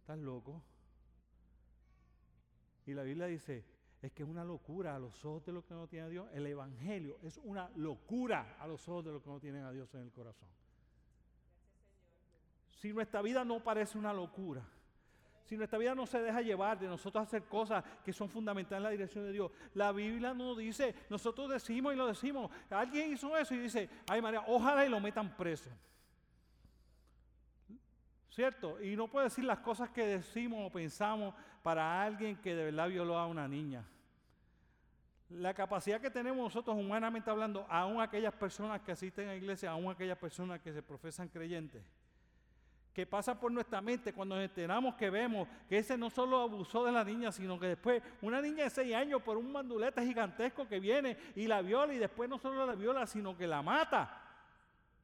estás 0.00 0.18
loco. 0.18 0.60
Y 2.84 2.92
la 2.92 3.04
Biblia 3.04 3.24
dice, 3.24 3.64
es 4.00 4.12
que 4.12 4.22
es 4.22 4.28
una 4.28 4.44
locura 4.44 4.94
a 4.94 4.98
los 4.98 5.24
ojos 5.24 5.44
de 5.44 5.52
los 5.52 5.64
que 5.64 5.74
no 5.74 5.88
tienen 5.88 6.06
a 6.06 6.10
Dios. 6.10 6.28
El 6.32 6.46
Evangelio 6.46 7.18
es 7.22 7.38
una 7.38 7.68
locura 7.76 8.56
a 8.60 8.66
los 8.66 8.88
ojos 8.88 9.04
de 9.04 9.12
los 9.12 9.22
que 9.22 9.30
no 9.30 9.40
tienen 9.40 9.64
a 9.64 9.72
Dios 9.72 9.92
en 9.94 10.02
el 10.02 10.12
corazón. 10.12 10.48
Si 12.70 12.92
nuestra 12.92 13.22
vida 13.22 13.44
no 13.44 13.62
parece 13.62 13.98
una 13.98 14.12
locura, 14.12 14.62
si 15.48 15.56
nuestra 15.56 15.78
vida 15.78 15.94
no 15.94 16.06
se 16.06 16.20
deja 16.20 16.42
llevar 16.42 16.78
de 16.78 16.86
nosotros 16.86 17.26
hacer 17.26 17.44
cosas 17.44 17.82
que 18.04 18.12
son 18.12 18.28
fundamentales 18.28 18.78
en 18.78 18.82
la 18.84 18.90
dirección 18.90 19.24
de 19.24 19.32
Dios, 19.32 19.50
la 19.74 19.90
Biblia 19.92 20.34
no 20.34 20.54
dice, 20.54 20.94
nosotros 21.08 21.48
decimos 21.48 21.94
y 21.94 21.96
lo 21.96 22.06
decimos, 22.06 22.50
alguien 22.70 23.12
hizo 23.14 23.36
eso 23.36 23.54
y 23.54 23.58
dice, 23.58 23.88
ay 24.08 24.20
María, 24.20 24.44
ojalá 24.46 24.84
y 24.84 24.90
lo 24.90 25.00
metan 25.00 25.34
preso. 25.36 25.70
¿Cierto? 28.28 28.80
Y 28.80 28.94
no 28.94 29.08
puede 29.08 29.24
decir 29.24 29.42
las 29.42 29.58
cosas 29.60 29.90
que 29.90 30.06
decimos 30.06 30.64
o 30.64 30.70
pensamos 30.70 31.34
para 31.68 32.02
alguien 32.02 32.34
que 32.36 32.54
de 32.54 32.64
verdad 32.64 32.88
violó 32.88 33.18
a 33.18 33.26
una 33.26 33.46
niña. 33.46 33.84
La 35.28 35.52
capacidad 35.52 36.00
que 36.00 36.08
tenemos 36.08 36.42
nosotros 36.42 36.74
humanamente 36.74 37.28
hablando, 37.28 37.66
aún 37.68 38.00
aquellas 38.00 38.32
personas 38.32 38.80
que 38.80 38.92
asisten 38.92 39.26
a 39.26 39.32
la 39.32 39.36
iglesia, 39.36 39.72
aún 39.72 39.90
aquellas 39.90 40.16
personas 40.16 40.60
que 40.60 40.72
se 40.72 40.82
profesan 40.82 41.28
creyentes, 41.28 41.82
que 42.94 43.04
pasa 43.04 43.38
por 43.38 43.52
nuestra 43.52 43.82
mente 43.82 44.14
cuando 44.14 44.34
nos 44.34 44.44
enteramos 44.46 44.94
que 44.94 45.10
vemos 45.10 45.46
que 45.68 45.76
ese 45.76 45.98
no 45.98 46.08
solo 46.08 46.40
abusó 46.40 46.86
de 46.86 46.92
la 46.92 47.04
niña, 47.04 47.30
sino 47.32 47.60
que 47.60 47.66
después 47.66 48.02
una 48.22 48.40
niña 48.40 48.64
de 48.64 48.70
6 48.70 48.94
años 48.94 49.20
por 49.20 49.36
un 49.36 49.52
mandulete 49.52 50.00
gigantesco 50.06 50.66
que 50.66 50.80
viene 50.80 51.18
y 51.36 51.46
la 51.48 51.60
viola 51.60 51.92
y 51.92 51.98
después 51.98 52.30
no 52.30 52.38
solo 52.38 52.64
la 52.64 52.76
viola, 52.76 53.06
sino 53.06 53.36
que 53.36 53.46
la 53.46 53.60
mata. 53.60 54.17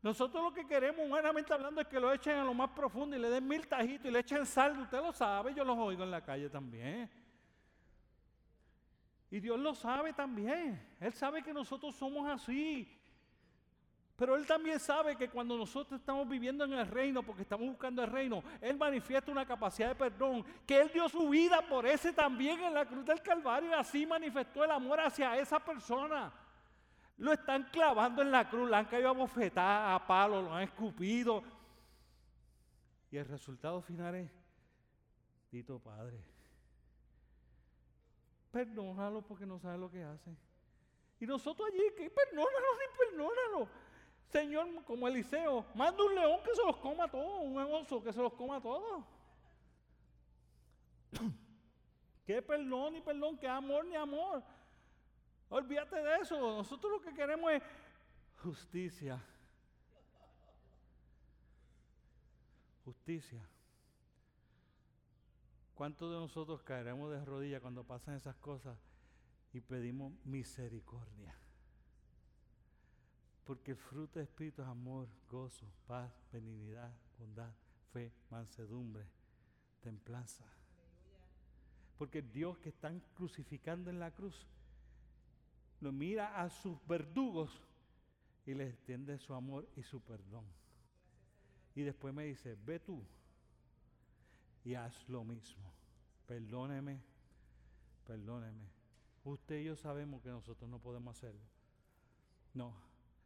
Nosotros 0.04 0.44
lo 0.44 0.52
que 0.52 0.66
queremos, 0.66 1.06
humanamente 1.06 1.54
hablando, 1.54 1.80
es 1.80 1.86
que 1.86 1.98
lo 1.98 2.12
echen 2.12 2.36
a 2.36 2.44
lo 2.44 2.52
más 2.52 2.68
profundo 2.72 3.16
y 3.16 3.18
le 3.18 3.30
den 3.30 3.48
mil 3.48 3.66
tajitos 3.66 4.04
y 4.04 4.10
le 4.10 4.18
echen 4.18 4.44
sal. 4.44 4.78
Usted 4.78 4.98
lo 4.98 5.14
sabe, 5.14 5.54
yo 5.54 5.64
los 5.64 5.78
oigo 5.78 6.02
en 6.02 6.10
la 6.10 6.22
calle 6.22 6.50
también. 6.50 7.10
Y 9.30 9.40
Dios 9.40 9.58
lo 9.58 9.74
sabe 9.74 10.12
también. 10.12 10.94
Él 11.00 11.14
sabe 11.14 11.42
que 11.42 11.54
nosotros 11.54 11.96
somos 11.96 12.28
así. 12.28 12.86
Pero 14.16 14.36
Él 14.36 14.46
también 14.46 14.78
sabe 14.78 15.16
que 15.16 15.30
cuando 15.30 15.56
nosotros 15.56 15.98
estamos 15.98 16.28
viviendo 16.28 16.66
en 16.66 16.74
el 16.74 16.86
reino, 16.86 17.22
porque 17.22 17.40
estamos 17.40 17.66
buscando 17.66 18.04
el 18.04 18.10
reino, 18.10 18.44
Él 18.60 18.76
manifiesta 18.76 19.32
una 19.32 19.46
capacidad 19.46 19.88
de 19.88 19.94
perdón, 19.94 20.44
que 20.66 20.82
Él 20.82 20.90
dio 20.92 21.08
su 21.08 21.30
vida 21.30 21.62
por 21.66 21.86
ese 21.86 22.12
también 22.12 22.62
en 22.62 22.74
la 22.74 22.84
cruz 22.84 23.06
del 23.06 23.22
Calvario 23.22 23.70
y 23.70 23.72
así 23.72 24.04
manifestó 24.04 24.64
el 24.64 24.70
amor 24.70 25.00
hacia 25.00 25.38
esa 25.38 25.58
persona. 25.58 26.30
Lo 27.16 27.32
están 27.32 27.64
clavando 27.70 28.22
en 28.22 28.30
la 28.30 28.48
cruz, 28.48 28.68
la 28.68 28.78
han 28.78 28.86
caído 28.86 29.08
a 29.08 29.12
bofetar, 29.12 29.94
a 29.94 30.06
palo, 30.06 30.42
lo 30.42 30.52
han 30.52 30.64
escupido. 30.64 31.42
Y 33.10 33.16
el 33.16 33.26
resultado 33.26 33.80
final 33.80 34.16
es, 34.16 34.30
Tito 35.48 35.78
Padre, 35.78 36.20
perdónalo 38.50 39.22
porque 39.22 39.46
no 39.46 39.58
sabe 39.60 39.78
lo 39.78 39.90
que 39.90 40.02
hace. 40.02 40.36
Y 41.20 41.26
nosotros 41.26 41.68
allí, 41.68 41.82
que 41.96 42.10
perdónalo, 42.10 42.66
ni 42.78 42.98
perdónalo. 42.98 43.68
Señor, 44.26 44.84
como 44.84 45.06
Eliseo, 45.06 45.64
manda 45.76 46.02
un 46.02 46.14
león 46.14 46.40
que 46.44 46.54
se 46.56 46.64
los 46.64 46.76
coma 46.78 47.08
todos, 47.08 47.44
un 47.44 47.56
oso 47.56 48.02
que 48.02 48.12
se 48.12 48.20
los 48.20 48.32
coma 48.32 48.60
todos. 48.60 49.04
¿Qué 52.26 52.42
perdón 52.42 52.94
ni 52.94 53.00
perdón? 53.00 53.38
¿Qué 53.38 53.46
amor 53.46 53.84
ni 53.86 53.94
amor? 53.94 54.42
Olvídate 55.48 55.96
de 55.96 56.16
eso. 56.16 56.38
Nosotros 56.38 56.92
lo 56.92 57.00
que 57.00 57.14
queremos 57.14 57.52
es 57.52 57.62
justicia. 58.42 59.22
Justicia. 62.84 63.48
¿Cuántos 65.74 66.10
de 66.10 66.16
nosotros 66.16 66.62
caeremos 66.62 67.10
de 67.10 67.24
rodillas 67.24 67.60
cuando 67.60 67.84
pasan 67.84 68.14
esas 68.14 68.36
cosas 68.36 68.78
y 69.52 69.60
pedimos 69.60 70.12
misericordia? 70.24 71.34
Porque 73.44 73.72
el 73.72 73.76
fruto 73.76 74.18
de 74.18 74.24
Espíritu 74.24 74.62
es 74.62 74.68
amor, 74.68 75.08
gozo, 75.28 75.66
paz, 75.86 76.10
benignidad, 76.32 76.92
bondad, 77.18 77.52
fe, 77.92 78.12
mansedumbre, 78.30 79.04
templanza. 79.80 80.44
Porque 81.98 82.22
Dios 82.22 82.56
que 82.58 82.70
están 82.70 83.00
crucificando 83.14 83.90
en 83.90 83.98
la 83.98 84.10
cruz 84.10 84.46
lo 85.84 85.92
mira 85.92 86.40
a 86.40 86.48
sus 86.48 86.78
verdugos 86.86 87.50
y 88.46 88.54
les 88.54 88.72
extiende 88.72 89.18
su 89.18 89.34
amor 89.34 89.68
y 89.76 89.82
su 89.82 90.00
perdón. 90.00 90.46
Y 91.74 91.82
después 91.82 92.14
me 92.14 92.24
dice, 92.24 92.56
ve 92.64 92.80
tú 92.80 93.04
y 94.64 94.74
haz 94.74 95.06
lo 95.10 95.24
mismo. 95.24 95.70
Perdóneme, 96.26 97.02
perdóneme. 98.06 98.64
Usted 99.24 99.60
y 99.60 99.64
yo 99.64 99.76
sabemos 99.76 100.22
que 100.22 100.30
nosotros 100.30 100.70
no 100.70 100.78
podemos 100.78 101.18
hacerlo. 101.18 101.44
No, 102.54 102.74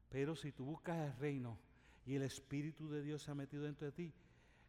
pero 0.08 0.34
si 0.34 0.50
tú 0.50 0.64
buscas 0.64 0.98
el 0.98 1.16
reino 1.16 1.60
y 2.04 2.16
el 2.16 2.22
Espíritu 2.22 2.88
de 2.88 3.02
Dios 3.02 3.22
se 3.22 3.30
ha 3.30 3.36
metido 3.36 3.62
dentro 3.62 3.86
de 3.86 3.92
ti, 3.92 4.12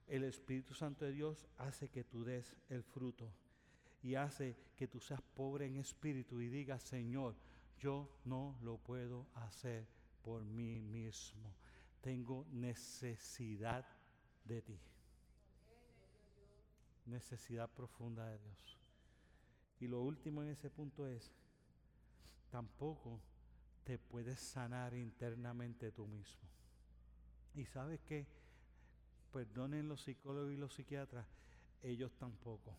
el 0.06 0.24
Espíritu 0.26 0.76
Santo 0.76 1.06
de 1.06 1.14
Dios 1.14 1.48
hace 1.58 1.90
que 1.90 2.04
tú 2.04 2.24
des 2.24 2.56
el 2.70 2.84
fruto. 2.84 3.34
y 4.02 4.16
hace 4.16 4.56
que 4.78 4.88
tú 4.88 5.00
seas 5.00 5.22
pobre 5.22 5.66
en 5.66 5.76
espíritu 5.76 6.40
y 6.40 6.48
digas, 6.48 6.82
Señor, 6.84 7.36
yo 7.80 8.10
no 8.26 8.58
lo 8.62 8.78
puedo 8.78 9.28
hacer 9.36 9.88
por 10.22 10.44
mí 10.44 10.80
mismo. 10.80 11.56
Tengo 12.02 12.46
necesidad 12.52 13.86
de 14.44 14.62
ti. 14.62 14.80
Necesidad 17.06 17.70
profunda 17.70 18.28
de 18.28 18.38
Dios. 18.38 18.78
Y 19.80 19.88
lo 19.88 20.02
último 20.02 20.44
en 20.44 20.50
ese 20.50 20.70
punto 20.70 21.08
es, 21.08 21.32
tampoco 22.52 23.22
te 23.86 23.98
puedes 23.98 24.40
sanar 24.40 24.94
internamente 24.94 25.92
tú 25.92 26.06
mismo. 26.06 26.48
Y 27.56 27.66
sabes 27.66 28.02
que, 28.02 28.28
perdonen 29.32 29.88
los 29.88 30.02
psicólogos 30.02 30.52
y 30.52 30.58
los 30.58 30.74
psiquiatras, 30.74 31.26
ellos 31.82 32.12
tampoco. 32.18 32.76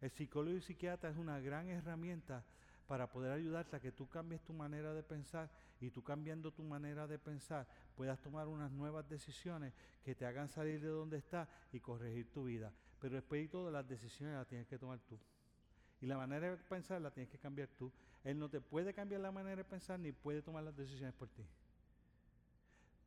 El 0.00 0.10
psicólogo 0.10 0.56
y 0.56 0.60
psiquiatra 0.60 1.10
es 1.10 1.16
una 1.16 1.40
gran 1.40 1.68
herramienta 1.68 2.44
para 2.86 3.10
poder 3.10 3.32
ayudarte 3.32 3.76
a 3.76 3.80
que 3.80 3.92
tú 3.92 4.08
cambies 4.08 4.42
tu 4.42 4.52
manera 4.52 4.92
de 4.92 5.02
pensar 5.02 5.50
y 5.80 5.90
tú 5.90 6.02
cambiando 6.02 6.52
tu 6.52 6.62
manera 6.62 7.06
de 7.06 7.18
pensar 7.18 7.66
puedas 7.94 8.20
tomar 8.20 8.48
unas 8.48 8.70
nuevas 8.70 9.08
decisiones 9.08 9.72
que 10.02 10.14
te 10.14 10.26
hagan 10.26 10.48
salir 10.48 10.80
de 10.80 10.88
donde 10.88 11.18
estás 11.18 11.48
y 11.72 11.80
corregir 11.80 12.30
tu 12.30 12.44
vida. 12.44 12.72
Pero 13.00 13.16
después 13.16 13.42
de 13.42 13.48
todo, 13.48 13.70
las 13.70 13.86
decisiones 13.86 14.36
las 14.36 14.46
tienes 14.46 14.66
que 14.66 14.78
tomar 14.78 14.98
tú. 15.00 15.18
Y 16.00 16.06
la 16.06 16.16
manera 16.16 16.50
de 16.50 16.56
pensar 16.56 17.00
la 17.00 17.10
tienes 17.10 17.30
que 17.30 17.38
cambiar 17.38 17.68
tú. 17.68 17.92
Él 18.24 18.38
no 18.38 18.48
te 18.48 18.60
puede 18.60 18.92
cambiar 18.92 19.20
la 19.20 19.30
manera 19.30 19.56
de 19.56 19.64
pensar 19.64 19.98
ni 19.98 20.12
puede 20.12 20.42
tomar 20.42 20.64
las 20.64 20.76
decisiones 20.76 21.14
por 21.14 21.28
ti. 21.28 21.44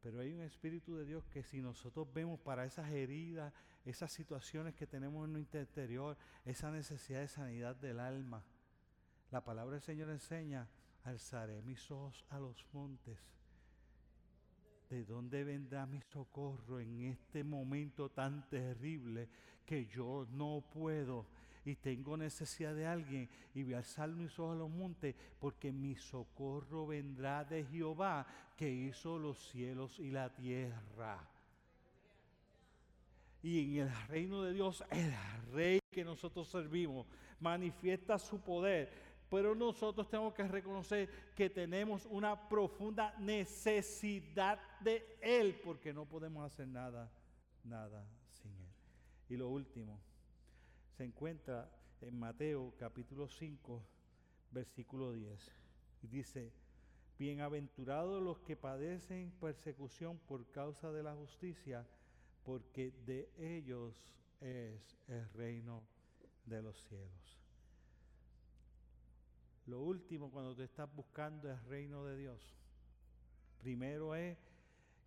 Pero 0.01 0.19
hay 0.19 0.31
un 0.31 0.41
Espíritu 0.41 0.95
de 0.95 1.05
Dios 1.05 1.25
que 1.25 1.43
si 1.43 1.61
nosotros 1.61 2.11
vemos 2.13 2.39
para 2.39 2.65
esas 2.65 2.89
heridas, 2.91 3.53
esas 3.85 4.11
situaciones 4.11 4.75
que 4.75 4.87
tenemos 4.87 5.25
en 5.25 5.33
nuestro 5.33 5.59
interior, 5.59 6.17
esa 6.45 6.71
necesidad 6.71 7.21
de 7.21 7.27
sanidad 7.27 7.75
del 7.75 7.99
alma, 7.99 8.43
la 9.31 9.43
palabra 9.43 9.73
del 9.73 9.81
Señor 9.81 10.09
enseña, 10.09 10.67
alzaré 11.03 11.61
mis 11.61 11.89
ojos 11.91 12.25
a 12.29 12.39
los 12.39 12.65
montes. 12.73 13.19
¿De 14.89 15.03
dónde 15.03 15.43
vendrá 15.43 15.85
mi 15.85 16.01
socorro 16.01 16.79
en 16.79 17.03
este 17.03 17.43
momento 17.43 18.09
tan 18.09 18.47
terrible 18.49 19.27
que 19.65 19.85
yo 19.85 20.25
no 20.31 20.63
puedo 20.73 21.25
y 21.65 21.75
tengo 21.75 22.15
necesidad 22.15 22.73
de 22.73 22.87
alguien 22.87 23.29
y 23.53 23.63
voy 23.63 23.73
a 23.73 23.79
alzar 23.79 24.09
mis 24.09 24.39
ojos 24.39 24.55
a 24.55 24.59
los 24.59 24.69
montes 24.69 25.13
porque 25.39 25.73
mi 25.73 25.95
socorro 25.95 26.87
vendrá 26.87 27.43
de 27.43 27.65
Jehová 27.65 28.25
que 28.55 28.69
hizo 28.69 29.19
los 29.19 29.37
cielos 29.49 29.99
y 29.99 30.09
la 30.09 30.33
tierra. 30.33 31.29
Y 33.43 33.79
en 33.79 33.87
el 33.87 34.07
reino 34.07 34.43
de 34.43 34.53
Dios, 34.53 34.83
el 34.89 35.13
rey 35.51 35.79
que 35.91 36.05
nosotros 36.05 36.47
servimos 36.47 37.05
manifiesta 37.39 38.17
su 38.17 38.39
poder, 38.39 39.06
pero 39.29 39.53
nosotros 39.53 40.09
tenemos 40.09 40.33
que 40.33 40.47
reconocer 40.47 41.09
que 41.35 41.49
tenemos 41.49 42.05
una 42.05 42.47
profunda 42.47 43.13
necesidad 43.19 44.59
de 44.79 45.17
Él, 45.21 45.59
porque 45.63 45.93
no 45.93 46.05
podemos 46.05 46.45
hacer 46.45 46.67
nada, 46.67 47.11
nada 47.63 48.05
sin 48.31 48.51
Él. 48.51 48.69
Y 49.29 49.35
lo 49.35 49.49
último, 49.49 49.99
se 50.95 51.03
encuentra 51.03 51.69
en 52.01 52.17
Mateo 52.17 52.73
capítulo 52.77 53.27
5, 53.27 53.83
versículo 54.51 55.11
10. 55.11 55.51
Y 56.03 56.07
dice, 56.07 56.51
bienaventurados 57.19 58.21
los 58.21 58.39
que 58.39 58.55
padecen 58.55 59.31
persecución 59.39 60.17
por 60.19 60.49
causa 60.51 60.91
de 60.91 61.03
la 61.03 61.13
justicia, 61.15 61.85
porque 62.43 62.91
de 63.05 63.29
ellos 63.37 64.13
es 64.39 64.97
el 65.07 65.27
reino 65.33 65.83
de 66.45 66.61
los 66.61 66.81
cielos. 66.83 67.46
Lo 69.67 69.81
último 69.81 70.31
cuando 70.31 70.55
te 70.55 70.63
estás 70.63 70.93
buscando 70.95 71.51
el 71.51 71.59
reino 71.65 72.05
de 72.05 72.17
Dios, 72.17 72.55
primero 73.59 74.15
es 74.15 74.37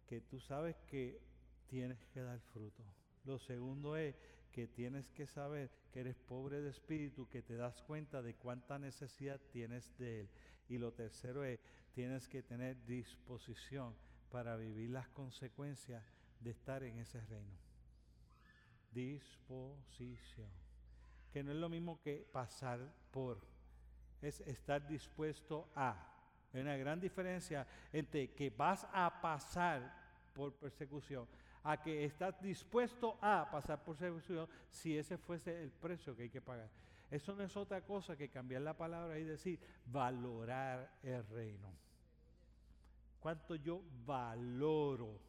que 0.07 0.21
tú 0.21 0.39
sabes 0.39 0.77
que 0.87 1.21
tienes 1.67 2.05
que 2.07 2.21
dar 2.21 2.39
fruto. 2.53 2.85
Lo 3.25 3.39
segundo 3.39 3.97
es 3.97 4.15
que 4.53 4.67
tienes 4.67 5.11
que 5.11 5.27
saber 5.27 5.71
que 5.93 6.01
eres 6.01 6.17
pobre 6.17 6.61
de 6.61 6.71
espíritu, 6.71 7.29
que 7.29 7.43
te 7.43 7.57
das 7.57 7.83
cuenta 7.83 8.21
de 8.21 8.35
cuánta 8.35 8.79
necesidad 8.79 9.41
tienes 9.51 9.97
de 9.99 10.21
Él. 10.21 10.31
Y 10.69 10.79
lo 10.79 10.93
tercero 10.93 11.45
es, 11.45 11.59
tienes 11.93 12.29
que 12.29 12.43
tener 12.43 12.85
disposición 12.85 13.95
para 14.31 14.57
vivir 14.57 14.91
las 14.91 15.09
consecuencias 15.09 16.05
de 16.41 16.51
estar 16.51 16.83
en 16.83 16.99
ese 16.99 17.21
reino. 17.27 17.57
Disposición. 18.93 20.51
Que 21.33 21.43
no 21.43 21.53
es 21.53 21.59
lo 21.59 21.69
mismo 21.69 22.01
que 22.03 22.29
pasar 22.33 22.93
por, 23.11 23.41
es 24.23 24.41
estar 24.41 24.87
dispuesto 24.87 25.69
a. 25.75 26.07
Hay 26.53 26.61
una 26.61 26.77
gran 26.77 27.01
diferencia 27.01 27.67
entre 27.93 28.33
que 28.33 28.51
vas 28.51 28.87
a 28.93 29.21
pasar 29.21 29.95
por 30.35 30.53
persecución 30.55 31.27
a 31.63 31.81
que 31.81 32.05
estás 32.05 32.41
dispuesto 32.41 33.19
a 33.21 33.49
pasar 33.51 33.83
por 33.85 33.97
servicio 33.97 34.49
si 34.71 34.97
ese 34.97 35.19
fuese 35.19 35.63
el 35.63 35.71
precio 35.71 36.17
que 36.17 36.25
hay 36.25 36.31
que 36.31 36.41
pagar. 36.41 36.69
Eso 37.11 37.35
no 37.35 37.43
es 37.43 37.57
otra 37.57 37.83
cosa 37.85 38.17
que 38.17 38.29
cambiar 38.31 38.63
la 38.63 38.77
palabra 38.77 39.19
y 39.19 39.25
decir 39.25 39.59
valorar 39.87 40.91
el 41.03 41.27
reino. 41.29 41.73
¿Cuánto 43.19 43.57
yo 43.57 43.83
valoro 44.07 45.21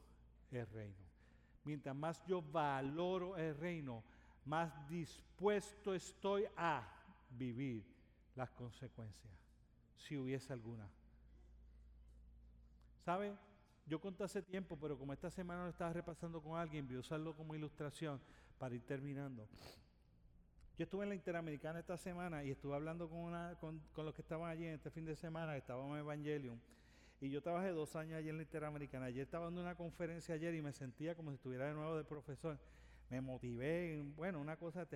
el 0.51 0.65
reino? 0.67 1.11
Mientras 1.63 1.95
más 1.95 2.23
yo 2.25 2.41
valoro 2.41 3.35
el 3.35 3.55
reino, 3.57 4.03
más 4.45 4.87
dispuesto 4.87 5.93
estoy 5.93 6.45
a 6.55 6.87
vivir 7.31 7.83
las 8.35 8.49
consecuencias, 8.51 9.33
si 9.97 10.17
hubiese 10.17 10.53
alguna. 10.53 10.87
¿Sabe? 13.05 13.33
Yo 13.85 13.99
conté 13.99 14.23
hace 14.23 14.41
tiempo, 14.41 14.77
pero 14.79 14.97
como 14.97 15.13
esta 15.13 15.29
semana 15.29 15.63
lo 15.63 15.69
estaba 15.69 15.91
repasando 15.91 16.41
con 16.41 16.57
alguien, 16.57 16.87
voy 16.87 16.97
a 16.97 16.99
usarlo 16.99 17.35
como 17.35 17.55
ilustración 17.55 18.21
para 18.57 18.75
ir 18.75 18.85
terminando. 18.85 19.47
Yo 20.77 20.83
estuve 20.85 21.03
en 21.03 21.09
la 21.09 21.15
Interamericana 21.15 21.79
esta 21.79 21.97
semana 21.97 22.43
y 22.43 22.51
estuve 22.51 22.73
hablando 22.73 23.09
con, 23.09 23.19
una, 23.19 23.55
con, 23.59 23.81
los 23.97 24.13
que 24.13 24.21
estaban 24.21 24.49
allí 24.49 24.65
en 24.65 24.75
este 24.75 24.89
fin 24.89 25.05
de 25.05 25.15
semana, 25.15 25.53
que 25.53 25.59
estábamos 25.59 25.93
en 25.93 25.99
Evangelium. 25.99 26.57
Y 27.19 27.29
yo 27.29 27.41
trabajé 27.41 27.69
dos 27.69 27.95
años 27.95 28.17
allí 28.17 28.29
en 28.29 28.37
la 28.37 28.43
Interamericana. 28.43 29.05
Ayer 29.05 29.23
estaba 29.23 29.45
dando 29.45 29.61
una 29.61 29.75
conferencia 29.75 30.35
ayer 30.35 30.55
y 30.55 30.61
me 30.61 30.73
sentía 30.73 31.13
como 31.13 31.29
si 31.31 31.35
estuviera 31.35 31.67
de 31.67 31.73
nuevo 31.73 31.97
de 31.97 32.03
profesor. 32.03 32.57
Me 33.09 33.21
motivé, 33.21 34.01
bueno, 34.15 34.39
una 34.39 34.57
cosa 34.57 34.87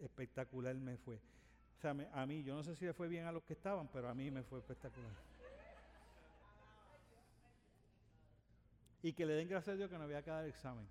espectacular 0.00 0.74
me 0.74 0.96
fue. 0.98 1.18
A 1.84 2.26
mí, 2.26 2.42
yo 2.42 2.54
no 2.54 2.62
sé 2.62 2.76
si 2.76 2.84
le 2.84 2.92
fue 2.92 3.08
bien 3.08 3.26
a 3.26 3.32
los 3.32 3.42
que 3.42 3.54
estaban, 3.54 3.88
pero 3.88 4.08
a 4.08 4.14
mí 4.14 4.30
me 4.30 4.42
fue 4.42 4.58
espectacular. 4.58 5.10
y 9.02 9.12
que 9.12 9.24
le 9.24 9.34
den 9.34 9.48
gracias 9.48 9.74
a 9.74 9.76
Dios 9.76 9.90
que 9.90 9.96
no 9.96 10.04
había 10.04 10.22
que 10.22 10.30
dar 10.30 10.44
examen. 10.46 10.86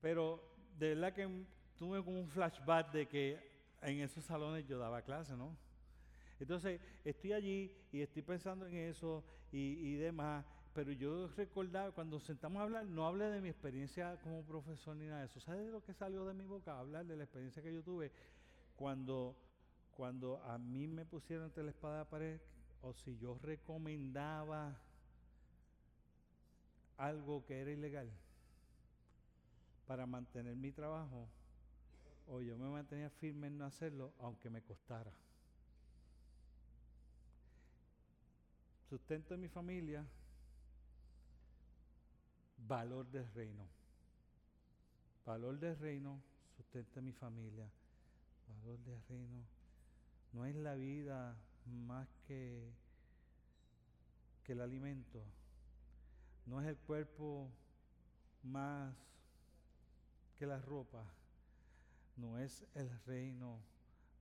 Pero 0.00 0.42
de 0.78 0.94
verdad 0.94 1.12
que 1.12 1.44
tuve 1.76 2.02
como 2.02 2.20
un 2.20 2.28
flashback 2.28 2.92
de 2.92 3.06
que 3.06 3.38
en 3.82 4.00
esos 4.00 4.24
salones 4.24 4.66
yo 4.66 4.78
daba 4.78 5.02
clase, 5.02 5.36
¿no? 5.36 5.56
Entonces 6.40 6.80
estoy 7.04 7.32
allí 7.32 7.72
y 7.92 8.00
estoy 8.00 8.22
pensando 8.22 8.66
en 8.66 8.76
eso 8.76 9.24
y, 9.50 9.94
demás, 9.94 10.44
pero 10.74 10.92
yo 10.92 11.28
recordaba, 11.28 11.90
cuando 11.92 12.20
sentamos 12.20 12.60
a 12.60 12.64
hablar, 12.64 12.86
no 12.86 13.06
hablé 13.06 13.26
de 13.26 13.40
mi 13.40 13.48
experiencia 13.48 14.16
como 14.22 14.44
profesor 14.44 14.94
ni 14.94 15.06
nada 15.06 15.20
de 15.20 15.26
eso. 15.26 15.40
¿Sabes 15.40 15.66
de 15.66 15.72
lo 15.72 15.82
que 15.82 15.94
salió 15.94 16.24
de 16.26 16.34
mi 16.34 16.44
boca? 16.44 16.78
Hablar 16.78 17.06
de 17.06 17.16
la 17.16 17.24
experiencia 17.24 17.62
que 17.62 17.72
yo 17.72 17.82
tuve 17.82 18.12
cuando, 18.78 19.34
cuando 19.96 20.40
a 20.44 20.56
mí 20.56 20.86
me 20.86 21.04
pusieron 21.04 21.46
entre 21.46 21.64
la 21.64 21.70
espada 21.70 21.94
de 21.94 21.98
la 21.98 22.08
pared 22.08 22.40
o 22.80 22.94
si 22.94 23.18
yo 23.18 23.36
recomendaba 23.42 24.78
algo 26.96 27.44
que 27.44 27.60
era 27.60 27.72
ilegal 27.72 28.08
para 29.88 30.06
mantener 30.06 30.54
mi 30.54 30.70
trabajo 30.70 31.28
o 32.28 32.40
yo 32.40 32.56
me 32.56 32.68
mantenía 32.68 33.10
firme 33.10 33.48
en 33.48 33.58
no 33.58 33.64
hacerlo 33.64 34.12
aunque 34.20 34.48
me 34.48 34.62
costara. 34.62 35.12
Sustento 38.88 39.34
de 39.34 39.38
mi 39.38 39.48
familia, 39.48 40.06
valor 42.58 43.06
del 43.10 43.28
reino. 43.32 43.66
Valor 45.26 45.58
del 45.58 45.76
reino, 45.78 46.22
sustento 46.56 46.94
de 46.94 47.02
mi 47.02 47.12
familia. 47.12 47.68
Reino. 49.08 49.44
No 50.32 50.44
es 50.44 50.54
la 50.54 50.74
vida 50.74 51.36
más 51.66 52.08
que, 52.26 52.70
que 54.44 54.52
el 54.52 54.60
alimento 54.60 55.22
no 56.48 56.62
es 56.62 56.66
el 56.66 56.78
cuerpo 56.78 57.50
más 58.42 58.94
que 60.36 60.46
la 60.46 60.58
ropa, 60.58 61.04
no 62.16 62.38
es 62.38 62.64
el 62.74 62.90
reino 63.04 63.60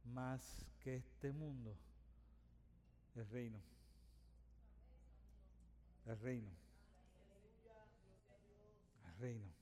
más 0.03 0.65
que 0.81 0.97
este 0.97 1.31
mundo, 1.31 1.73
el 3.15 3.27
reino, 3.29 3.59
el 6.05 6.19
reino, 6.19 6.51
el 9.05 9.17
reino. 9.19 9.56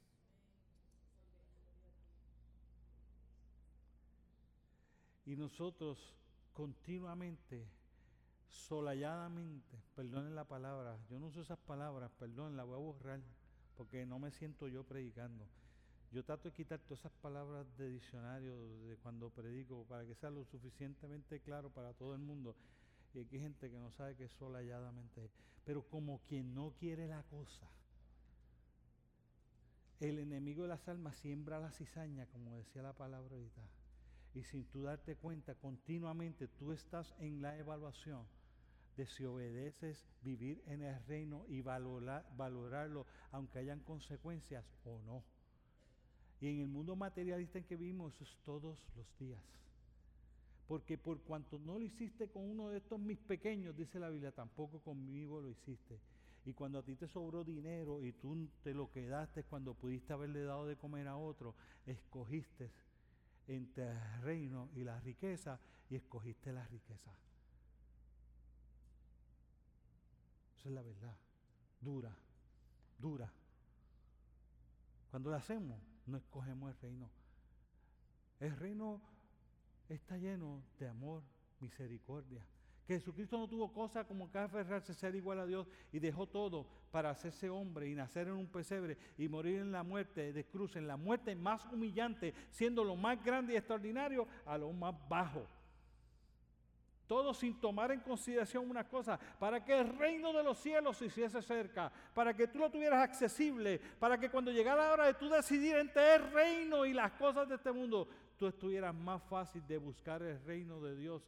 Y 5.26 5.36
nosotros 5.36 5.98
continuamente, 6.54 7.68
solayadamente, 8.50 9.82
perdonen 9.96 10.36
la 10.36 10.46
palabra, 10.46 10.98
yo 11.10 11.20
no 11.20 11.28
uso 11.28 11.42
esas 11.42 11.60
palabras, 11.60 12.12
perdón, 12.20 12.56
la 12.56 12.64
voy 12.64 12.76
a 12.76 12.78
borrar, 12.78 13.22
porque 13.76 14.06
no 14.06 14.20
me 14.20 14.32
siento 14.32 14.68
yo 14.68 14.84
predicando. 14.84 15.46
Yo 16.12 16.24
trato 16.24 16.50
de 16.50 16.56
quitar 16.56 16.80
todas 16.80 17.00
esas 17.00 17.12
palabras 17.14 17.66
de 17.78 17.90
diccionario 17.90 18.56
de 18.88 18.96
cuando 18.98 19.30
predico 19.30 19.84
para 19.86 20.06
que 20.06 20.16
sea 20.16 20.30
lo 20.30 20.46
suficientemente 20.46 21.42
claro 21.42 21.70
para 21.70 21.94
todo 21.94 22.14
el 22.14 22.22
mundo. 22.22 22.56
Y 23.14 23.20
aquí 23.20 23.36
hay 23.36 23.42
gente 23.42 23.70
que 23.70 23.78
no 23.78 23.92
sabe 23.92 24.16
que 24.16 24.26
es. 24.26 24.36
Pero 25.66 25.84
como 25.84 26.20
quien 26.20 26.54
no 26.54 26.74
quiere 26.80 27.08
la 27.08 27.24
cosa, 27.24 27.68
el 30.00 30.20
enemigo 30.20 30.64
de 30.64 30.70
las 30.70 30.88
almas 30.88 31.16
siembra 31.18 31.60
la 31.60 31.72
cizaña, 31.72 32.28
como 32.28 32.56
decía 32.56 32.82
la 32.82 32.94
palabra 32.94 33.36
ahorita. 33.36 33.62
Y 34.36 34.44
sin 34.44 34.66
tú 34.66 34.84
darte 34.84 35.16
cuenta, 35.16 35.56
continuamente 35.56 36.48
tú 36.48 36.74
estás 36.74 37.16
en 37.20 37.42
la 37.42 37.58
evaluación 37.58 38.28
de 38.98 39.08
si 39.08 39.26
obedeces 39.26 40.06
vivir 40.22 40.62
en 40.68 40.82
el 40.84 41.04
reino 41.06 41.46
y 41.48 41.62
valorarlo, 41.62 43.06
aunque 43.32 43.60
hayan 43.60 43.80
consecuencias 43.80 44.66
o 44.84 45.02
no. 45.06 45.24
Y 46.42 46.50
en 46.50 46.60
el 46.60 46.68
mundo 46.68 46.96
materialista 46.96 47.58
en 47.58 47.64
que 47.64 47.78
vivimos, 47.78 48.14
eso 48.16 48.24
es 48.26 48.38
todos 48.44 48.78
los 48.96 49.08
días. 49.20 49.42
Porque 50.68 50.98
por 50.98 51.22
cuanto 51.22 51.60
no 51.60 51.80
lo 51.80 51.86
hiciste 51.86 52.28
con 52.28 52.44
uno 52.44 52.70
de 52.70 52.78
estos 52.78 53.00
mis 53.00 53.20
pequeños, 53.20 53.76
dice 53.78 54.00
la 54.00 54.10
Biblia, 54.10 54.32
tampoco 54.32 54.80
conmigo 54.80 55.40
lo 55.40 55.50
hiciste. 55.50 56.00
Y 56.46 56.54
cuando 56.54 56.80
a 56.80 56.84
ti 56.84 56.96
te 56.96 57.08
sobró 57.08 57.44
dinero 57.44 58.04
y 58.04 58.12
tú 58.12 58.48
te 58.64 58.74
lo 58.74 58.92
quedaste 58.92 59.44
cuando 59.44 59.74
pudiste 59.74 60.14
haberle 60.14 60.44
dado 60.44 60.68
de 60.68 60.76
comer 60.76 61.08
a 61.08 61.18
otro, 61.18 61.56
escogiste 61.86 62.70
entre 63.48 63.92
el 63.92 64.22
reino 64.22 64.70
y 64.76 64.84
la 64.84 65.00
riqueza 65.00 65.60
y 65.90 65.96
escogiste 65.96 66.52
la 66.52 66.66
riqueza. 66.68 67.12
Esa 70.58 70.70
es 70.70 70.76
la 70.76 70.82
verdad. 70.82 71.16
Dura, 71.80 72.16
dura. 72.98 73.32
Cuando 75.12 75.30
lo 75.30 75.36
hacemos, 75.36 75.80
no 76.08 76.18
escogemos 76.18 76.72
el 76.72 76.82
reino. 76.82 77.10
El 78.40 78.56
reino 78.58 79.02
está 79.90 80.18
lleno 80.18 80.64
de 80.80 80.88
amor, 80.88 81.24
misericordia. 81.60 82.46
Que 82.86 82.94
Jesucristo 82.96 83.38
no 83.38 83.48
tuvo 83.48 83.74
cosa 83.74 84.04
como 84.04 84.32
que 84.32 84.38
aferrarse 84.38 84.92
a 84.92 84.96
ser 84.96 85.16
igual 85.16 85.40
a 85.40 85.48
Dios 85.48 85.68
y 85.92 85.98
dejó 85.98 86.28
todo 86.28 86.68
para 86.92 87.10
hacerse 87.10 87.50
hombre 87.50 87.90
y 87.90 87.96
nacer 87.96 88.28
en 88.28 88.36
un 88.36 88.48
pesebre 88.48 88.98
y 89.18 89.28
morir 89.28 89.60
en 89.60 89.72
la 89.72 89.82
muerte 89.82 90.32
de 90.32 90.46
cruz, 90.46 90.76
en 90.76 90.88
la 90.88 90.96
muerte 90.96 91.36
más 91.36 91.66
humillante, 91.66 92.36
siendo 92.52 92.84
lo 92.84 92.96
más 92.96 93.24
grande 93.24 93.54
y 93.54 93.58
extraordinario 93.58 94.28
a 94.46 94.58
lo 94.58 94.72
más 94.72 94.94
bajo. 95.10 95.48
Todo 97.08 97.34
sin 97.34 97.60
tomar 97.60 97.92
en 97.92 98.00
consideración 98.02 98.70
una 98.70 98.88
cosa, 98.88 99.20
para 99.40 99.64
que 99.64 99.78
el 99.78 99.98
reino 99.98 100.32
de 100.34 100.44
los 100.44 100.60
cielos 100.60 100.98
se 100.98 101.06
hiciese 101.06 101.42
cerca, 101.42 101.92
para 102.14 102.36
que 102.36 102.48
tú 102.48 102.60
lo 102.60 102.72
tuvieras 102.72 103.04
accesible, 103.04 103.80
para 104.00 104.20
que 104.20 104.30
cuando 104.30 104.52
llegara 104.52 104.88
la 104.88 104.94
hora 104.94 105.06
de 105.06 105.14
tú 105.16 105.28
decidir 105.30 105.76
entre 105.76 106.16
el 106.16 106.32
reino 106.32 106.86
y 106.86 106.94
las 106.94 107.12
cosas 107.14 107.48
de 107.48 107.56
este 107.56 107.72
mundo, 107.72 108.08
tú 108.38 108.48
estuvieras 108.48 108.94
más 108.94 109.24
fácil 109.24 109.66
de 109.68 109.78
buscar 109.78 110.22
el 110.24 110.44
reino 110.46 110.82
de 110.82 110.96
Dios 110.96 111.24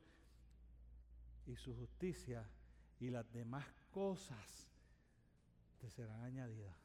y 1.47 1.55
su 1.55 1.75
justicia 1.75 2.47
y 2.99 3.09
las 3.09 3.31
demás 3.31 3.65
cosas 3.91 4.67
te 5.79 5.89
serán 5.89 6.23
añadidas. 6.23 6.75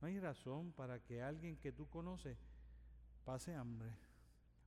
No 0.00 0.08
hay 0.08 0.20
razón 0.20 0.72
para 0.72 1.00
que 1.00 1.22
alguien 1.22 1.56
que 1.56 1.72
tú 1.72 1.88
conoces 1.88 2.38
pase 3.24 3.54
hambre 3.54 3.90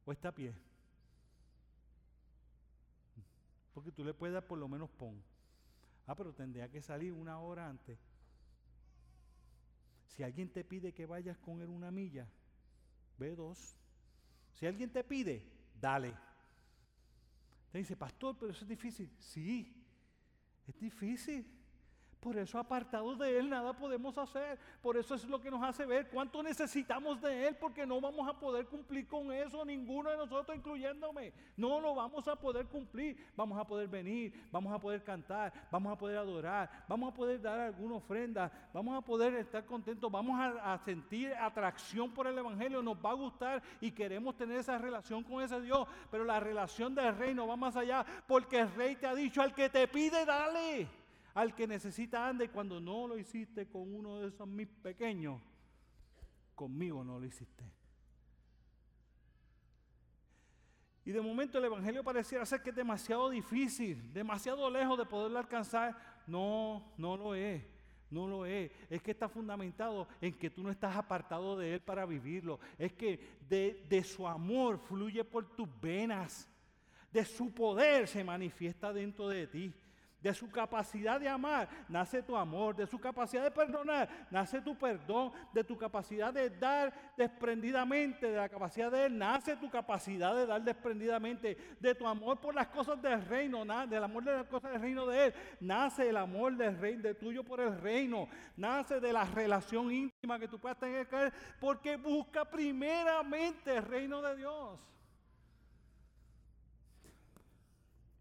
o 0.06 0.12
está 0.12 0.30
a 0.30 0.36
pie. 0.36 0.54
Porque 3.74 3.92
tú 3.92 4.04
le 4.04 4.14
puedes 4.14 4.34
dar 4.34 4.46
por 4.46 4.58
lo 4.58 4.68
menos 4.68 4.90
pon. 4.90 5.22
Ah, 6.08 6.16
pero 6.16 6.34
tendría 6.34 6.70
que 6.70 6.82
salir 6.82 7.14
una 7.14 7.40
hora 7.40 7.70
antes. 7.70 7.98
Si 10.08 10.24
alguien 10.24 10.52
te 10.52 10.66
pide 10.66 10.94
que 10.94 11.06
vayas 11.06 11.38
con 11.38 11.62
él 11.62 11.70
una 11.70 11.90
milla, 11.92 12.28
ve 13.18 13.34
dos. 13.36 13.78
Si 14.54 14.66
alguien 14.66 14.92
te 14.92 15.04
pide, 15.04 15.48
dale. 15.80 16.14
Te 17.72 17.78
dice, 17.78 17.96
pastor, 17.96 18.36
pero 18.38 18.52
eso 18.52 18.64
es 18.64 18.70
difícil. 18.70 19.10
Sí, 19.18 19.74
es 20.68 20.78
difícil. 20.80 21.46
Por 22.22 22.38
eso 22.38 22.60
apartados 22.60 23.18
de 23.18 23.40
Él 23.40 23.50
nada 23.50 23.74
podemos 23.74 24.16
hacer. 24.16 24.60
Por 24.80 24.96
eso 24.96 25.16
es 25.16 25.26
lo 25.26 25.42
que 25.42 25.50
nos 25.50 25.64
hace 25.64 25.88
ver 25.88 26.08
cuánto 26.08 26.44
necesitamos 26.44 27.20
de 27.20 27.48
Él, 27.48 27.56
porque 27.56 27.84
no 27.84 28.00
vamos 28.00 28.30
a 28.30 28.40
poder 28.40 28.68
cumplir 28.68 29.08
con 29.08 29.32
eso, 29.32 29.66
ninguno 29.66 30.12
de 30.12 30.18
nosotros, 30.18 30.56
incluyéndome. 30.56 31.34
No 31.58 31.82
lo 31.82 31.96
vamos 31.96 32.28
a 32.28 32.36
poder 32.36 32.68
cumplir. 32.68 33.18
Vamos 33.36 33.58
a 33.58 33.66
poder 33.66 33.88
venir, 33.88 34.32
vamos 34.52 34.72
a 34.72 34.78
poder 34.78 35.04
cantar, 35.04 35.52
vamos 35.72 35.92
a 35.92 35.98
poder 35.98 36.18
adorar, 36.18 36.70
vamos 36.88 37.12
a 37.12 37.16
poder 37.16 37.42
dar 37.42 37.60
alguna 37.60 37.96
ofrenda, 37.96 38.52
vamos 38.72 38.96
a 38.96 39.02
poder 39.02 39.34
estar 39.34 39.66
contentos, 39.66 40.12
vamos 40.12 40.40
a, 40.40 40.78
sentir 40.86 41.34
atracción 41.34 42.12
por 42.12 42.28
el 42.28 42.38
Evangelio, 42.38 42.84
nos 42.84 42.98
va 42.98 43.10
a 43.10 43.16
gustar 43.16 43.64
y 43.80 43.92
queremos 43.92 44.38
tener 44.38 44.60
esa 44.60 44.78
relación 44.78 45.24
con 45.24 45.42
ese 45.42 45.60
Dios. 45.60 45.88
Pero 46.12 46.24
la 46.24 46.40
relación 46.40 46.94
del 46.94 47.18
reino 47.18 47.48
va 47.48 47.56
más 47.56 47.76
allá, 47.76 48.06
porque 48.28 48.60
el 48.60 48.72
rey 48.76 48.96
te 48.96 49.08
ha 49.08 49.16
dicho 49.16 49.42
al 49.42 49.56
que 49.56 49.70
te 49.70 49.88
pide, 49.88 50.24
dale. 50.24 51.01
Al 51.34 51.56
que 51.56 51.68
necesita 51.68 52.28
ande 52.28 52.50
cuando 52.50 52.80
no 52.80 53.08
lo 53.08 53.18
hiciste 53.18 53.68
con 53.68 53.94
uno 53.94 54.20
de 54.20 54.28
esos 54.28 54.48
mis 54.48 54.68
pequeños, 54.68 55.42
conmigo 56.56 57.04
no 57.04 57.20
lo 57.20 57.26
hiciste. 57.26 57.64
Y 61.04 61.12
de 61.12 61.22
momento 61.22 61.58
el 61.58 61.66
Evangelio 61.66 62.04
pareciera 62.04 62.46
ser 62.46 62.62
que 62.62 62.70
es 62.70 62.76
demasiado 62.76 63.30
difícil, 63.30 64.14
demasiado 64.14 64.70
lejos 64.70 64.98
de 64.98 65.06
poderlo 65.06 65.40
alcanzar. 65.40 65.98
No, 66.28 66.94
no 66.98 67.18
lo 67.18 67.34
es. 67.34 67.64
No 68.12 68.28
lo 68.28 68.46
es. 68.46 68.72
Es 68.90 69.02
que 69.02 69.12
está 69.12 69.28
fundamentado 69.28 70.08
en 70.20 70.38
que 70.38 70.50
tú 70.50 70.62
no 70.62 70.70
estás 70.70 70.96
apartado 70.96 71.58
de 71.58 71.76
Él 71.76 71.82
para 71.82 72.06
vivirlo. 72.06 72.60
Es 72.78 72.94
que 72.94 73.20
de, 73.50 73.84
de 73.90 74.04
su 74.04 74.28
amor 74.28 74.78
fluye 74.78 75.24
por 75.24 75.56
tus 75.56 75.68
venas. 75.82 76.48
De 77.12 77.26
su 77.26 77.52
poder 77.52 78.08
se 78.08 78.24
manifiesta 78.24 78.94
dentro 78.94 79.28
de 79.28 79.48
ti. 79.48 79.74
De 80.22 80.34
su 80.36 80.50
capacidad 80.52 81.20
de 81.20 81.28
amar 81.28 81.68
nace 81.90 82.22
tu 82.22 82.36
amor. 82.36 82.76
De 82.76 82.86
su 82.86 83.00
capacidad 83.00 83.44
de 83.44 83.50
perdonar 83.50 84.08
nace 84.30 84.62
tu 84.62 84.78
perdón. 84.78 85.32
De 85.52 85.64
tu 85.64 85.76
capacidad 85.76 86.32
de 86.32 86.50
dar 86.50 86.94
desprendidamente, 87.18 88.28
de 88.28 88.38
la 88.38 88.48
capacidad 88.48 88.92
de 88.92 89.06
Él, 89.06 89.18
nace 89.18 89.56
tu 89.58 89.70
capacidad 89.70 90.36
de 90.36 90.46
dar 90.46 90.62
desprendidamente. 90.62 91.58
De 91.80 91.96
tu 91.96 92.06
amor 92.06 92.40
por 92.40 92.54
las 92.54 92.68
cosas 92.68 93.02
del 93.02 93.26
reino, 93.26 93.66
del 93.88 94.04
amor 94.04 94.24
de 94.24 94.34
las 94.34 94.48
cosas 94.48 94.72
del 94.74 94.82
reino 94.82 95.08
de 95.08 95.26
Él, 95.26 95.34
nace 95.60 96.10
el 96.10 96.18
amor 96.18 96.56
del 96.56 96.78
reino, 96.78 97.02
de 97.02 97.16
tuyo 97.16 97.44
por 97.44 97.60
el 97.60 97.80
reino. 97.82 98.28
Nace 98.56 99.00
de 99.00 99.12
la 99.12 99.26
relación 99.26 99.92
íntima 99.92 100.38
que 100.38 100.48
tú 100.48 100.60
puedas 100.60 100.78
tener 100.78 101.08
con 101.08 101.20
Él, 101.20 101.34
porque 101.60 101.98
busca 101.98 102.46
primeramente 102.46 103.78
el 103.78 103.84
reino 103.84 104.22
de 104.22 104.36
Dios. 104.36 104.80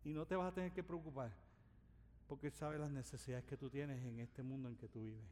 Y 0.02 0.14
no 0.14 0.24
te 0.24 0.34
vas 0.34 0.50
a 0.50 0.54
tener 0.54 0.72
que 0.72 0.82
preocupar 0.82 1.30
porque 2.30 2.46
Él 2.46 2.52
sabe 2.52 2.78
las 2.78 2.92
necesidades 2.92 3.44
que 3.44 3.56
tú 3.56 3.68
tienes 3.68 4.00
en 4.04 4.20
este 4.20 4.44
mundo 4.44 4.68
en 4.68 4.76
que 4.76 4.86
tú 4.86 5.02
vives. 5.02 5.24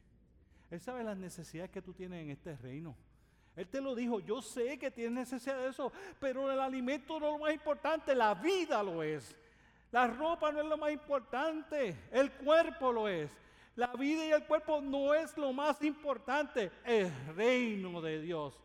Él 0.69 0.81
sabe 0.81 1.01
las 1.01 1.15
necesidades 1.15 1.71
que 1.71 1.81
tú 1.81 1.93
tienes 1.93 2.21
en 2.21 2.29
este 2.29 2.57
reino. 2.57 2.93
Él 3.55 3.69
te 3.69 3.79
lo 3.79 3.95
dijo, 3.95 4.19
yo 4.19 4.41
sé 4.41 4.77
que 4.77 4.91
tienes 4.91 5.13
necesidad 5.13 5.59
de 5.59 5.69
eso, 5.69 5.93
pero 6.19 6.51
el 6.51 6.59
alimento 6.59 7.17
no 7.17 7.27
es 7.27 7.31
lo 7.31 7.39
más 7.39 7.53
importante, 7.53 8.13
la 8.13 8.33
vida 8.33 8.83
lo 8.83 9.01
es. 9.01 9.33
La 9.93 10.07
ropa 10.07 10.51
no 10.51 10.59
es 10.59 10.65
lo 10.65 10.77
más 10.77 10.91
importante, 10.91 11.95
el 12.11 12.33
cuerpo 12.33 12.91
lo 12.91 13.07
es. 13.07 13.31
La 13.77 13.93
vida 13.93 14.25
y 14.25 14.31
el 14.31 14.43
cuerpo 14.43 14.81
no 14.81 15.13
es 15.13 15.37
lo 15.37 15.53
más 15.53 15.81
importante, 15.81 16.69
el 16.83 17.09
reino 17.33 18.01
de 18.01 18.19
Dios 18.19 18.59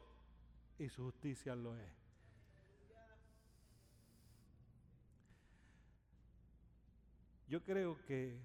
y 0.76 0.88
su 0.88 1.04
justicia 1.04 1.54
lo 1.54 1.76
es. 1.76 2.03
Yo 7.54 7.62
creo 7.62 7.96
que 8.08 8.36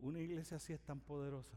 una 0.00 0.18
iglesia 0.18 0.56
así 0.56 0.72
es 0.72 0.80
tan 0.80 0.98
poderosa 0.98 1.56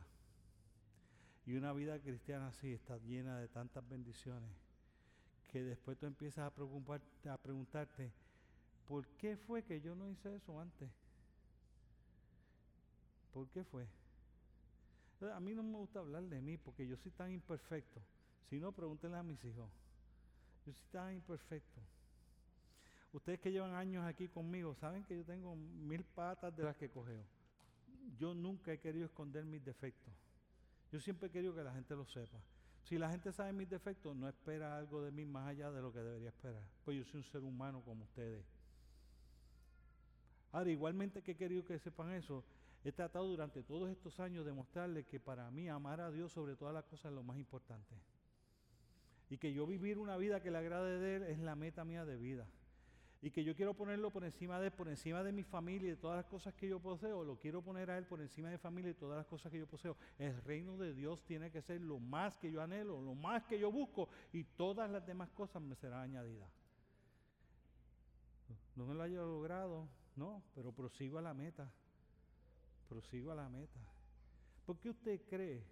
y 1.48 1.56
una 1.56 1.74
vida 1.74 1.98
cristiana 1.98 2.50
así 2.50 2.74
está 2.74 3.00
llena 3.00 3.40
de 3.40 3.48
tantas 3.48 3.90
bendiciones 3.90 4.52
que 5.52 5.64
después 5.64 5.98
tú 5.98 6.06
empiezas 6.06 6.46
a, 6.46 6.54
preocuparte, 6.54 7.28
a 7.28 7.38
preguntarte, 7.38 8.12
¿por 8.88 9.08
qué 9.18 9.36
fue 9.36 9.64
que 9.64 9.82
yo 9.82 9.96
no 9.96 10.08
hice 10.08 10.36
eso 10.36 10.60
antes? 10.60 10.92
¿Por 13.34 13.48
qué 13.50 13.64
fue? 13.64 13.88
A 15.34 15.40
mí 15.40 15.56
no 15.56 15.64
me 15.64 15.80
gusta 15.80 16.02
hablar 16.02 16.22
de 16.22 16.40
mí 16.40 16.56
porque 16.56 16.86
yo 16.86 16.96
soy 16.98 17.12
tan 17.14 17.32
imperfecto. 17.32 18.00
Si 18.48 18.60
no, 18.60 18.72
pregúntenle 18.74 19.18
a 19.18 19.24
mis 19.24 19.44
hijos. 19.44 19.72
Yo 20.68 20.72
soy 20.72 20.86
tan 20.92 21.16
imperfecto. 21.16 21.82
Ustedes 23.12 23.40
que 23.40 23.52
llevan 23.52 23.74
años 23.74 24.06
aquí 24.06 24.28
conmigo, 24.28 24.76
saben 24.76 25.04
que 25.04 25.16
yo 25.16 25.26
tengo 25.26 25.56
mil 25.56 26.04
patas 26.04 26.56
de 26.56 26.64
las 26.64 26.76
que 26.76 26.90
cogeo. 26.90 27.24
Yo 28.18 28.34
nunca 28.34 28.72
he 28.72 28.80
querido 28.80 29.06
esconder 29.06 29.46
mis 29.46 29.64
defectos. 29.64 30.14
Yo 30.92 31.00
siempre 31.00 31.28
he 31.28 31.32
querido 31.32 31.56
que 31.56 31.64
la 31.64 31.74
gente 31.74 31.96
lo 31.96 32.06
sepa. 32.06 32.38
Si 32.84 32.98
la 32.98 33.10
gente 33.10 33.32
sabe 33.32 33.52
mis 33.54 33.70
defectos, 33.70 34.16
no 34.16 34.30
espera 34.30 34.78
algo 34.78 35.02
de 35.02 35.12
mí 35.12 35.26
más 35.26 35.48
allá 35.48 35.72
de 35.72 35.82
lo 35.82 35.92
que 35.92 36.00
debería 36.00 36.30
esperar. 36.30 36.64
Pues 36.86 36.98
yo 36.98 37.04
soy 37.06 37.20
un 37.20 37.24
ser 37.24 37.42
humano 37.42 37.82
como 37.84 38.04
ustedes. 38.04 38.46
Ahora, 40.52 40.70
igualmente 40.70 41.22
que 41.22 41.32
he 41.32 41.36
querido 41.36 41.66
que 41.66 41.78
sepan 41.80 42.12
eso, 42.12 42.44
he 42.84 42.92
tratado 42.92 43.28
durante 43.28 43.64
todos 43.64 43.90
estos 43.90 44.20
años 44.20 44.46
de 44.46 44.54
mostrarles 44.54 45.06
que 45.06 45.20
para 45.20 45.50
mí 45.52 45.68
amar 45.68 46.00
a 46.02 46.12
Dios 46.12 46.32
sobre 46.32 46.56
todas 46.56 46.74
las 46.74 46.86
cosas 46.86 47.12
es 47.12 47.16
lo 47.16 47.24
más 47.24 47.38
importante. 47.38 47.96
Y 49.30 49.38
que 49.38 49.54
yo 49.54 49.68
vivir 49.68 49.98
una 49.98 50.18
vida 50.18 50.42
que 50.42 50.50
le 50.50 50.58
agrade 50.58 51.00
de 51.00 51.16
Él 51.16 51.24
es 51.24 51.40
la 51.40 51.56
meta 51.56 51.84
mía 51.86 52.06
de 52.06 52.18
vida 52.18 52.48
y 53.22 53.32
que 53.32 53.44
yo 53.44 53.56
quiero 53.56 53.74
ponerlo 53.74 54.12
por 54.12 54.24
encima 54.24 54.60
de 54.60 54.72
por 54.72 54.88
encima 54.88 55.24
de 55.24 55.32
mi 55.32 55.44
familia 55.44 55.88
y 55.88 55.92
de 55.92 55.98
todas 55.98 56.18
las 56.18 56.26
cosas 56.26 56.54
que 56.54 56.70
yo 56.70 56.80
poseo, 56.80 57.24
lo 57.24 57.38
quiero 57.38 57.62
poner 57.62 57.92
a 57.92 57.98
él 57.98 58.06
por 58.06 58.22
encima 58.22 58.48
de 58.48 58.56
mi 58.56 58.60
familia 58.60 58.92
y 58.92 58.94
todas 58.94 59.18
las 59.18 59.28
cosas 59.28 59.52
que 59.52 59.60
yo 59.60 59.68
poseo. 59.68 59.98
El 60.18 60.42
reino 60.44 60.78
de 60.78 60.94
Dios 60.94 61.24
tiene 61.26 61.52
que 61.52 61.62
ser 61.62 61.82
lo 61.82 62.00
más 62.00 62.38
que 62.38 62.52
yo 62.52 62.62
anhelo, 62.62 63.02
lo 63.02 63.16
más 63.16 63.44
que 63.46 63.60
yo 63.60 63.72
busco 63.72 64.08
y 64.32 64.44
todas 64.44 64.90
las 64.90 65.06
demás 65.06 65.30
cosas 65.32 65.62
me 65.62 65.76
serán 65.76 66.02
añadidas. 66.02 66.50
No 68.76 68.86
me 68.86 68.94
lo 68.94 69.04
haya 69.04 69.18
logrado, 69.18 69.88
no, 70.16 70.42
pero 70.56 70.72
prosigo 70.72 71.18
a 71.18 71.22
la 71.22 71.34
meta. 71.34 71.70
Prosigo 72.88 73.32
a 73.32 73.36
la 73.36 73.50
meta. 73.50 73.80
¿Por 74.66 74.80
qué 74.80 74.90
usted 74.90 75.22
cree 75.30 75.64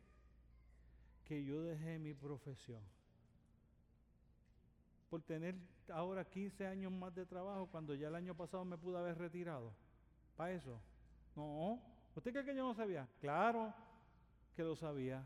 que 1.24 1.44
yo 1.46 1.62
dejé 1.62 1.98
mi 1.98 2.14
profesión? 2.14 2.82
por 5.10 5.22
tener 5.22 5.56
ahora 5.90 6.26
15 6.26 6.66
años 6.66 6.92
más 6.92 7.14
de 7.14 7.26
trabajo 7.26 7.68
cuando 7.72 7.94
ya 7.96 8.08
el 8.08 8.16
año 8.16 8.36
pasado 8.36 8.64
me 8.66 8.78
pude 8.78 8.98
haber 8.98 9.18
retirado. 9.18 9.74
¿Para 10.36 10.54
eso? 10.54 10.80
No. 11.36 11.82
¿Usted 12.16 12.32
cree 12.32 12.46
que 12.46 12.56
yo 12.56 12.64
no 12.64 12.74
sabía? 12.74 13.08
Claro 13.20 13.74
que 14.56 14.64
lo 14.64 14.76
sabía. 14.76 15.26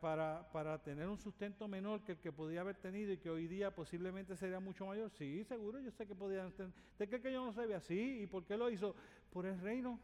para, 0.00 0.50
para, 0.52 0.82
tener 0.82 1.06
un 1.06 1.18
sustento 1.18 1.68
menor 1.68 2.02
que 2.02 2.12
el 2.12 2.18
que 2.18 2.32
podía 2.32 2.60
haber 2.60 2.76
tenido 2.76 3.12
y 3.12 3.18
que 3.18 3.30
hoy 3.30 3.46
día 3.46 3.72
posiblemente 3.72 4.36
sería 4.36 4.58
mucho 4.58 4.86
mayor. 4.86 5.10
Sí, 5.10 5.44
seguro, 5.44 5.78
yo 5.78 5.90
sé 5.92 6.06
que 6.06 6.14
podía 6.14 6.48
tener. 6.50 6.72
¿Usted 6.92 7.08
cree 7.08 7.20
que 7.20 7.32
yo 7.32 7.44
no 7.44 7.52
sabía? 7.52 7.80
Sí. 7.80 8.22
¿Y 8.22 8.26
por 8.26 8.44
qué 8.44 8.56
lo 8.56 8.68
hizo? 8.68 8.96
Por 9.32 9.46
el 9.46 9.60
reino. 9.60 10.00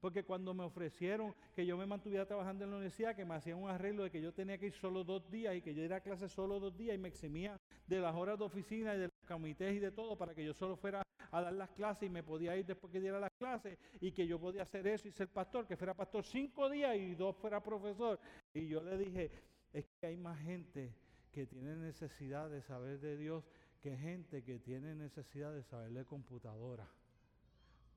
Porque 0.00 0.24
cuando 0.24 0.54
me 0.54 0.64
ofrecieron 0.64 1.34
que 1.54 1.66
yo 1.66 1.76
me 1.76 1.84
mantuviera 1.84 2.26
trabajando 2.26 2.64
en 2.64 2.70
la 2.70 2.76
universidad, 2.78 3.14
que 3.14 3.24
me 3.24 3.34
hacían 3.34 3.58
un 3.58 3.68
arreglo 3.68 4.04
de 4.04 4.10
que 4.10 4.22
yo 4.22 4.32
tenía 4.32 4.56
que 4.56 4.66
ir 4.66 4.72
solo 4.72 5.04
dos 5.04 5.30
días 5.30 5.54
y 5.54 5.60
que 5.60 5.74
yo 5.74 5.82
iba 5.82 5.96
a 5.96 6.00
clase 6.00 6.28
solo 6.28 6.58
dos 6.58 6.76
días 6.76 6.94
y 6.94 6.98
me 6.98 7.08
eximía 7.08 7.60
de 7.86 8.00
las 8.00 8.14
horas 8.14 8.38
de 8.38 8.44
oficina 8.44 8.94
y 8.94 8.98
de 8.98 9.04
los 9.04 9.28
comités 9.28 9.74
y 9.74 9.78
de 9.78 9.90
todo 9.90 10.16
para 10.16 10.34
que 10.34 10.44
yo 10.44 10.54
solo 10.54 10.76
fuera 10.76 11.02
a 11.30 11.42
dar 11.42 11.52
las 11.52 11.70
clases 11.70 12.04
y 12.04 12.10
me 12.10 12.22
podía 12.22 12.56
ir 12.56 12.64
después 12.64 12.90
que 12.90 13.00
diera 13.00 13.20
las 13.20 13.32
clases 13.38 13.78
y 14.00 14.10
que 14.12 14.26
yo 14.26 14.40
podía 14.40 14.62
hacer 14.62 14.86
eso 14.86 15.06
y 15.06 15.10
ser 15.10 15.28
pastor, 15.28 15.66
que 15.66 15.76
fuera 15.76 15.92
pastor 15.92 16.24
cinco 16.24 16.70
días 16.70 16.96
y 16.96 17.14
dos 17.14 17.36
fuera 17.36 17.62
profesor. 17.62 18.18
Y 18.54 18.68
yo 18.68 18.82
le 18.82 18.96
dije, 18.96 19.30
es 19.72 19.84
que 20.00 20.06
hay 20.06 20.16
más 20.16 20.40
gente 20.40 20.94
que 21.30 21.46
tiene 21.46 21.76
necesidad 21.76 22.48
de 22.48 22.62
saber 22.62 23.00
de 23.00 23.18
Dios 23.18 23.44
que 23.80 23.96
gente 23.96 24.42
que 24.42 24.58
tiene 24.58 24.94
necesidad 24.94 25.52
de 25.52 25.62
saber 25.62 25.92
de 25.92 26.04
computadora 26.04 26.88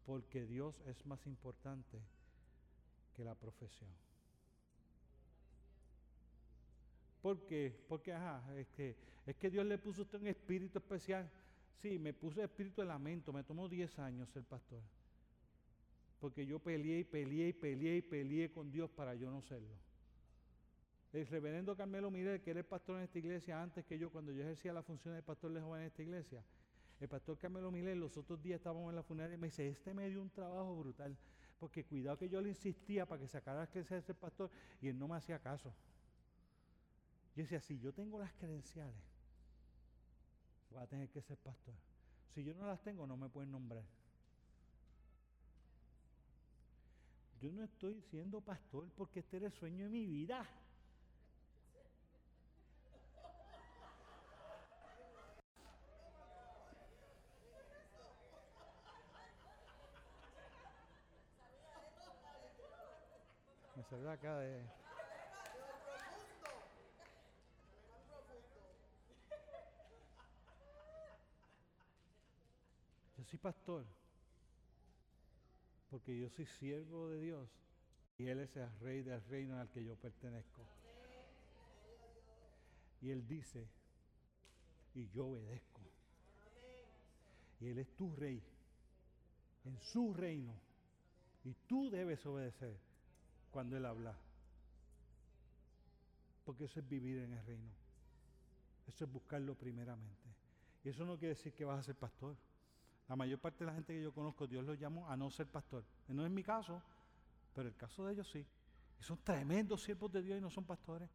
porque 0.05 0.45
Dios 0.45 0.75
es 0.85 1.05
más 1.05 1.25
importante 1.25 2.01
que 3.15 3.23
la 3.23 3.35
profesión. 3.35 3.89
¿Por 7.21 7.45
qué? 7.45 7.73
Porque, 7.87 8.11
ajá, 8.11 8.43
es 8.57 8.67
que, 8.69 8.97
es 9.25 9.35
que 9.37 9.49
Dios 9.49 9.65
le 9.65 9.77
puso 9.77 10.01
a 10.01 10.03
usted 10.03 10.19
un 10.19 10.27
espíritu 10.27 10.79
especial. 10.79 11.29
Sí, 11.81 11.97
me 11.97 12.13
puso 12.13 12.43
espíritu 12.43 12.81
de 12.81 12.87
lamento, 12.87 13.31
me 13.31 13.43
tomó 13.43 13.69
10 13.69 13.97
años 13.99 14.29
ser 14.29 14.43
pastor. 14.43 14.81
Porque 16.19 16.45
yo 16.45 16.59
peleé 16.59 16.99
y 16.99 17.03
peleé 17.05 17.49
y 17.49 17.53
peleé 17.53 17.97
y 17.97 18.01
peleé 18.01 18.51
con 18.51 18.71
Dios 18.71 18.89
para 18.89 19.15
yo 19.15 19.31
no 19.31 19.41
serlo. 19.41 19.75
El 21.13 21.27
reverendo 21.27 21.77
Carmelo 21.77 22.09
Mirel, 22.09 22.41
que 22.41 22.51
era 22.51 22.59
el 22.59 22.65
pastor 22.65 22.97
en 22.97 23.03
esta 23.03 23.19
iglesia 23.19 23.61
antes 23.61 23.85
que 23.85 23.97
yo, 23.97 24.09
cuando 24.09 24.31
yo 24.31 24.41
ejercía 24.41 24.73
la 24.73 24.83
función 24.83 25.13
de 25.13 25.21
pastor 25.21 25.53
de 25.53 25.61
joven 25.61 25.81
en 25.81 25.87
esta 25.87 26.01
iglesia, 26.01 26.43
el 27.03 27.09
pastor 27.09 27.37
Carmelo 27.37 27.69
Milet, 27.69 27.97
los 27.97 28.17
otros 28.17 28.41
días 28.41 28.57
estábamos 28.57 28.89
en 28.89 28.95
la 28.95 29.03
funeraria 29.03 29.35
y 29.35 29.37
me 29.37 29.47
dice, 29.47 29.67
este 29.67 29.93
me 29.93 30.09
dio 30.09 30.21
un 30.21 30.29
trabajo 30.29 30.73
brutal, 30.77 31.17
porque 31.59 31.83
cuidado 31.83 32.17
que 32.17 32.29
yo 32.29 32.39
le 32.41 32.49
insistía 32.49 33.05
para 33.05 33.19
que 33.19 33.27
sacara 33.27 33.67
credenciales 33.67 34.03
de 34.03 34.07
ser 34.07 34.15
pastor 34.15 34.49
y 34.81 34.87
él 34.87 34.97
no 34.97 35.09
me 35.09 35.17
hacía 35.17 35.37
caso. 35.39 35.73
Yo 37.35 37.43
decía, 37.43 37.59
si 37.59 37.77
yo 37.79 37.91
tengo 37.93 38.17
las 38.19 38.31
credenciales, 38.33 38.95
voy 40.71 40.81
a 40.81 40.87
tener 40.87 41.09
que 41.09 41.21
ser 41.21 41.37
pastor. 41.37 41.73
Si 42.33 42.43
yo 42.43 42.53
no 42.53 42.65
las 42.65 42.81
tengo, 42.81 43.05
no 43.05 43.17
me 43.17 43.27
pueden 43.27 43.51
nombrar. 43.51 43.83
Yo 47.41 47.51
no 47.51 47.65
estoy 47.65 48.01
siendo 48.01 48.39
pastor 48.39 48.89
porque 48.95 49.19
este 49.19 49.37
era 49.37 49.47
el 49.47 49.51
sueño 49.51 49.85
de 49.85 49.89
mi 49.89 50.05
vida. 50.05 50.47
Yo 73.17 73.23
soy 73.23 73.39
pastor 73.39 73.85
porque 75.91 76.17
yo 76.17 76.27
soy 76.29 76.47
siervo 76.47 77.09
de 77.09 77.21
Dios 77.21 77.49
y 78.17 78.27
Él 78.27 78.39
es 78.39 78.55
el 78.57 78.79
rey 78.79 79.03
del 79.03 79.23
reino 79.25 79.59
al 79.59 79.69
que 79.69 79.83
yo 79.83 79.95
pertenezco. 79.95 80.61
Y 83.01 83.11
Él 83.11 83.27
dice, 83.27 83.67
y 84.95 85.07
yo 85.09 85.27
obedezco. 85.27 85.81
Y 87.59 87.67
Él 87.67 87.77
es 87.77 87.95
tu 87.95 88.11
rey 88.15 88.41
en 89.65 89.79
su 89.79 90.13
reino. 90.13 90.53
Y 91.43 91.53
tú 91.67 91.89
debes 91.89 92.25
obedecer 92.25 92.75
cuando 93.53 93.77
Él 93.77 93.85
habla. 93.85 94.17
Porque 96.43 96.65
eso 96.65 96.79
es 96.79 96.89
vivir 96.89 97.19
en 97.19 97.33
el 97.33 97.45
reino. 97.45 97.71
Eso 98.87 99.05
es 99.05 99.11
buscarlo 99.11 99.55
primeramente. 99.55 100.27
Y 100.83 100.89
eso 100.89 101.05
no 101.05 101.17
quiere 101.17 101.35
decir 101.35 101.53
que 101.53 101.63
vas 101.63 101.79
a 101.79 101.83
ser 101.83 101.95
pastor. 101.95 102.35
La 103.07 103.15
mayor 103.15 103.39
parte 103.39 103.59
de 103.59 103.67
la 103.67 103.73
gente 103.73 103.93
que 103.93 104.01
yo 104.01 104.11
conozco, 104.11 104.47
Dios 104.47 104.65
los 104.65 104.77
llamó 104.77 105.07
a 105.09 105.15
no 105.15 105.29
ser 105.29 105.47
pastor. 105.47 105.85
No 106.07 106.25
es 106.25 106.31
mi 106.31 106.43
caso, 106.43 106.81
pero 107.53 107.69
el 107.69 107.75
caso 107.75 108.05
de 108.05 108.13
ellos 108.13 108.27
sí. 108.29 108.45
Y 108.99 109.03
son 109.03 109.19
tremendos 109.23 109.83
siervos 109.83 110.11
de 110.11 110.23
Dios 110.23 110.37
y 110.37 110.41
no 110.41 110.49
son 110.49 110.65
pastores. 110.65 111.09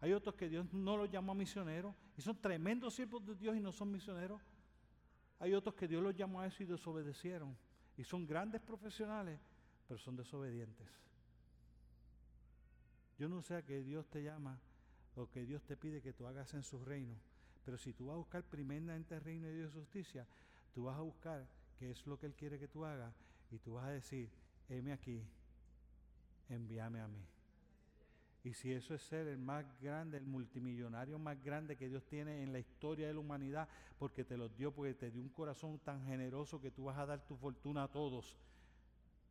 Hay 0.00 0.12
otros 0.12 0.34
que 0.34 0.48
Dios 0.48 0.72
no 0.72 0.96
los 0.96 1.10
llamó 1.10 1.32
a 1.32 1.34
misioneros 1.34 1.94
y 2.16 2.22
son 2.22 2.40
tremendos 2.40 2.94
siervos 2.94 3.24
de 3.26 3.34
Dios 3.34 3.56
y 3.56 3.60
no 3.60 3.72
son 3.72 3.90
misioneros. 3.90 4.40
Hay 5.38 5.52
otros 5.54 5.74
que 5.74 5.88
Dios 5.88 6.02
los 6.02 6.14
llamó 6.14 6.40
a 6.40 6.46
eso 6.46 6.62
y 6.62 6.66
desobedecieron. 6.66 7.56
Y 7.96 8.04
son 8.04 8.26
grandes 8.26 8.60
profesionales, 8.60 9.40
pero 9.86 9.98
son 9.98 10.16
desobedientes. 10.16 10.88
Yo 13.18 13.28
no 13.28 13.42
sé 13.42 13.56
a 13.56 13.62
qué 13.62 13.82
Dios 13.82 14.08
te 14.08 14.22
llama 14.22 14.58
o 15.16 15.28
que 15.28 15.44
Dios 15.44 15.62
te 15.64 15.76
pide 15.76 16.00
que 16.00 16.12
tú 16.12 16.26
hagas 16.26 16.54
en 16.54 16.62
su 16.62 16.82
reino. 16.84 17.14
Pero 17.64 17.78
si 17.78 17.92
tú 17.92 18.06
vas 18.06 18.14
a 18.14 18.18
buscar 18.18 18.42
primeramente 18.42 19.14
el 19.14 19.20
reino 19.20 19.46
de 19.46 19.54
Dios 19.54 19.72
y 19.72 19.78
justicia, 19.78 20.26
tú 20.74 20.84
vas 20.84 20.98
a 20.98 21.02
buscar 21.02 21.46
qué 21.78 21.90
es 21.90 22.06
lo 22.06 22.18
que 22.18 22.26
Él 22.26 22.34
quiere 22.34 22.58
que 22.58 22.68
tú 22.68 22.84
hagas 22.84 23.14
y 23.50 23.58
tú 23.58 23.74
vas 23.74 23.84
a 23.84 23.90
decir, 23.90 24.30
heme 24.68 24.92
aquí, 24.92 25.22
envíame 26.48 27.00
a 27.00 27.08
mí. 27.08 27.24
Y 28.44 28.54
si 28.54 28.72
eso 28.72 28.94
es 28.94 29.02
ser 29.02 29.28
el 29.28 29.38
más 29.38 29.64
grande, 29.80 30.16
el 30.16 30.24
multimillonario 30.24 31.18
más 31.18 31.40
grande 31.44 31.76
que 31.76 31.88
Dios 31.88 32.04
tiene 32.06 32.42
en 32.42 32.52
la 32.52 32.58
historia 32.58 33.06
de 33.06 33.14
la 33.14 33.20
humanidad, 33.20 33.68
porque 33.98 34.24
te 34.24 34.36
lo 34.36 34.48
dio, 34.48 34.72
porque 34.72 34.94
te 34.94 35.12
dio 35.12 35.22
un 35.22 35.28
corazón 35.28 35.78
tan 35.78 36.04
generoso 36.04 36.60
que 36.60 36.72
tú 36.72 36.84
vas 36.84 36.98
a 36.98 37.06
dar 37.06 37.24
tu 37.24 37.36
fortuna 37.36 37.84
a 37.84 37.88
todos, 37.88 38.36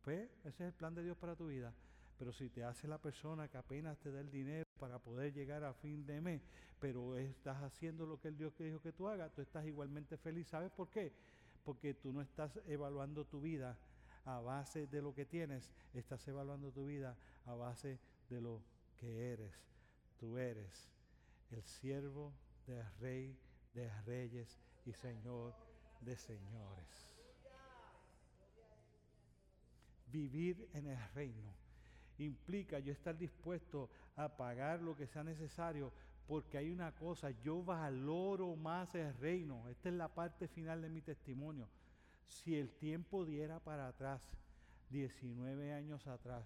pues 0.02 0.30
ese 0.44 0.48
es 0.48 0.60
el 0.68 0.72
plan 0.72 0.94
de 0.94 1.02
Dios 1.02 1.16
para 1.18 1.36
tu 1.36 1.48
vida. 1.48 1.74
Pero 2.22 2.32
si 2.32 2.50
te 2.50 2.62
hace 2.62 2.86
la 2.86 2.98
persona 2.98 3.48
que 3.48 3.58
apenas 3.58 3.98
te 3.98 4.12
da 4.12 4.20
el 4.20 4.30
dinero 4.30 4.64
para 4.78 5.00
poder 5.00 5.32
llegar 5.32 5.64
a 5.64 5.74
fin 5.74 6.06
de 6.06 6.20
mes, 6.20 6.40
pero 6.78 7.16
estás 7.16 7.60
haciendo 7.64 8.06
lo 8.06 8.20
que 8.20 8.28
el 8.28 8.36
Dios 8.36 8.56
dijo 8.56 8.80
que 8.80 8.92
tú 8.92 9.08
hagas, 9.08 9.34
tú 9.34 9.42
estás 9.42 9.66
igualmente 9.66 10.16
feliz. 10.16 10.46
¿Sabes 10.46 10.70
por 10.70 10.88
qué? 10.88 11.12
Porque 11.64 11.94
tú 11.94 12.12
no 12.12 12.22
estás 12.22 12.60
evaluando 12.68 13.24
tu 13.24 13.40
vida 13.40 13.76
a 14.24 14.38
base 14.38 14.86
de 14.86 15.02
lo 15.02 15.12
que 15.12 15.24
tienes, 15.26 15.68
estás 15.94 16.28
evaluando 16.28 16.70
tu 16.70 16.86
vida 16.86 17.16
a 17.44 17.54
base 17.54 17.98
de 18.30 18.40
lo 18.40 18.62
que 18.98 19.32
eres. 19.32 19.52
Tú 20.20 20.38
eres 20.38 20.92
el 21.50 21.64
siervo 21.64 22.32
del 22.68 22.86
rey 23.00 23.36
de 23.74 23.90
reyes 24.02 24.60
y 24.86 24.92
señor 24.92 25.56
de 26.00 26.16
señores. 26.16 27.16
Vivir 30.06 30.68
en 30.72 30.86
el 30.86 31.12
reino 31.14 31.61
implica 32.24 32.78
yo 32.78 32.92
estar 32.92 33.16
dispuesto 33.16 33.90
a 34.16 34.28
pagar 34.36 34.80
lo 34.80 34.96
que 34.96 35.06
sea 35.06 35.24
necesario, 35.24 35.92
porque 36.26 36.58
hay 36.58 36.70
una 36.70 36.92
cosa, 36.92 37.30
yo 37.42 37.62
valoro 37.62 38.56
más 38.56 38.94
el 38.94 39.14
reino. 39.14 39.68
Esta 39.68 39.88
es 39.88 39.94
la 39.94 40.08
parte 40.08 40.48
final 40.48 40.82
de 40.82 40.88
mi 40.88 41.00
testimonio. 41.00 41.68
Si 42.26 42.56
el 42.56 42.70
tiempo 42.70 43.24
diera 43.24 43.60
para 43.60 43.88
atrás, 43.88 44.22
19 44.90 45.72
años 45.72 46.06
atrás, 46.06 46.44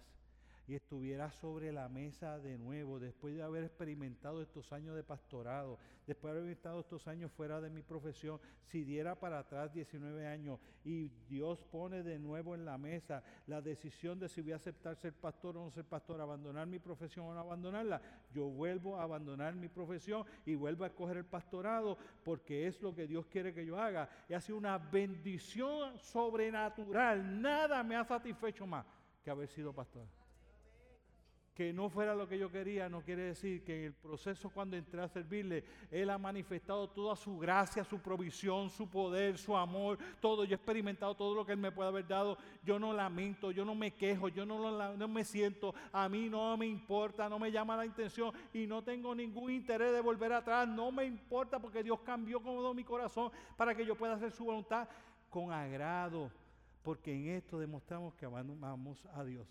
y 0.68 0.74
estuviera 0.74 1.30
sobre 1.30 1.72
la 1.72 1.88
mesa 1.88 2.38
de 2.40 2.58
nuevo, 2.58 2.98
después 2.98 3.36
de 3.36 3.42
haber 3.42 3.64
experimentado 3.64 4.42
estos 4.42 4.72
años 4.72 4.96
de 4.96 5.04
pastorado, 5.04 5.78
después 6.06 6.34
de 6.34 6.40
haber 6.40 6.52
estado 6.52 6.80
estos 6.80 7.06
años 7.06 7.30
fuera 7.30 7.60
de 7.60 7.70
mi 7.70 7.82
profesión, 7.82 8.40
si 8.64 8.82
diera 8.82 9.14
para 9.14 9.38
atrás 9.38 9.72
19 9.72 10.26
años 10.26 10.58
y 10.84 11.08
Dios 11.28 11.62
pone 11.70 12.02
de 12.02 12.18
nuevo 12.18 12.54
en 12.54 12.64
la 12.64 12.78
mesa 12.78 13.22
la 13.46 13.62
decisión 13.62 14.18
de 14.18 14.28
si 14.28 14.42
voy 14.42 14.52
a 14.52 14.56
aceptar 14.56 14.96
ser 14.96 15.12
pastor 15.12 15.56
o 15.56 15.64
no 15.64 15.70
ser 15.70 15.84
pastor, 15.84 16.20
abandonar 16.20 16.66
mi 16.66 16.80
profesión 16.80 17.26
o 17.26 17.34
no 17.34 17.40
abandonarla, 17.40 18.00
yo 18.32 18.46
vuelvo 18.46 18.98
a 18.98 19.04
abandonar 19.04 19.54
mi 19.54 19.68
profesión 19.68 20.24
y 20.44 20.56
vuelvo 20.56 20.82
a 20.82 20.88
escoger 20.88 21.18
el 21.18 21.26
pastorado 21.26 21.96
porque 22.24 22.66
es 22.66 22.82
lo 22.82 22.92
que 22.92 23.06
Dios 23.06 23.26
quiere 23.26 23.54
que 23.54 23.64
yo 23.64 23.78
haga. 23.78 24.08
Y 24.28 24.34
ha 24.34 24.40
sido 24.40 24.58
una 24.58 24.78
bendición 24.78 25.96
sobrenatural. 25.98 27.40
Nada 27.40 27.84
me 27.84 27.94
ha 27.94 28.04
satisfecho 28.04 28.66
más 28.66 28.84
que 29.22 29.30
haber 29.30 29.48
sido 29.48 29.72
pastor 29.72 30.06
que 31.56 31.72
no 31.72 31.88
fuera 31.88 32.14
lo 32.14 32.28
que 32.28 32.38
yo 32.38 32.52
quería, 32.52 32.86
no 32.90 33.00
quiere 33.00 33.22
decir 33.22 33.64
que 33.64 33.78
en 33.78 33.84
el 33.86 33.94
proceso 33.94 34.50
cuando 34.50 34.76
entré 34.76 35.00
a 35.00 35.08
servirle, 35.08 35.64
Él 35.90 36.10
ha 36.10 36.18
manifestado 36.18 36.86
toda 36.86 37.16
su 37.16 37.38
gracia, 37.38 37.82
su 37.82 37.98
provisión, 37.98 38.68
su 38.68 38.90
poder, 38.90 39.38
su 39.38 39.56
amor, 39.56 39.98
todo. 40.20 40.44
Yo 40.44 40.52
he 40.52 40.56
experimentado 40.56 41.14
todo 41.14 41.34
lo 41.34 41.46
que 41.46 41.52
Él 41.52 41.58
me 41.58 41.72
puede 41.72 41.88
haber 41.88 42.06
dado. 42.06 42.36
Yo 42.62 42.78
no 42.78 42.92
lamento, 42.92 43.52
yo 43.52 43.64
no 43.64 43.74
me 43.74 43.94
quejo, 43.94 44.28
yo 44.28 44.44
no, 44.44 44.96
no 44.98 45.08
me 45.08 45.24
siento, 45.24 45.74
a 45.92 46.10
mí 46.10 46.28
no 46.28 46.54
me 46.58 46.66
importa, 46.66 47.26
no 47.26 47.38
me 47.38 47.50
llama 47.50 47.74
la 47.74 47.86
intención 47.86 48.34
y 48.52 48.66
no 48.66 48.84
tengo 48.84 49.14
ningún 49.14 49.50
interés 49.50 49.94
de 49.94 50.02
volver 50.02 50.34
atrás. 50.34 50.68
No 50.68 50.92
me 50.92 51.06
importa 51.06 51.58
porque 51.58 51.82
Dios 51.82 52.00
cambió 52.00 52.42
como 52.42 52.74
mi 52.74 52.84
corazón 52.84 53.32
para 53.56 53.74
que 53.74 53.86
yo 53.86 53.96
pueda 53.96 54.12
hacer 54.12 54.30
su 54.30 54.44
voluntad 54.44 54.86
con 55.30 55.50
agrado, 55.50 56.30
porque 56.82 57.14
en 57.14 57.28
esto 57.28 57.58
demostramos 57.58 58.14
que 58.14 58.26
amamos 58.26 59.06
a 59.14 59.24
Dios 59.24 59.48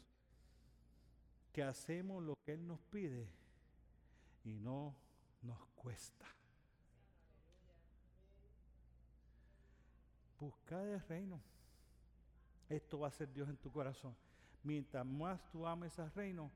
que 1.55 1.63
hacemos 1.63 2.21
lo 2.21 2.37
que 2.43 2.51
Él 2.51 2.67
nos 2.67 2.81
pide 2.91 3.25
y 4.43 4.55
no 4.55 4.93
nos 5.41 5.57
cuesta. 5.73 6.25
Busca 10.37 10.83
el 10.83 10.99
reino. 11.07 11.39
Esto 12.67 12.99
va 12.99 13.07
a 13.07 13.11
ser 13.11 13.31
Dios 13.31 13.47
en 13.47 13.55
tu 13.55 13.71
corazón. 13.71 14.13
Mientras 14.63 15.05
más 15.05 15.49
tú 15.49 15.65
ames 15.65 15.97
al 15.97 16.11
reino, 16.11 16.51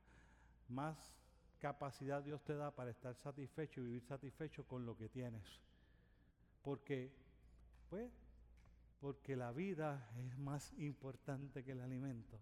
más 0.68 1.16
capacidad 1.60 2.22
Dios 2.22 2.44
te 2.44 2.56
da 2.56 2.70
para 2.70 2.92
estar 2.92 3.16
satisfecho 3.16 3.80
y 3.80 3.86
vivir 3.86 4.04
satisfecho 4.04 4.66
con 4.66 4.86
lo 4.86 4.98
que 4.98 5.08
tienes. 5.08 5.62
Porque, 6.62 7.10
pues, 7.90 8.12
porque 9.00 9.38
la 9.38 9.54
vida 9.54 10.12
es 10.18 10.38
más 10.40 10.74
importante 10.74 11.64
que 11.64 11.72
el 11.72 11.80
alimento. 11.80 12.38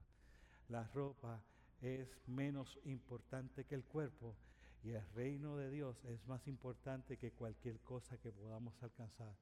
La 0.70 0.86
ropa 0.88 1.40
es 1.82 2.10
menos 2.28 2.80
importante 2.86 3.66
que 3.66 3.76
el 3.76 3.84
cuerpo 3.84 4.36
y 4.84 4.92
el 4.92 5.06
reino 5.16 5.58
de 5.58 5.70
Dios 5.70 6.04
es 6.06 6.26
más 6.28 6.48
importante 6.48 7.18
que 7.18 7.32
cualquier 7.32 7.80
cosa 7.82 8.18
que 8.18 8.32
podamos 8.32 8.82
alcanzar 8.82 9.36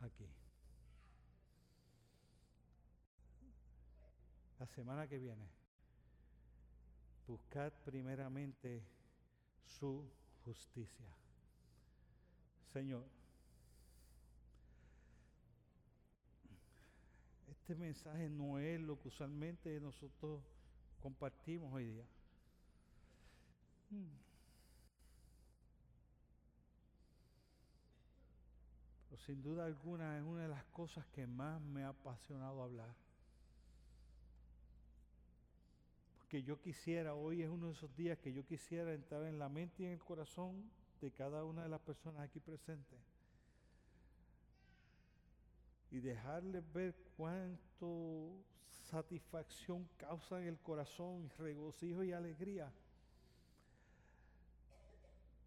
aquí. 0.00 0.26
La 4.58 4.66
semana 4.66 5.06
que 5.06 5.18
viene, 5.18 5.46
buscad 7.26 7.72
primeramente 7.84 8.82
su 9.64 10.08
justicia. 10.44 11.06
Señor, 12.72 13.04
este 17.48 17.74
mensaje 17.74 18.28
no 18.28 18.58
es 18.58 18.80
lo 18.80 18.98
que 18.98 19.08
usualmente 19.08 19.78
nosotros 19.80 20.42
compartimos 21.06 21.72
hoy 21.72 21.84
día. 21.84 22.04
Hmm. 23.90 24.10
Pero 29.08 29.22
sin 29.22 29.40
duda 29.40 29.66
alguna 29.66 30.18
es 30.18 30.24
una 30.24 30.42
de 30.42 30.48
las 30.48 30.64
cosas 30.64 31.06
que 31.14 31.24
más 31.28 31.60
me 31.60 31.84
ha 31.84 31.90
apasionado 31.90 32.60
hablar. 32.60 32.92
Porque 36.18 36.42
yo 36.42 36.60
quisiera, 36.60 37.14
hoy 37.14 37.42
es 37.42 37.48
uno 37.48 37.68
de 37.68 37.74
esos 37.74 37.94
días 37.94 38.18
que 38.18 38.32
yo 38.32 38.44
quisiera 38.44 38.92
entrar 38.92 39.22
en 39.26 39.38
la 39.38 39.48
mente 39.48 39.84
y 39.84 39.86
en 39.86 39.92
el 39.92 40.02
corazón 40.02 40.68
de 41.00 41.12
cada 41.12 41.44
una 41.44 41.62
de 41.62 41.68
las 41.68 41.80
personas 41.82 42.22
aquí 42.22 42.40
presentes 42.40 42.98
y 45.92 46.00
dejarles 46.00 46.64
ver 46.72 46.96
cuánto 47.16 48.42
satisfacción 48.86 49.88
causa 49.96 50.40
en 50.40 50.46
el 50.46 50.58
corazón, 50.58 51.30
regocijo 51.38 52.02
y 52.04 52.12
alegría. 52.12 52.72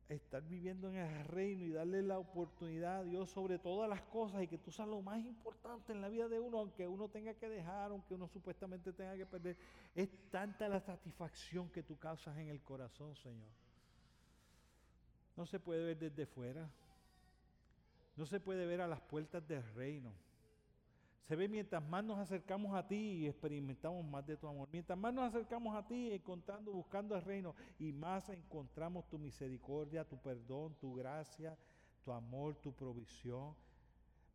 Estar 0.09 0.41
viviendo 0.41 0.89
en 0.89 0.95
el 0.95 1.25
reino 1.25 1.63
y 1.65 1.69
darle 1.69 2.01
la 2.01 2.17
oportunidad 2.17 2.97
a 2.97 3.03
Dios 3.03 3.29
sobre 3.29 3.59
todas 3.59 3.87
las 3.87 4.01
cosas 4.01 4.41
y 4.41 4.47
que 4.47 4.57
tú 4.57 4.71
seas 4.71 4.87
lo 4.87 5.01
más 5.01 5.19
importante 5.23 5.93
en 5.93 6.01
la 6.01 6.09
vida 6.09 6.27
de 6.27 6.39
uno, 6.39 6.59
aunque 6.59 6.87
uno 6.87 7.09
tenga 7.09 7.35
que 7.35 7.47
dejar, 7.47 7.91
aunque 7.91 8.15
uno 8.15 8.27
supuestamente 8.27 8.91
tenga 8.91 9.15
que 9.15 9.25
perder. 9.25 9.55
Es 9.93 10.09
tanta 10.31 10.67
la 10.67 10.79
satisfacción 10.79 11.69
que 11.69 11.83
tú 11.83 11.97
causas 11.97 12.35
en 12.37 12.49
el 12.49 12.61
corazón, 12.61 13.15
Señor. 13.15 13.49
No 15.37 15.45
se 15.45 15.59
puede 15.59 15.85
ver 15.85 15.99
desde 15.99 16.25
fuera. 16.25 16.69
No 18.15 18.25
se 18.25 18.39
puede 18.39 18.65
ver 18.65 18.81
a 18.81 18.87
las 18.87 18.99
puertas 18.99 19.47
del 19.47 19.63
reino. 19.75 20.11
Se 21.23 21.35
ve 21.35 21.47
mientras 21.47 21.83
más 21.83 22.03
nos 22.03 22.17
acercamos 22.17 22.75
a 22.75 22.87
ti 22.87 22.95
y 22.95 23.27
experimentamos 23.27 24.03
más 24.03 24.25
de 24.25 24.35
tu 24.35 24.47
amor. 24.47 24.67
Mientras 24.71 24.97
más 24.97 25.13
nos 25.13 25.25
acercamos 25.29 25.75
a 25.75 25.85
ti, 25.85 26.11
encontrando, 26.11 26.71
buscando 26.71 27.15
el 27.15 27.21
reino, 27.21 27.55
y 27.77 27.91
más 27.91 28.29
encontramos 28.29 29.07
tu 29.07 29.19
misericordia, 29.19 30.07
tu 30.07 30.17
perdón, 30.17 30.75
tu 30.79 30.95
gracia, 30.95 31.55
tu 32.03 32.11
amor, 32.11 32.55
tu 32.55 32.73
provisión. 32.73 33.53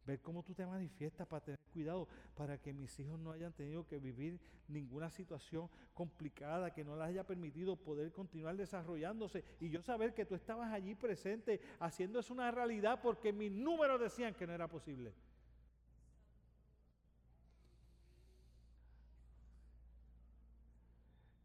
Ver 0.06 0.20
cómo 0.20 0.42
tú 0.42 0.54
te 0.54 0.66
manifiestas 0.66 1.26
para 1.26 1.42
tener 1.42 1.60
cuidado, 1.72 2.06
para 2.34 2.58
que 2.58 2.74
mis 2.74 2.98
hijos 3.00 3.18
no 3.18 3.32
hayan 3.32 3.54
tenido 3.54 3.86
que 3.86 3.98
vivir 3.98 4.38
ninguna 4.68 5.10
situación 5.10 5.70
complicada, 5.94 6.72
que 6.72 6.84
no 6.84 6.94
les 6.94 7.06
haya 7.06 7.26
permitido 7.26 7.74
poder 7.74 8.12
continuar 8.12 8.56
desarrollándose. 8.56 9.42
Y 9.60 9.70
yo 9.70 9.80
saber 9.82 10.12
que 10.12 10.26
tú 10.26 10.34
estabas 10.34 10.70
allí 10.72 10.94
presente, 10.94 11.60
haciendo 11.80 12.20
eso 12.20 12.34
una 12.34 12.50
realidad, 12.50 13.00
porque 13.02 13.32
mis 13.32 13.50
números 13.50 13.98
decían 13.98 14.34
que 14.34 14.46
no 14.46 14.52
era 14.52 14.68
posible. 14.68 15.14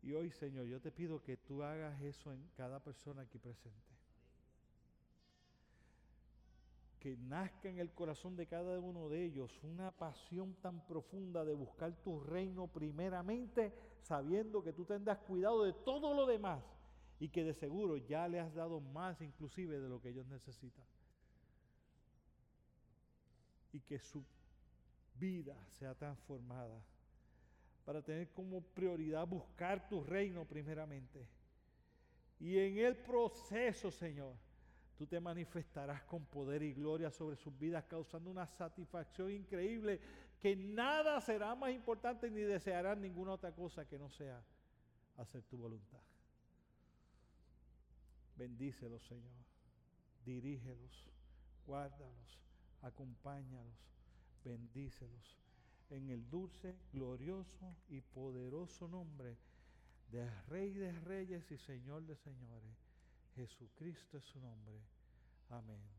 Y 0.09 0.15
hoy, 0.15 0.31
Señor, 0.31 0.65
yo 0.65 0.81
te 0.81 0.89
pido 0.89 1.21
que 1.21 1.37
tú 1.37 1.61
hagas 1.61 2.01
eso 2.01 2.33
en 2.33 2.43
cada 2.57 2.79
persona 2.79 3.21
aquí 3.21 3.37
presente. 3.37 3.93
Que 6.99 7.15
nazca 7.15 7.69
en 7.69 7.77
el 7.77 7.91
corazón 7.91 8.35
de 8.35 8.47
cada 8.47 8.79
uno 8.79 9.07
de 9.07 9.23
ellos 9.23 9.51
una 9.61 9.91
pasión 9.91 10.55
tan 10.63 10.83
profunda 10.87 11.45
de 11.45 11.53
buscar 11.53 11.93
tu 12.01 12.19
reino 12.21 12.65
primeramente, 12.65 13.71
sabiendo 14.01 14.63
que 14.63 14.73
tú 14.73 14.83
tendrás 14.83 15.19
cuidado 15.19 15.63
de 15.63 15.73
todo 15.73 16.15
lo 16.15 16.25
demás 16.25 16.63
y 17.19 17.29
que 17.29 17.43
de 17.43 17.53
seguro 17.53 17.95
ya 17.95 18.27
le 18.27 18.39
has 18.39 18.55
dado 18.55 18.79
más 18.79 19.21
inclusive 19.21 19.79
de 19.79 19.89
lo 19.89 20.01
que 20.01 20.09
ellos 20.09 20.25
necesitan. 20.25 20.85
Y 23.73 23.79
que 23.81 23.99
su 23.99 24.25
vida 25.19 25.55
sea 25.77 25.93
transformada 25.93 26.81
para 27.85 28.01
tener 28.01 28.29
como 28.31 28.61
prioridad 28.61 29.27
buscar 29.27 29.87
tu 29.87 30.03
reino 30.03 30.45
primeramente. 30.45 31.27
Y 32.39 32.57
en 32.57 32.77
el 32.77 32.95
proceso, 32.95 33.91
Señor, 33.91 34.35
tú 34.97 35.05
te 35.07 35.19
manifestarás 35.19 36.03
con 36.03 36.25
poder 36.25 36.61
y 36.63 36.73
gloria 36.73 37.09
sobre 37.09 37.35
sus 37.35 37.57
vidas, 37.57 37.83
causando 37.85 38.29
una 38.29 38.45
satisfacción 38.45 39.31
increíble 39.31 39.99
que 40.39 40.55
nada 40.55 41.19
será 41.19 41.53
más 41.55 41.71
importante 41.71 42.29
ni 42.29 42.41
desearán 42.41 43.01
ninguna 43.01 43.33
otra 43.33 43.53
cosa 43.53 43.85
que 43.85 43.97
no 43.97 44.09
sea 44.09 44.41
hacer 45.17 45.43
tu 45.43 45.57
voluntad. 45.57 45.99
Bendícelos, 48.35 49.03
Señor. 49.03 49.33
Dirígelos, 50.25 51.05
guárdalos, 51.65 52.39
acompáñalos, 52.81 53.73
bendícelos 54.45 55.39
en 55.89 56.09
el 56.09 56.29
dulce, 56.29 56.75
glorioso 56.91 57.75
y 57.87 58.01
poderoso 58.01 58.87
nombre 58.87 59.37
de 60.11 60.29
Rey 60.47 60.73
de 60.73 60.91
Reyes 60.91 61.49
y 61.51 61.57
Señor 61.57 62.03
de 62.05 62.15
Señores. 62.15 62.77
Jesucristo 63.35 64.17
es 64.17 64.23
su 64.25 64.39
nombre. 64.39 64.81
Amén. 65.49 65.98